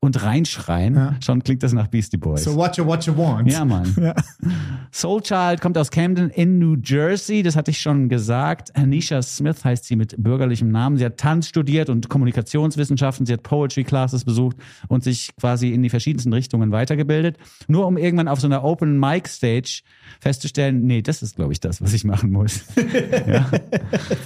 und 0.00 0.22
reinschreien. 0.22 0.94
Ja. 0.94 1.16
Schon 1.24 1.42
klingt 1.42 1.62
das 1.62 1.72
nach 1.72 1.88
Beastie 1.88 2.16
Boys. 2.18 2.44
So 2.44 2.54
what 2.54 2.76
you, 2.76 2.86
what 2.86 3.04
you 3.06 3.16
want. 3.16 3.50
ja, 3.50 3.64
Mann. 3.64 3.94
Ja. 3.98 4.14
Soul 4.92 5.22
Child 5.22 5.60
kommt 5.60 5.76
aus 5.78 5.90
Camden 5.90 6.30
in 6.30 6.58
New 6.58 6.76
Jersey, 6.82 7.42
das 7.42 7.56
hatte 7.56 7.70
ich 7.70 7.80
schon 7.80 8.08
gesagt. 8.08 8.76
Anisha 8.76 9.20
Smith 9.22 9.64
heißt 9.64 9.84
sie 9.84 9.96
mit 9.96 10.14
bürgerlichem 10.22 10.70
Namen. 10.70 10.96
Sie 10.96 11.04
hat 11.04 11.16
Tanz 11.16 11.48
studiert 11.48 11.88
und 11.88 12.08
Kommunikationswissenschaften, 12.08 13.26
sie 13.26 13.32
hat 13.32 13.42
Poetry 13.42 13.84
Classes 13.84 14.24
besucht 14.24 14.56
und 14.88 15.02
sich 15.02 15.34
quasi 15.40 15.72
in 15.72 15.82
die 15.82 15.90
verschiedensten 15.90 16.32
Richtungen 16.32 16.72
weitergebildet. 16.72 17.38
Nur 17.66 17.86
um 17.86 17.96
irgendwann 17.96 18.28
auf 18.28 18.40
so 18.40 18.46
einer 18.46 18.64
Open 18.64 19.00
Mic 19.00 19.28
Stage 19.28 19.82
festzustellen, 20.20 20.86
nee, 20.86 21.02
das 21.02 21.22
ist, 21.22 21.36
glaube 21.36 21.52
ich, 21.52 21.60
das, 21.60 21.80
was 21.80 21.92
ich 21.92 22.04
machen 22.04 22.30
muss. 22.30 22.58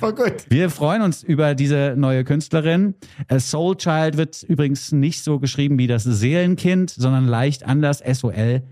Voll 0.01 0.15
gut. 0.15 0.35
Wir 0.49 0.69
freuen 0.69 1.03
uns 1.03 1.23
über 1.23 1.55
diese 1.55 1.95
neue 1.97 2.25
Künstlerin. 2.25 2.95
Äh, 3.29 3.39
Soul 3.39 3.77
Child 3.77 4.17
wird 4.17 4.43
übrigens 4.43 4.93
nicht 4.93 5.23
so 5.23 5.39
geschrieben 5.39 5.60
wie 5.69 5.87
das 5.87 6.05
Seelenkind, 6.05 6.91
sondern 6.91 7.27
leicht 7.27 7.65
anders. 7.65 8.01
S-O-L-C-H-Y. 8.01 8.65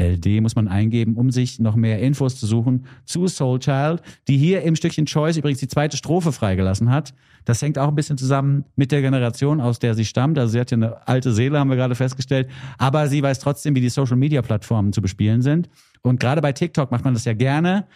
LD 0.00 0.40
muss 0.40 0.54
man 0.54 0.68
eingeben, 0.68 1.16
um 1.16 1.32
sich 1.32 1.58
noch 1.58 1.74
mehr 1.74 1.98
Infos 1.98 2.38
zu 2.38 2.46
suchen 2.46 2.86
zu 3.04 3.26
Soul 3.26 3.58
Child, 3.58 4.00
die 4.28 4.36
hier 4.36 4.62
im 4.62 4.76
Stückchen 4.76 5.06
Choice 5.06 5.36
übrigens 5.36 5.58
die 5.58 5.66
zweite 5.66 5.96
Strophe 5.96 6.30
freigelassen 6.30 6.90
hat. 6.90 7.14
Das 7.44 7.60
hängt 7.62 7.78
auch 7.78 7.88
ein 7.88 7.96
bisschen 7.96 8.16
zusammen 8.16 8.64
mit 8.76 8.92
der 8.92 9.02
Generation, 9.02 9.60
aus 9.60 9.80
der 9.80 9.94
sie 9.94 10.04
stammt. 10.04 10.38
Also 10.38 10.52
sie 10.52 10.60
hat 10.60 10.70
ja 10.70 10.76
eine 10.76 11.08
alte 11.08 11.32
Seele, 11.32 11.58
haben 11.58 11.68
wir 11.68 11.76
gerade 11.76 11.96
festgestellt. 11.96 12.48
Aber 12.78 13.08
sie 13.08 13.22
weiß 13.22 13.40
trotzdem, 13.40 13.74
wie 13.74 13.80
die 13.80 13.88
Social 13.88 14.16
Media 14.16 14.40
Plattformen 14.40 14.92
zu 14.92 15.02
bespielen 15.02 15.42
sind. 15.42 15.68
Und 16.02 16.20
gerade 16.20 16.42
bei 16.42 16.52
TikTok 16.52 16.92
macht 16.92 17.04
man 17.04 17.14
das 17.14 17.24
ja 17.24 17.32
gerne 17.32 17.86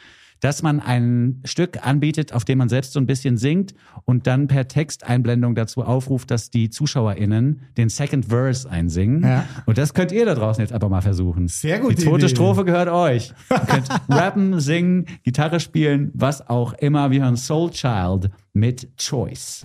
dass 0.42 0.62
man 0.62 0.80
ein 0.80 1.40
Stück 1.44 1.86
anbietet, 1.86 2.32
auf 2.34 2.44
dem 2.44 2.58
man 2.58 2.68
selbst 2.68 2.92
so 2.92 3.00
ein 3.00 3.06
bisschen 3.06 3.36
singt 3.36 3.74
und 4.04 4.26
dann 4.26 4.48
per 4.48 4.66
Texteinblendung 4.68 5.54
dazu 5.54 5.82
aufruft, 5.82 6.30
dass 6.32 6.50
die 6.50 6.68
ZuschauerInnen 6.68 7.62
den 7.76 7.88
Second 7.88 8.26
Verse 8.26 8.68
einsingen. 8.68 9.22
Ja. 9.22 9.46
Und 9.66 9.78
das 9.78 9.94
könnt 9.94 10.10
ihr 10.10 10.26
da 10.26 10.34
draußen 10.34 10.60
jetzt 10.60 10.72
einfach 10.72 10.88
mal 10.88 11.00
versuchen. 11.00 11.46
Sehr 11.46 11.78
gute 11.78 11.94
Die 11.94 12.02
zweite 12.02 12.26
Idee. 12.26 12.28
Strophe 12.28 12.64
gehört 12.64 12.88
euch. 12.88 13.32
Ihr 13.50 13.58
könnt 13.60 13.88
rappen, 14.08 14.58
singen, 14.58 15.06
Gitarre 15.22 15.60
spielen, 15.60 16.10
was 16.12 16.48
auch 16.48 16.72
immer. 16.74 17.12
Wir 17.12 17.22
hören 17.22 17.36
Soul 17.36 17.70
Child 17.70 18.30
mit 18.52 18.96
Choice. 18.96 19.64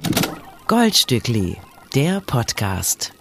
Goldstückli, 0.67 1.57
der 1.95 2.21
Podcast. 2.21 3.13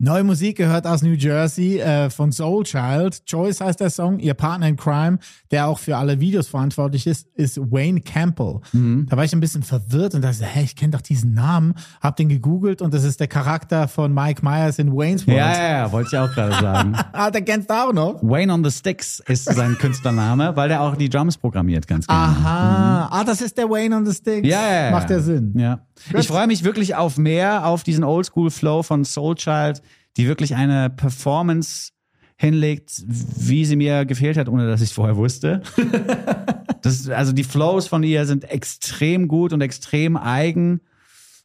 Neue 0.00 0.22
Musik 0.22 0.58
gehört 0.58 0.86
aus 0.86 1.02
New 1.02 1.14
Jersey 1.14 1.80
äh, 1.80 2.08
von 2.08 2.30
Soul 2.30 2.62
Child. 2.62 3.26
Choice 3.26 3.60
heißt 3.60 3.80
der 3.80 3.90
Song. 3.90 4.20
Ihr 4.20 4.34
Partner 4.34 4.68
in 4.68 4.76
Crime, 4.76 5.18
der 5.50 5.66
auch 5.66 5.80
für 5.80 5.96
alle 5.96 6.20
Videos 6.20 6.46
verantwortlich 6.46 7.04
ist, 7.08 7.26
ist 7.34 7.58
Wayne 7.58 8.00
Campbell. 8.02 8.60
Mhm. 8.72 9.08
Da 9.10 9.16
war 9.16 9.24
ich 9.24 9.32
ein 9.32 9.40
bisschen 9.40 9.64
verwirrt 9.64 10.14
und 10.14 10.22
dachte, 10.22 10.44
hä, 10.44 10.62
ich 10.62 10.76
kenne 10.76 10.92
doch 10.92 11.00
diesen 11.00 11.34
Namen. 11.34 11.74
Hab 12.00 12.14
den 12.14 12.28
gegoogelt 12.28 12.80
und 12.80 12.94
das 12.94 13.02
ist 13.02 13.18
der 13.18 13.26
Charakter 13.26 13.88
von 13.88 14.14
Mike 14.14 14.44
Myers 14.44 14.78
in 14.78 14.96
Wayne's 14.96 15.26
World. 15.26 15.36
Ja, 15.36 15.52
ja, 15.52 15.78
ja, 15.78 15.90
wollte 15.90 16.10
ich 16.12 16.18
auch 16.18 16.32
gerade 16.32 16.52
sagen. 16.52 16.96
Ah, 17.12 17.32
der 17.32 17.42
kennst 17.42 17.68
du 17.68 17.74
auch 17.74 17.92
noch? 17.92 18.22
Wayne 18.22 18.52
on 18.52 18.62
the 18.62 18.70
Sticks 18.70 19.20
ist 19.26 19.52
sein 19.52 19.76
Künstlername, 19.78 20.54
weil 20.54 20.68
der 20.68 20.80
auch 20.80 20.94
die 20.94 21.08
Drums 21.08 21.36
programmiert, 21.36 21.88
ganz 21.88 22.06
gerne. 22.06 22.22
Aha. 22.22 23.08
Ah, 23.10 23.24
das 23.24 23.40
ist 23.40 23.58
der 23.58 23.68
Wayne 23.68 23.96
on 23.96 24.06
the 24.06 24.14
Sticks. 24.14 24.46
Ja, 24.46 24.60
ja, 24.60 24.84
ja. 24.84 24.90
Macht 24.92 25.10
ja 25.10 25.18
Sinn. 25.18 25.54
Ja. 25.56 25.80
Ich 26.16 26.26
freue 26.26 26.46
mich 26.46 26.64
wirklich 26.64 26.94
auf 26.94 27.18
mehr, 27.18 27.66
auf 27.66 27.82
diesen 27.82 28.04
Oldschool-Flow 28.04 28.82
von 28.82 29.04
Soul 29.04 29.34
Child, 29.36 29.82
die 30.16 30.26
wirklich 30.26 30.54
eine 30.54 30.90
Performance 30.90 31.90
hinlegt, 32.36 33.02
wie 33.06 33.64
sie 33.64 33.76
mir 33.76 34.04
gefehlt 34.04 34.36
hat, 34.36 34.48
ohne 34.48 34.66
dass 34.66 34.80
ich 34.80 34.90
es 34.90 34.94
vorher 34.94 35.16
wusste. 35.16 35.62
Das, 36.80 37.08
also 37.08 37.32
die 37.32 37.42
Flows 37.42 37.88
von 37.88 38.04
ihr 38.04 38.24
sind 38.24 38.44
extrem 38.44 39.26
gut 39.26 39.52
und 39.52 39.60
extrem 39.62 40.16
eigen. 40.16 40.80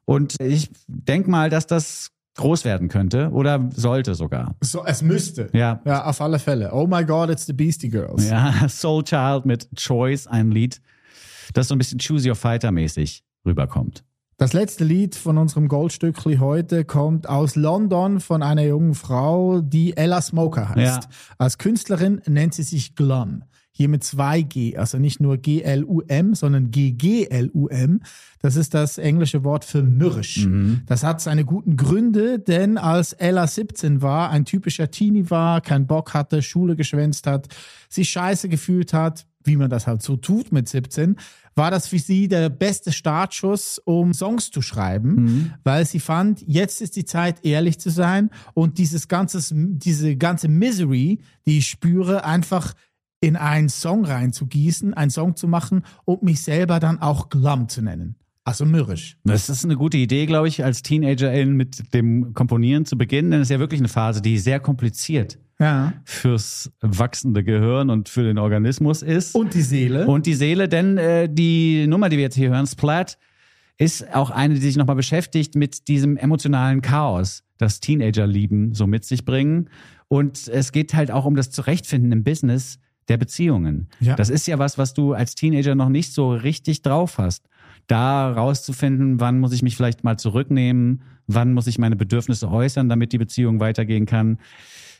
Und 0.05 0.39
ich 0.39 0.69
denk 0.87 1.27
mal, 1.27 1.49
dass 1.49 1.65
das 1.65 2.11
groß 2.35 2.65
werden 2.65 2.87
könnte 2.87 3.29
oder 3.31 3.69
sollte 3.73 4.15
sogar. 4.15 4.55
So, 4.61 4.85
es 4.85 5.01
müsste. 5.01 5.49
Ja. 5.53 5.81
Ja, 5.85 6.05
auf 6.05 6.21
alle 6.21 6.39
Fälle. 6.39 6.71
Oh 6.71 6.87
my 6.87 7.03
God, 7.03 7.29
it's 7.29 7.45
the 7.47 7.53
Beastie 7.53 7.89
Girls. 7.89 8.29
Ja, 8.29 8.67
Soul 8.69 9.03
Child 9.03 9.45
mit 9.45 9.67
Choice, 9.75 10.27
ein 10.27 10.51
Lied, 10.51 10.81
das 11.53 11.67
so 11.67 11.75
ein 11.75 11.77
bisschen 11.77 11.99
Choose 11.99 12.27
Your 12.29 12.35
Fighter 12.35 12.71
mäßig 12.71 13.23
rüberkommt. 13.45 14.03
Das 14.43 14.51
letzte 14.51 14.83
Lied 14.83 15.15
von 15.15 15.37
unserem 15.37 15.69
Goldstückli 15.69 16.35
heute 16.35 16.83
kommt 16.83 17.29
aus 17.29 17.55
London 17.55 18.19
von 18.19 18.43
einer 18.43 18.65
jungen 18.65 18.93
Frau, 18.93 19.61
die 19.61 19.95
Ella 19.95 20.21
Smoker 20.21 20.67
heißt. 20.67 21.03
Ja. 21.03 21.09
Als 21.37 21.57
Künstlerin 21.57 22.21
nennt 22.27 22.53
sie 22.53 22.63
sich 22.63 22.93
Glum. 22.93 23.43
Hier 23.71 23.87
mit 23.87 24.03
zwei 24.03 24.41
G, 24.41 24.75
also 24.75 24.99
nicht 24.99 25.21
nur 25.21 25.37
G-L-U-M, 25.37 26.35
sondern 26.35 26.71
G-G-L-U-M. 26.71 28.01
Das 28.41 28.57
ist 28.57 28.73
das 28.73 28.97
englische 28.97 29.45
Wort 29.45 29.63
für 29.63 29.81
mürrisch. 29.81 30.45
Das 30.87 31.05
hat 31.05 31.21
seine 31.21 31.45
guten 31.45 31.77
Gründe, 31.77 32.37
denn 32.37 32.77
als 32.77 33.13
Ella 33.13 33.47
17 33.47 34.01
war, 34.01 34.29
ein 34.29 34.43
typischer 34.43 34.91
Teenie 34.91 35.29
war, 35.29 35.61
keinen 35.61 35.87
Bock 35.87 36.13
hatte, 36.13 36.41
Schule 36.41 36.75
geschwänzt 36.75 37.27
hat, 37.27 37.47
sich 37.87 38.09
scheiße 38.09 38.49
gefühlt 38.49 38.91
hat, 38.91 39.25
wie 39.45 39.57
man 39.57 39.69
das 39.69 39.87
halt 39.87 40.01
so 40.01 40.15
tut 40.15 40.51
mit 40.51 40.67
17, 40.67 41.17
war 41.55 41.71
das 41.71 41.87
für 41.87 41.99
sie 41.99 42.27
der 42.27 42.49
beste 42.49 42.91
Startschuss, 42.91 43.79
um 43.79 44.13
Songs 44.13 44.49
zu 44.49 44.61
schreiben, 44.61 45.53
weil 45.63 45.85
sie 45.85 45.99
fand, 45.99 46.41
jetzt 46.47 46.81
ist 46.81 46.95
die 46.95 47.05
Zeit, 47.05 47.45
ehrlich 47.45 47.79
zu 47.79 47.89
sein 47.89 48.29
und 48.53 48.77
dieses 48.77 49.07
ganze, 49.07 49.39
diese 49.53 50.15
ganze 50.15 50.47
Misery, 50.47 51.19
die 51.45 51.59
ich 51.59 51.67
spüre, 51.67 52.25
einfach 52.25 52.73
in 53.21 53.35
einen 53.37 53.69
Song 53.69 54.03
reinzugießen, 54.03 54.93
einen 54.93 55.11
Song 55.11 55.35
zu 55.35 55.47
machen 55.47 55.83
und 56.05 56.23
mich 56.23 56.41
selber 56.41 56.79
dann 56.79 57.01
auch 57.01 57.29
Glum 57.29 57.69
zu 57.69 57.81
nennen. 57.81 58.15
Also 58.45 58.65
mürrisch. 58.65 59.17
Das 59.23 59.49
ist 59.49 59.63
eine 59.63 59.77
gute 59.77 59.97
Idee, 59.97 60.25
glaube 60.25 60.49
ich, 60.49 60.65
als 60.65 60.81
Teenagerin 60.81 61.53
mit 61.53 61.93
dem 61.93 62.33
Komponieren 62.33 62.85
zu 62.85 62.97
beginnen, 62.97 63.31
denn 63.31 63.39
es 63.39 63.47
ist 63.47 63.51
ja 63.51 63.59
wirklich 63.59 63.79
eine 63.79 63.87
Phase, 63.87 64.21
die 64.21 64.37
sehr 64.37 64.59
kompliziert 64.59 65.37
Ja. 65.63 65.93
fürs 66.03 66.71
wachsende 66.81 67.43
Gehirn 67.43 67.89
und 67.89 68.09
für 68.09 68.23
den 68.23 68.37
Organismus 68.37 69.01
ist. 69.01 69.35
Und 69.35 69.53
die 69.53 69.61
Seele. 69.61 70.07
Und 70.07 70.25
die 70.25 70.33
Seele, 70.33 70.67
denn 70.67 70.97
äh, 70.97 71.29
die 71.29 71.87
Nummer, 71.87 72.09
die 72.09 72.17
wir 72.17 72.23
jetzt 72.23 72.35
hier 72.35 72.49
hören, 72.49 72.67
Splat, 72.67 73.17
ist 73.77 74.13
auch 74.13 74.29
eine, 74.29 74.53
die 74.55 74.61
sich 74.61 74.77
nochmal 74.77 74.95
beschäftigt 74.95 75.55
mit 75.55 75.87
diesem 75.87 76.17
emotionalen 76.17 76.81
Chaos, 76.81 77.43
das 77.57 77.79
Teenager-Lieben 77.79 78.73
so 78.73 78.87
mit 78.87 79.05
sich 79.05 79.25
bringen. 79.25 79.69
Und 80.07 80.47
es 80.47 80.71
geht 80.71 80.93
halt 80.93 81.11
auch 81.11 81.25
um 81.25 81.35
das 81.35 81.49
Zurechtfinden 81.49 82.11
im 82.11 82.23
Business 82.23 82.79
der 83.07 83.17
Beziehungen. 83.17 83.89
Ja. 83.99 84.15
Das 84.15 84.29
ist 84.29 84.47
ja 84.47 84.59
was, 84.59 84.77
was 84.77 84.93
du 84.93 85.13
als 85.13 85.35
Teenager 85.35 85.75
noch 85.75 85.89
nicht 85.89 86.13
so 86.13 86.33
richtig 86.33 86.81
drauf 86.81 87.17
hast. 87.17 87.47
Da 87.87 88.31
rauszufinden, 88.31 89.19
wann 89.19 89.39
muss 89.39 89.51
ich 89.51 89.61
mich 89.61 89.75
vielleicht 89.75 90.03
mal 90.03 90.17
zurücknehmen, 90.17 91.03
wann 91.27 91.53
muss 91.53 91.67
ich 91.67 91.77
meine 91.79 91.95
Bedürfnisse 91.95 92.49
äußern, 92.49 92.87
damit 92.87 93.11
die 93.11 93.17
Beziehung 93.17 93.59
weitergehen 93.59 94.05
kann. 94.05 94.37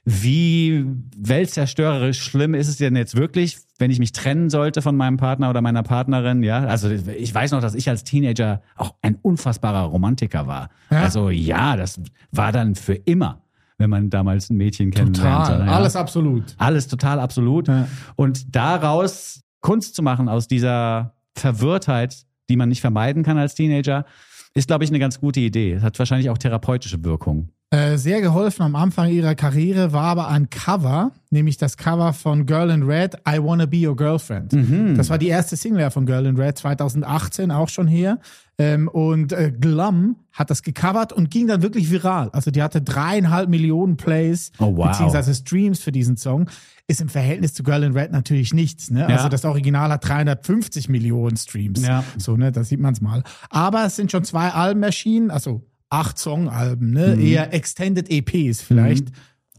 Wie 0.06 0.86
weltzerstörerisch 1.18 2.22
schlimm 2.22 2.54
ist 2.54 2.68
es 2.68 2.78
denn 2.78 2.96
jetzt 2.96 3.16
wirklich, 3.16 3.58
wenn 3.80 3.90
ich 3.90 4.00
mich 4.00 4.12
trennen 4.12 4.50
sollte 4.50 4.82
von 4.82 4.98
meinem 4.98 5.18
Partner 5.18 5.50
oder 5.50 5.62
meiner 5.62 5.84
Partnerin? 5.84 6.44
Ja, 6.44 6.66
also 6.66 6.90
ich 6.90 7.34
weiß 7.34 7.52
noch, 7.52 7.62
dass 7.62 7.74
ich 7.74 7.88
als 7.88 8.04
Teenager 8.04 8.62
auch 8.76 8.96
ein 9.02 9.18
unfassbarer 9.22 9.84
Romantiker 9.84 10.46
war. 10.46 10.70
Ja. 10.90 11.04
Also 11.04 11.30
ja, 11.30 11.78
das 11.78 12.02
war 12.32 12.52
dann 12.52 12.76
für 12.76 12.96
immer, 12.96 13.44
wenn 13.78 13.90
man 13.90 14.10
damals 14.10 14.50
ein 14.50 14.58
Mädchen 14.58 14.92
kennenlernte. 14.92 15.52
Total. 15.54 15.68
Ja. 15.68 15.74
Alles 15.74 15.96
absolut. 15.96 16.56
Alles 16.58 16.88
total 16.88 17.20
absolut. 17.22 17.70
Ja. 17.70 17.88
Und 18.16 18.54
daraus 18.56 19.42
Kunst 19.62 19.96
zu 19.96 20.04
machen 20.04 20.28
aus 20.28 20.50
dieser 20.50 21.16
Verwirrtheit, 21.36 22.26
die 22.50 22.58
man 22.58 22.68
nicht 22.68 22.82
vermeiden 22.82 23.24
kann 23.24 23.38
als 23.38 23.56
Teenager, 23.56 24.06
ist, 24.54 24.68
glaube 24.68 24.84
ich, 24.84 24.90
eine 24.90 25.00
ganz 25.00 25.20
gute 25.20 25.40
Idee. 25.40 25.80
Hat 25.80 25.98
wahrscheinlich 25.98 26.30
auch 26.30 26.38
therapeutische 26.38 27.04
Wirkung. 27.04 27.50
Äh, 27.74 27.98
sehr 27.98 28.22
geholfen 28.22 28.62
am 28.62 28.76
Anfang 28.76 29.10
ihrer 29.10 29.34
Karriere 29.34 29.94
war 29.94 30.04
aber 30.04 30.28
ein 30.28 30.52
Cover, 30.52 31.12
nämlich 31.32 31.58
das 31.58 31.76
Cover 31.76 32.14
von 32.14 32.46
Girl 32.46 32.70
in 32.70 32.84
Red, 32.84 33.16
I 33.28 33.40
Wanna 33.42 33.66
Be 33.66 33.88
Your 33.90 33.96
Girlfriend. 33.96 34.54
Das 34.96 35.10
war 35.10 35.18
die 35.18 35.30
erste 35.30 35.56
Single 35.56 35.90
von 35.90 36.06
Girl 36.06 36.28
in 36.28 36.38
Red 36.38 36.56
2018, 36.60 37.50
auch 37.50 37.70
schon 37.70 37.88
her. 37.88 38.20
Ähm, 38.60 38.88
und 38.88 39.34
äh, 39.34 39.52
Glum 39.52 40.18
hat 40.32 40.52
das 40.52 40.62
gecovert 40.62 41.14
und 41.14 41.32
ging 41.32 41.48
dann 41.48 41.64
wirklich 41.64 41.90
viral. 41.90 42.30
Also 42.34 42.52
die 42.52 42.62
hatte 42.62 42.84
dreieinhalb 42.84 43.50
Millionen 43.50 43.98
Plays, 43.98 44.52
Oh, 44.60 44.78
wow. 44.78 44.90
beziehungsweise 44.90 45.34
Streams 45.34 45.80
für 45.80 45.92
diesen 45.92 46.16
Song. 46.16 46.48
Ist 46.88 47.02
im 47.02 47.10
Verhältnis 47.10 47.56
zu 47.56 47.64
Girl 47.64 47.82
in 47.82 47.94
Red 47.98 48.12
natürlich 48.12 48.54
nichts. 48.54 48.92
Ne? 48.92 49.08
Also 49.08 49.24
Ja. 49.24 49.30
das 49.30 49.46
Original 49.46 49.90
hat 49.90 50.08
350 50.08 50.90
Millionen 50.90 51.38
Streams. 51.38 51.84
Ja. 51.84 52.04
So, 52.20 52.38
ne, 52.38 52.52
da 52.52 52.64
sieht 52.64 52.80
man 52.82 52.94
es 52.94 53.02
mal. 53.02 53.24
Aber 53.50 53.84
es 53.86 53.96
sind 53.96 54.12
schon 54.12 54.24
zwei 54.26 54.50
Alben 54.50 54.84
erschienen, 54.84 55.32
also 55.32 55.64
acht 55.94 56.18
Songalben, 56.18 56.92
ne? 56.92 57.16
Mhm. 57.16 57.26
Eher 57.26 57.54
Extended 57.54 58.10
EPs 58.10 58.62
vielleicht. 58.62 59.10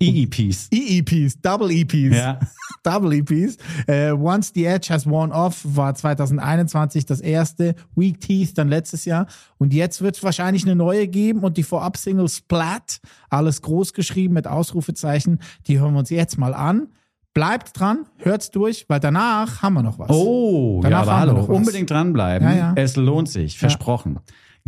EEPs. 0.00 0.68
EEPs, 0.72 1.40
Double 1.40 1.70
EPs. 1.70 2.16
Ja. 2.16 2.40
Double 2.82 3.12
EPs. 3.12 3.56
Äh, 3.86 4.10
Once 4.10 4.50
the 4.52 4.64
Edge 4.64 4.92
has 4.92 5.06
worn 5.06 5.30
off 5.30 5.60
war 5.64 5.94
2021 5.94 7.06
das 7.06 7.20
erste. 7.20 7.76
Weak 7.94 8.20
Teeth 8.20 8.58
dann 8.58 8.68
letztes 8.68 9.04
Jahr. 9.04 9.26
Und 9.56 9.72
jetzt 9.72 10.02
wird 10.02 10.16
es 10.16 10.22
wahrscheinlich 10.24 10.64
eine 10.64 10.74
neue 10.74 11.06
geben 11.06 11.40
und 11.40 11.56
die 11.56 11.62
Vorab-Single 11.62 12.28
Splat, 12.28 13.00
alles 13.30 13.62
groß 13.62 13.92
geschrieben 13.92 14.34
mit 14.34 14.48
Ausrufezeichen, 14.48 15.38
die 15.68 15.78
hören 15.78 15.92
wir 15.94 16.00
uns 16.00 16.10
jetzt 16.10 16.36
mal 16.36 16.52
an. 16.52 16.88
Bleibt 17.32 17.78
dran, 17.78 18.06
hört's 18.18 18.50
durch, 18.50 18.86
weil 18.88 19.00
danach 19.00 19.62
haben 19.62 19.74
wir 19.74 19.82
noch 19.82 19.98
was. 19.98 20.10
Oh, 20.10 20.80
Danach 20.82 20.98
ja, 20.98 21.02
aber 21.02 21.12
haben 21.12 21.16
wir 21.16 21.32
hallo. 21.32 21.40
noch 21.42 21.48
was. 21.48 21.56
Unbedingt 21.56 21.90
dranbleiben. 21.90 22.48
Ja, 22.48 22.54
ja. 22.54 22.72
Es 22.76 22.96
lohnt 22.96 23.28
sich, 23.28 23.58
versprochen. 23.58 24.18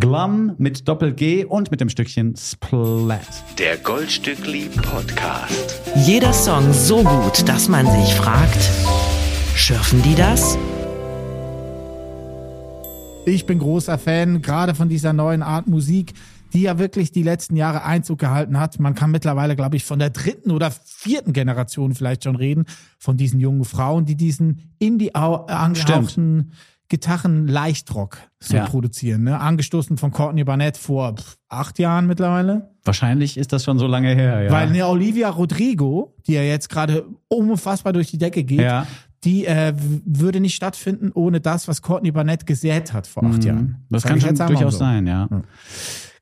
Glum 0.07 0.55
mit 0.59 0.87
Doppel-G 0.87 1.47
und 1.47 1.71
mit 1.71 1.81
dem 1.81 1.89
Stückchen 1.89 2.37
Splat. 2.37 3.19
Der 3.59 3.79
Goldstückli 3.79 4.69
Podcast. 4.83 5.81
Jeder 6.05 6.35
Song 6.35 6.71
so 6.75 7.03
gut, 7.03 7.49
dass 7.49 7.71
man 7.71 7.87
sich 7.87 8.15
fragt, 8.15 8.59
schürfen 9.55 10.03
die 10.03 10.15
das? 10.15 10.59
Ich 13.25 13.47
bin 13.47 13.59
großer 13.59 13.97
Fan, 13.97 14.43
gerade 14.43 14.75
von 14.75 14.91
dieser 14.91 15.15
neuen 15.15 15.41
Art 15.43 15.67
Musik, 15.67 16.13
die 16.53 16.61
ja 16.61 16.79
wirklich 16.79 17.11
die 17.11 17.23
letzten 17.23 17.57
Jahre 17.57 17.83
Einzug 17.83 18.19
gehalten 18.19 18.61
hat. 18.61 18.79
Man 18.79 18.95
kann 18.95 19.11
mittlerweile, 19.11 19.57
glaube 19.57 19.77
ich, 19.77 19.87
von 19.87 19.99
der 19.99 20.11
dritten 20.11 20.51
oder 20.51 20.71
vierten 20.85 21.33
Generation 21.33 21.95
vielleicht 21.95 22.25
schon 22.25 22.37
reden, 22.37 22.67
von 22.99 23.17
diesen 23.17 23.41
jungen 23.41 23.65
Frauen, 23.65 24.05
die 24.05 24.15
diesen 24.15 24.75
Indie 24.79 25.15
au- 25.15 25.47
angehauchten 25.47 26.53
Gitarren-Leichtrock 26.89 28.19
so 28.41 28.57
Ja. 28.57 28.65
produzieren. 28.67 29.25
Ne? 29.25 29.39
Angestoßen 29.41 29.97
von 29.97 30.13
Courtney 30.13 30.45
Barnett 30.45 30.77
vor 30.77 31.15
acht 31.49 31.79
Jahren 31.79 32.07
mittlerweile. 32.07 32.71
Wahrscheinlich 32.85 33.37
ist 33.37 33.53
das 33.53 33.65
schon 33.65 33.79
so 33.79 33.87
lange 33.87 34.15
her, 34.15 34.43
ja. 34.43 34.51
Weil 34.51 34.69
eine 34.69 34.87
Olivia 34.87 35.29
Rodrigo, 35.31 36.15
die 36.27 36.33
ja 36.35 36.43
jetzt 36.43 36.69
gerade 36.69 37.05
unfassbar 37.29 37.93
durch 37.93 38.11
die 38.11 38.19
Decke 38.19 38.45
geht, 38.45 38.61
Ja. 38.61 38.87
die 39.25 39.45
äh, 39.47 39.75
würde 40.05 40.41
nicht 40.41 40.55
stattfinden 40.55 41.11
ohne 41.13 41.41
das, 41.41 41.67
was 41.69 41.83
Courtney 41.83 42.13
Barnett 42.13 42.47
gesät 42.47 42.93
hat 42.93 43.07
vor 43.07 43.25
acht 43.25 43.45
Jahren. 43.45 43.59
Mhm. 43.63 43.77
Das 43.91 44.03
Sag 44.03 44.11
kann 44.11 44.19
ich 44.19 44.25
schon 44.25 44.37
durchaus 44.37 44.75
so. 44.75 44.79
sein, 44.79 45.07
ja. 45.07 45.29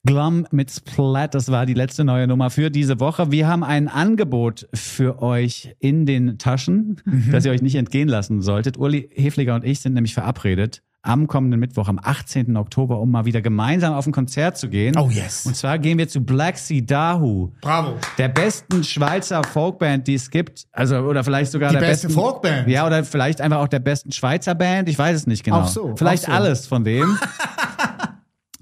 Glum 0.07 0.46
mit 0.50 0.70
Splat, 0.70 1.34
das 1.34 1.50
war 1.50 1.64
die 1.64 1.72
letzte 1.72 2.05
neue 2.05 2.26
Nummer 2.26 2.50
für 2.50 2.70
diese 2.70 3.00
Woche. 3.00 3.30
Wir 3.30 3.48
haben 3.48 3.64
ein 3.64 3.88
Angebot 3.88 4.68
für 4.74 5.22
euch 5.22 5.74
in 5.78 6.05
den 6.05 6.36
Taschen, 6.36 7.00
Mhm. 7.07 7.32
das 7.32 7.46
ihr 7.46 7.52
euch 7.52 7.62
nicht 7.62 7.76
entgehen 7.76 8.09
lassen 8.09 8.42
solltet. 8.42 8.76
Uli 8.76 9.09
Hefliger 9.14 9.55
und 9.55 9.64
ich 9.64 9.80
sind 9.80 9.94
nämlich 9.94 10.12
verabredet 10.12 10.82
am 11.07 11.26
kommenden 11.26 11.61
Mittwoch, 11.61 11.88
am 11.88 11.98
18. 12.02 12.57
Oktober, 12.57 12.98
um 12.98 13.11
mal 13.11 13.26
wieder 13.26 13.42
gemeinsam 13.42 13.92
auf 13.92 14.07
ein 14.07 14.12
Konzert 14.12 14.57
zu 14.57 14.70
gehen. 14.70 14.96
Oh, 14.98 15.11
yes. 15.11 15.44
Und 15.44 15.55
zwar 15.55 15.78
gehen 15.78 15.98
wir 15.98 16.09
zu 16.09 16.22
Black 16.22 16.57
Sea 16.57 16.80
Dahu. 16.82 17.50
Bravo. 17.61 17.96
Der 18.16 18.28
besten 18.28 18.82
Schweizer 18.84 19.42
Folkband, 19.44 20.07
die 20.09 20.14
es 20.14 20.30
gibt. 20.30 20.64
Also, 20.72 20.96
oder 21.00 21.22
vielleicht 21.22 21.52
sogar 21.52 21.70
Die 21.70 21.76
der 21.78 21.80
beste 21.86 22.07
besten. 22.09 22.20
Folkband? 22.20 22.68
Ja, 22.68 22.86
oder 22.86 23.05
vielleicht 23.05 23.42
einfach 23.42 23.59
auch 23.59 23.68
der 23.68 23.80
besten 23.80 24.12
Schweizer 24.12 24.55
Band. 24.55 24.88
Ich 24.88 24.98
weiß 24.98 25.14
es 25.16 25.26
nicht 25.26 25.44
genau. 25.44 25.61
Auch 25.61 25.68
so, 25.68 25.94
Vielleicht 25.96 26.24
auch 26.24 26.28
so. 26.28 26.34
alles 26.36 26.66
von 26.66 26.84
dem. 26.84 27.18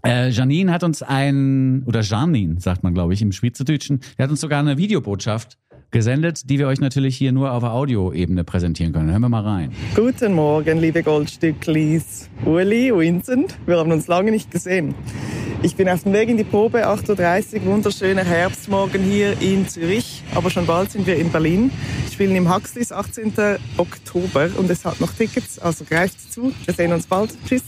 Äh, 0.04 0.30
Janine 0.30 0.72
hat 0.72 0.82
uns 0.82 1.02
ein, 1.02 1.84
oder 1.86 2.00
Janine, 2.00 2.60
sagt 2.60 2.82
man, 2.82 2.92
glaube 2.92 3.14
ich, 3.14 3.22
im 3.22 3.30
Schweizerdeutschen, 3.30 4.00
die 4.18 4.22
hat 4.22 4.30
uns 4.30 4.40
sogar 4.40 4.58
eine 4.58 4.76
Videobotschaft 4.76 5.58
gesendet, 5.92 6.48
die 6.50 6.58
wir 6.58 6.66
euch 6.66 6.80
natürlich 6.80 7.16
hier 7.16 7.32
nur 7.32 7.52
auf 7.52 7.62
Audioebene 7.62 8.44
präsentieren 8.44 8.92
können. 8.92 9.10
Hören 9.10 9.20
wir 9.20 9.28
mal 9.28 9.42
rein. 9.42 9.72
Guten 9.94 10.32
Morgen, 10.32 10.78
liebe 10.78 11.02
Goldstücklis. 11.02 12.30
Uli, 12.44 12.92
Vincent, 12.92 13.56
wir 13.66 13.78
haben 13.78 13.92
uns 13.92 14.08
lange 14.08 14.32
nicht 14.32 14.50
gesehen. 14.50 14.94
Ich 15.62 15.76
bin 15.76 15.88
auf 15.88 16.02
dem 16.02 16.12
Weg 16.12 16.28
in 16.28 16.36
die 16.36 16.44
Probe, 16.44 16.88
8.30 16.88 17.60
Uhr, 17.60 17.66
wunderschöner 17.66 18.24
Herbstmorgen 18.24 19.02
hier 19.02 19.40
in 19.40 19.68
Zürich, 19.68 20.24
aber 20.34 20.50
schon 20.50 20.66
bald 20.66 20.90
sind 20.90 21.06
wir 21.06 21.16
in 21.16 21.30
Berlin. 21.30 21.70
Wir 22.04 22.12
spielen 22.12 22.34
im 22.34 22.52
Huxleys, 22.52 22.90
18. 22.90 23.34
Oktober 23.76 24.48
und 24.58 24.68
es 24.70 24.84
hat 24.84 24.98
noch 25.00 25.12
Tickets, 25.12 25.60
also 25.60 25.84
greift 25.84 26.32
zu. 26.32 26.52
Wir 26.64 26.74
sehen 26.74 26.92
uns 26.92 27.06
bald. 27.06 27.36
Tschüss. 27.46 27.62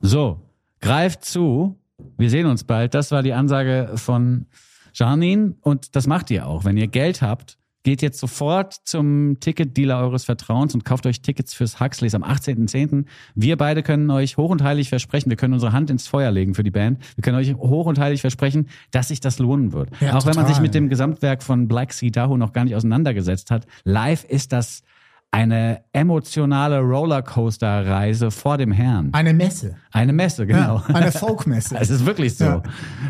So, 0.00 0.38
greift 0.80 1.24
zu. 1.24 1.78
Wir 2.18 2.30
sehen 2.30 2.46
uns 2.46 2.64
bald. 2.64 2.94
Das 2.94 3.10
war 3.10 3.22
die 3.22 3.32
Ansage 3.32 3.92
von 3.94 4.46
Janine. 4.94 5.54
Und 5.60 5.96
das 5.96 6.06
macht 6.06 6.30
ihr 6.30 6.46
auch. 6.46 6.64
Wenn 6.64 6.76
ihr 6.76 6.88
Geld 6.88 7.22
habt, 7.22 7.58
geht 7.86 8.02
jetzt 8.02 8.18
sofort 8.18 8.74
zum 8.82 9.38
Ticketdealer 9.38 10.00
eures 10.00 10.24
Vertrauens 10.24 10.74
und 10.74 10.84
kauft 10.84 11.06
euch 11.06 11.22
Tickets 11.22 11.54
fürs 11.54 11.78
Huxleys 11.78 12.16
am 12.16 12.24
18.10. 12.24 13.04
Wir 13.36 13.56
beide 13.56 13.84
können 13.84 14.10
euch 14.10 14.36
hoch 14.36 14.50
und 14.50 14.60
heilig 14.64 14.88
versprechen, 14.88 15.30
wir 15.30 15.36
können 15.36 15.54
unsere 15.54 15.70
Hand 15.70 15.88
ins 15.88 16.08
Feuer 16.08 16.32
legen 16.32 16.56
für 16.56 16.64
die 16.64 16.72
Band. 16.72 16.98
Wir 17.14 17.22
können 17.22 17.36
euch 17.36 17.54
hoch 17.54 17.86
und 17.86 18.00
heilig 18.00 18.22
versprechen, 18.22 18.68
dass 18.90 19.06
sich 19.08 19.20
das 19.20 19.38
lohnen 19.38 19.72
wird. 19.72 19.90
Ja, 20.00 20.16
auch 20.16 20.26
wenn 20.26 20.34
man 20.34 20.46
sich 20.46 20.56
total. 20.56 20.62
mit 20.62 20.74
dem 20.74 20.88
Gesamtwerk 20.88 21.44
von 21.44 21.68
Black 21.68 21.92
Sea 21.92 22.10
Dahu 22.10 22.36
noch 22.36 22.52
gar 22.52 22.64
nicht 22.64 22.74
auseinandergesetzt 22.74 23.52
hat. 23.52 23.66
Live 23.84 24.24
ist 24.24 24.52
das 24.52 24.82
eine 25.30 25.82
emotionale 25.92 26.80
Rollercoaster-Reise 26.80 28.30
vor 28.30 28.58
dem 28.58 28.72
Herrn. 28.72 29.12
Eine 29.12 29.34
Messe. 29.34 29.76
Eine 29.92 30.12
Messe, 30.12 30.46
genau. 30.46 30.82
Ja, 30.88 30.94
eine 30.94 31.12
Folkmesse. 31.12 31.76
Es 31.80 31.90
ist 31.90 32.06
wirklich 32.06 32.36
so. 32.36 32.44
Ja. 32.44 32.62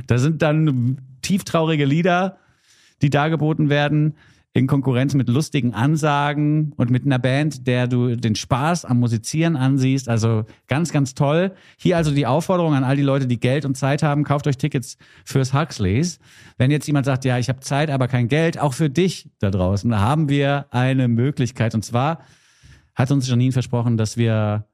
Da 0.06 0.18
sind 0.18 0.42
dann 0.42 1.00
tieftraurige 1.22 1.84
Lieder, 1.84 2.38
die 3.02 3.10
dargeboten 3.10 3.68
werden, 3.68 4.16
in 4.56 4.66
Konkurrenz 4.66 5.12
mit 5.12 5.28
lustigen 5.28 5.74
Ansagen 5.74 6.72
und 6.78 6.88
mit 6.88 7.04
einer 7.04 7.18
Band, 7.18 7.66
der 7.66 7.86
du 7.86 8.16
den 8.16 8.34
Spaß 8.34 8.86
am 8.86 8.98
Musizieren 9.00 9.54
ansiehst. 9.54 10.08
Also 10.08 10.46
ganz, 10.66 10.92
ganz 10.92 11.14
toll. 11.14 11.52
Hier 11.76 11.98
also 11.98 12.10
die 12.10 12.26
Aufforderung 12.26 12.72
an 12.72 12.82
all 12.82 12.96
die 12.96 13.02
Leute, 13.02 13.26
die 13.26 13.38
Geld 13.38 13.66
und 13.66 13.76
Zeit 13.76 14.02
haben, 14.02 14.24
kauft 14.24 14.46
euch 14.46 14.56
Tickets 14.56 14.96
fürs 15.26 15.52
Huxleys. 15.52 16.20
Wenn 16.56 16.70
jetzt 16.70 16.86
jemand 16.86 17.04
sagt, 17.04 17.26
ja, 17.26 17.38
ich 17.38 17.50
habe 17.50 17.60
Zeit, 17.60 17.90
aber 17.90 18.08
kein 18.08 18.28
Geld, 18.28 18.58
auch 18.58 18.72
für 18.72 18.88
dich 18.88 19.28
da 19.40 19.50
draußen, 19.50 19.90
da 19.90 20.00
haben 20.00 20.30
wir 20.30 20.64
eine 20.70 21.06
Möglichkeit. 21.06 21.74
Und 21.74 21.84
zwar 21.84 22.20
hat 22.94 23.10
uns 23.10 23.28
Janine 23.28 23.52
versprochen, 23.52 23.98
dass 23.98 24.16
wir 24.16 24.64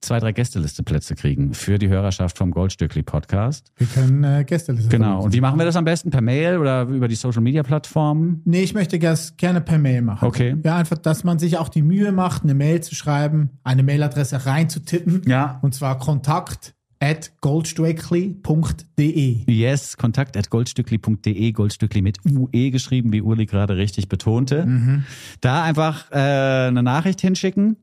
zwei, 0.00 0.18
drei 0.18 0.32
Gästelisteplätze 0.32 1.14
kriegen 1.14 1.54
für 1.54 1.78
die 1.78 1.88
Hörerschaft 1.88 2.38
vom 2.38 2.50
Goldstückli 2.50 3.02
Podcast. 3.02 3.72
Wir 3.76 3.86
können 3.86 4.24
äh, 4.24 4.44
Gästeliste 4.44 4.88
Genau. 4.88 5.22
Und 5.22 5.34
wie 5.34 5.40
machen 5.40 5.58
wir 5.58 5.66
das 5.66 5.76
am 5.76 5.84
besten? 5.84 6.10
Per 6.10 6.20
Mail 6.20 6.58
oder 6.58 6.82
über 6.82 7.08
die 7.08 7.14
Social 7.14 7.42
Media 7.42 7.62
Plattformen? 7.62 8.42
Nee, 8.44 8.62
ich 8.62 8.74
möchte 8.74 8.98
das 8.98 9.36
gerne 9.36 9.60
per 9.60 9.78
Mail 9.78 10.02
machen. 10.02 10.26
Okay. 10.26 10.56
Ja, 10.64 10.76
einfach, 10.76 10.98
dass 10.98 11.24
man 11.24 11.38
sich 11.38 11.58
auch 11.58 11.68
die 11.68 11.82
Mühe 11.82 12.12
macht, 12.12 12.42
eine 12.42 12.54
Mail 12.54 12.82
zu 12.82 12.94
schreiben, 12.94 13.50
eine 13.62 13.82
Mailadresse 13.82 14.46
reinzutippen. 14.46 15.22
Ja. 15.26 15.58
Und 15.62 15.74
zwar 15.74 15.98
kontakt 15.98 16.74
at 17.02 17.32
goldstreckli.de. 17.40 19.50
Yes, 19.50 19.96
kontakt 19.96 20.36
at 20.36 20.50
goldstückli.de, 20.50 21.52
Goldstückli 21.52 22.02
mit 22.02 22.18
UE 22.26 22.70
geschrieben, 22.70 23.12
wie 23.12 23.22
Uli 23.22 23.46
gerade 23.46 23.76
richtig 23.76 24.08
betonte. 24.08 25.02
Da 25.40 25.62
einfach 25.62 26.10
äh, 26.10 26.68
eine 26.68 26.82
Nachricht 26.82 27.22
hinschicken 27.22 27.76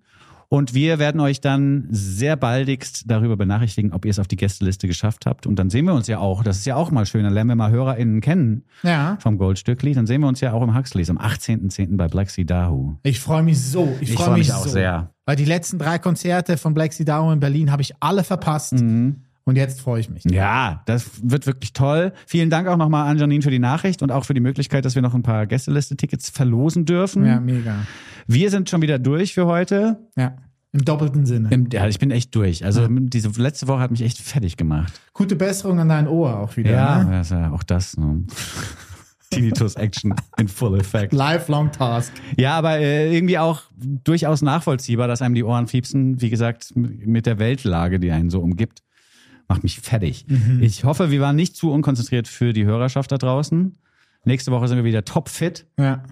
und 0.50 0.74
wir 0.74 0.98
werden 0.98 1.20
euch 1.20 1.42
dann 1.42 1.88
sehr 1.90 2.36
baldigst 2.38 3.04
darüber 3.08 3.36
benachrichtigen, 3.36 3.92
ob 3.92 4.06
ihr 4.06 4.12
es 4.12 4.20
auf 4.20 4.28
die 4.28 4.38
Gästeliste 4.38 4.88
geschafft 4.88 5.26
habt. 5.26 5.46
Und 5.46 5.58
dann 5.60 5.70
sehen 5.70 5.86
wir 5.86 5.94
uns 5.94 6.08
ja 6.08 6.20
auch. 6.20 6.42
Das 6.44 6.58
ist 6.58 6.66
ja 6.66 6.76
auch 6.76 6.90
mal 6.90 7.06
schön. 7.06 7.24
Dann 7.24 7.34
lernen 7.34 7.50
wir 7.50 7.56
mal 7.56 7.72
HörerInnen 7.72 8.22
kennen 8.22 8.64
Ja. 8.84 9.18
vom 9.20 9.38
Goldstückli. 9.38 9.94
Dann 9.94 10.08
sehen 10.08 10.22
wir 10.22 10.28
uns 10.28 10.40
ja 10.40 10.54
auch 10.54 10.62
im 10.64 10.74
Huxleys 10.76 11.10
am 11.10 11.18
18.10. 11.18 11.98
bei 11.98 12.08
Black 12.08 12.30
Sea 12.30 12.46
Dahu. 12.46 12.96
Ich 13.04 13.20
freue 13.20 13.44
mich 13.44 13.62
so. 13.62 13.94
Ich, 14.00 14.10
Ich 14.12 14.16
freue 14.16 14.28
freu 14.28 14.38
mich, 14.38 14.48
mich 14.48 14.54
auch 14.56 14.64
so. 14.64 14.70
sehr. 14.70 15.12
Weil 15.26 15.36
die 15.36 15.44
letzten 15.46 15.80
drei 15.80 16.00
Konzerte 16.00 16.56
von 16.56 16.74
Black 16.74 16.94
Sea 16.94 17.06
Down 17.06 17.34
in 17.34 17.40
Berlin 17.42 17.72
habe 17.72 17.82
ich 17.82 17.94
alle 18.00 18.24
verpasst. 18.24 18.74
Mhm. 18.74 19.24
Und 19.48 19.56
jetzt 19.56 19.80
freue 19.80 20.02
ich 20.02 20.10
mich. 20.10 20.26
Ja, 20.26 20.82
das 20.88 21.10
wird 21.24 21.48
wirklich 21.48 21.72
toll. 21.72 22.12
Vielen 22.26 22.50
Dank 22.50 22.68
auch 22.68 22.76
nochmal 22.76 23.10
an 23.10 23.18
Janine 23.18 23.42
für 23.42 23.50
die 23.50 23.60
Nachricht 23.60 24.02
und 24.02 24.12
auch 24.12 24.26
für 24.26 24.34
die 24.34 24.42
Möglichkeit, 24.42 24.84
dass 24.84 24.96
wir 24.96 25.02
noch 25.02 25.14
ein 25.14 25.24
paar 25.24 25.48
Gästeliste-Tickets 25.48 26.30
verlosen 26.30 26.84
dürfen. 26.84 27.26
Ja, 27.26 27.40
mega. 27.40 27.76
Wir 28.28 28.50
sind 28.52 28.70
schon 28.70 28.82
wieder 28.82 29.00
durch 29.00 29.34
für 29.34 29.46
heute. 29.46 30.00
Ja, 30.18 30.36
im 30.74 30.84
doppelten 30.84 31.26
Sinne. 31.26 31.48
Im, 31.50 31.70
ja, 31.72 31.88
ich 31.88 31.98
bin 31.98 32.12
echt 32.12 32.36
durch. 32.36 32.66
Also 32.66 32.88
diese 32.90 33.30
letzte 33.42 33.70
Woche 33.70 33.80
hat 33.80 33.90
mich 33.92 34.02
echt 34.02 34.18
fertig 34.18 34.58
gemacht. 34.58 35.00
Gute 35.14 35.38
Besserung 35.38 35.80
an 35.80 35.88
dein 35.88 36.10
Ohr 36.10 36.38
auch 36.40 36.58
wieder. 36.58 36.72
Ja, 36.72 37.04
Ne? 37.06 37.12
das 37.12 37.28
ist 37.28 37.32
ja 37.32 37.52
auch 37.52 37.64
das. 37.64 37.96
Ne? 37.96 38.26
Tinnitus 39.30 39.76
Action 39.76 40.14
in 40.38 40.48
full 40.48 40.80
effect. 40.80 41.14
Lifelong 41.14 41.72
Task. 41.72 42.14
Ja, 42.38 42.58
aber 42.58 42.80
äh, 42.80 43.14
irgendwie 43.16 43.38
auch 43.38 43.62
durchaus 44.04 44.42
nachvollziehbar, 44.42 45.08
dass 45.08 45.22
einem 45.22 45.36
die 45.36 45.44
Ohren 45.44 45.68
fiepsen. 45.68 46.22
Wie 46.22 46.30
gesagt, 46.30 46.74
mit 46.76 47.26
der 47.26 47.40
Weltlage, 47.40 48.00
die 48.00 48.12
einen 48.12 48.30
so 48.30 48.40
umgibt, 48.42 48.84
macht 49.48 49.64
mich 49.64 49.80
fertig. 49.80 50.26
Ich 50.62 50.84
hoffe, 50.84 51.12
wir 51.12 51.22
waren 51.22 51.36
nicht 51.36 51.56
zu 51.56 51.72
unkonzentriert 51.72 52.28
für 52.28 52.54
die 52.54 52.66
Hörerschaft 52.66 53.12
da 53.12 53.18
draußen. 53.18 53.78
Nächste 54.26 54.52
Woche 54.52 54.68
sind 54.68 54.78
wir 54.78 54.84
wieder 54.84 55.06
topfit, 55.06 55.66
Ja. 55.80 56.04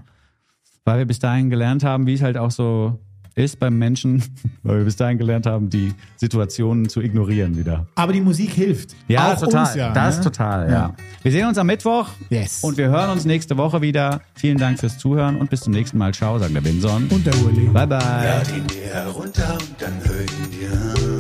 weil 0.86 1.00
wir 1.00 1.06
bis 1.06 1.20
dahin 1.20 1.50
gelernt 1.50 1.84
haben, 1.84 2.08
wie 2.08 2.14
es 2.14 2.22
halt 2.22 2.38
auch 2.38 2.52
so 2.52 3.00
ist 3.38 3.60
beim 3.60 3.78
Menschen, 3.78 4.24
weil 4.64 4.78
wir 4.78 4.86
bis 4.86 4.96
dahin 4.96 5.18
gelernt 5.18 5.46
haben, 5.46 5.70
die 5.70 5.94
Situationen 6.16 6.88
zu 6.88 7.02
ignorieren 7.02 7.58
wieder. 7.58 7.86
Aber 7.96 8.14
die 8.14 8.22
Musik 8.22 8.52
hilft. 8.52 8.96
Ja, 9.10 9.34
auch 9.34 9.40
total. 9.40 9.66
Uns 9.66 9.76
ja, 9.76 9.92
das 9.94 10.18
ne? 10.20 10.24
total, 10.24 10.68
ja. 10.68 10.72
Ja. 10.74 10.96
Wir 11.22 11.32
sehen 11.34 11.46
uns 11.48 11.58
am 11.58 11.68
Mittwoch. 11.68 12.08
Yes. 12.30 12.64
Und 12.64 12.78
wir 12.78 12.88
hören 12.88 13.10
uns 13.10 13.26
nächste 13.26 13.58
Woche 13.58 13.82
wieder. 13.82 14.22
Vielen 14.36 14.58
Dank 14.58 14.80
fürs 14.80 14.98
Zuhören 14.98 15.36
und 15.36 15.50
bis 15.50 15.60
zum 15.62 15.74
nächsten 15.74 15.98
Mal. 15.98 16.14
Ciao, 16.14 16.40
sagt 16.40 16.56
der 16.56 16.64
Winson. 16.64 17.08
Und 17.10 17.26
der 17.26 17.36
Uli. 17.44 17.66
Bye, 17.68 17.88
bye. 17.88 17.98
Lad 18.00 18.56
ihn 18.56 18.66
dir 18.68 18.94
herunter 18.94 19.58
und 19.60 19.76
dann 19.80 19.94
hör 20.06 20.22
ihn 20.22 21.15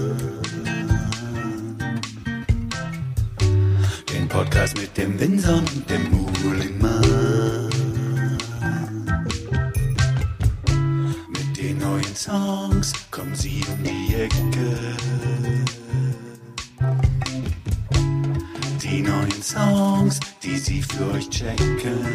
Podcast 4.35 4.77
mit 4.77 4.97
dem 4.97 5.17
Winson 5.17 5.59
und 5.59 5.89
dem 5.89 6.11
Mulimann. 6.11 7.69
Mit 11.29 11.57
den 11.57 11.77
neuen 11.77 12.15
Songs 12.15 12.91
kommen 13.11 13.33
sie 13.33 13.63
um 13.71 13.81
die 13.81 14.13
Ecke. 14.13 14.97
Die 18.83 19.01
neuen 19.01 19.41
Songs, 19.41 20.19
die 20.43 20.57
sie 20.57 20.81
für 20.81 21.13
euch 21.13 21.29
checken. 21.29 22.05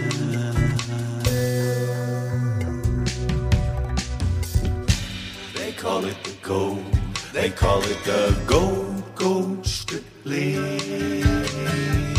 They 5.55 5.73
call 5.73 6.05
it 6.05 6.16
the 6.25 6.33
gold. 6.43 6.81
They 7.33 7.49
call 7.49 7.81
it 7.81 8.05
the 8.05 8.35
gold, 8.47 9.03
gold. 9.16 9.61
The 10.23 12.10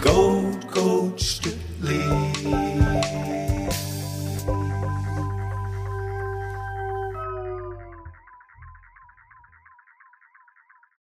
Gold 0.00 0.66
Coast 0.68 1.48
League. 1.80 2.87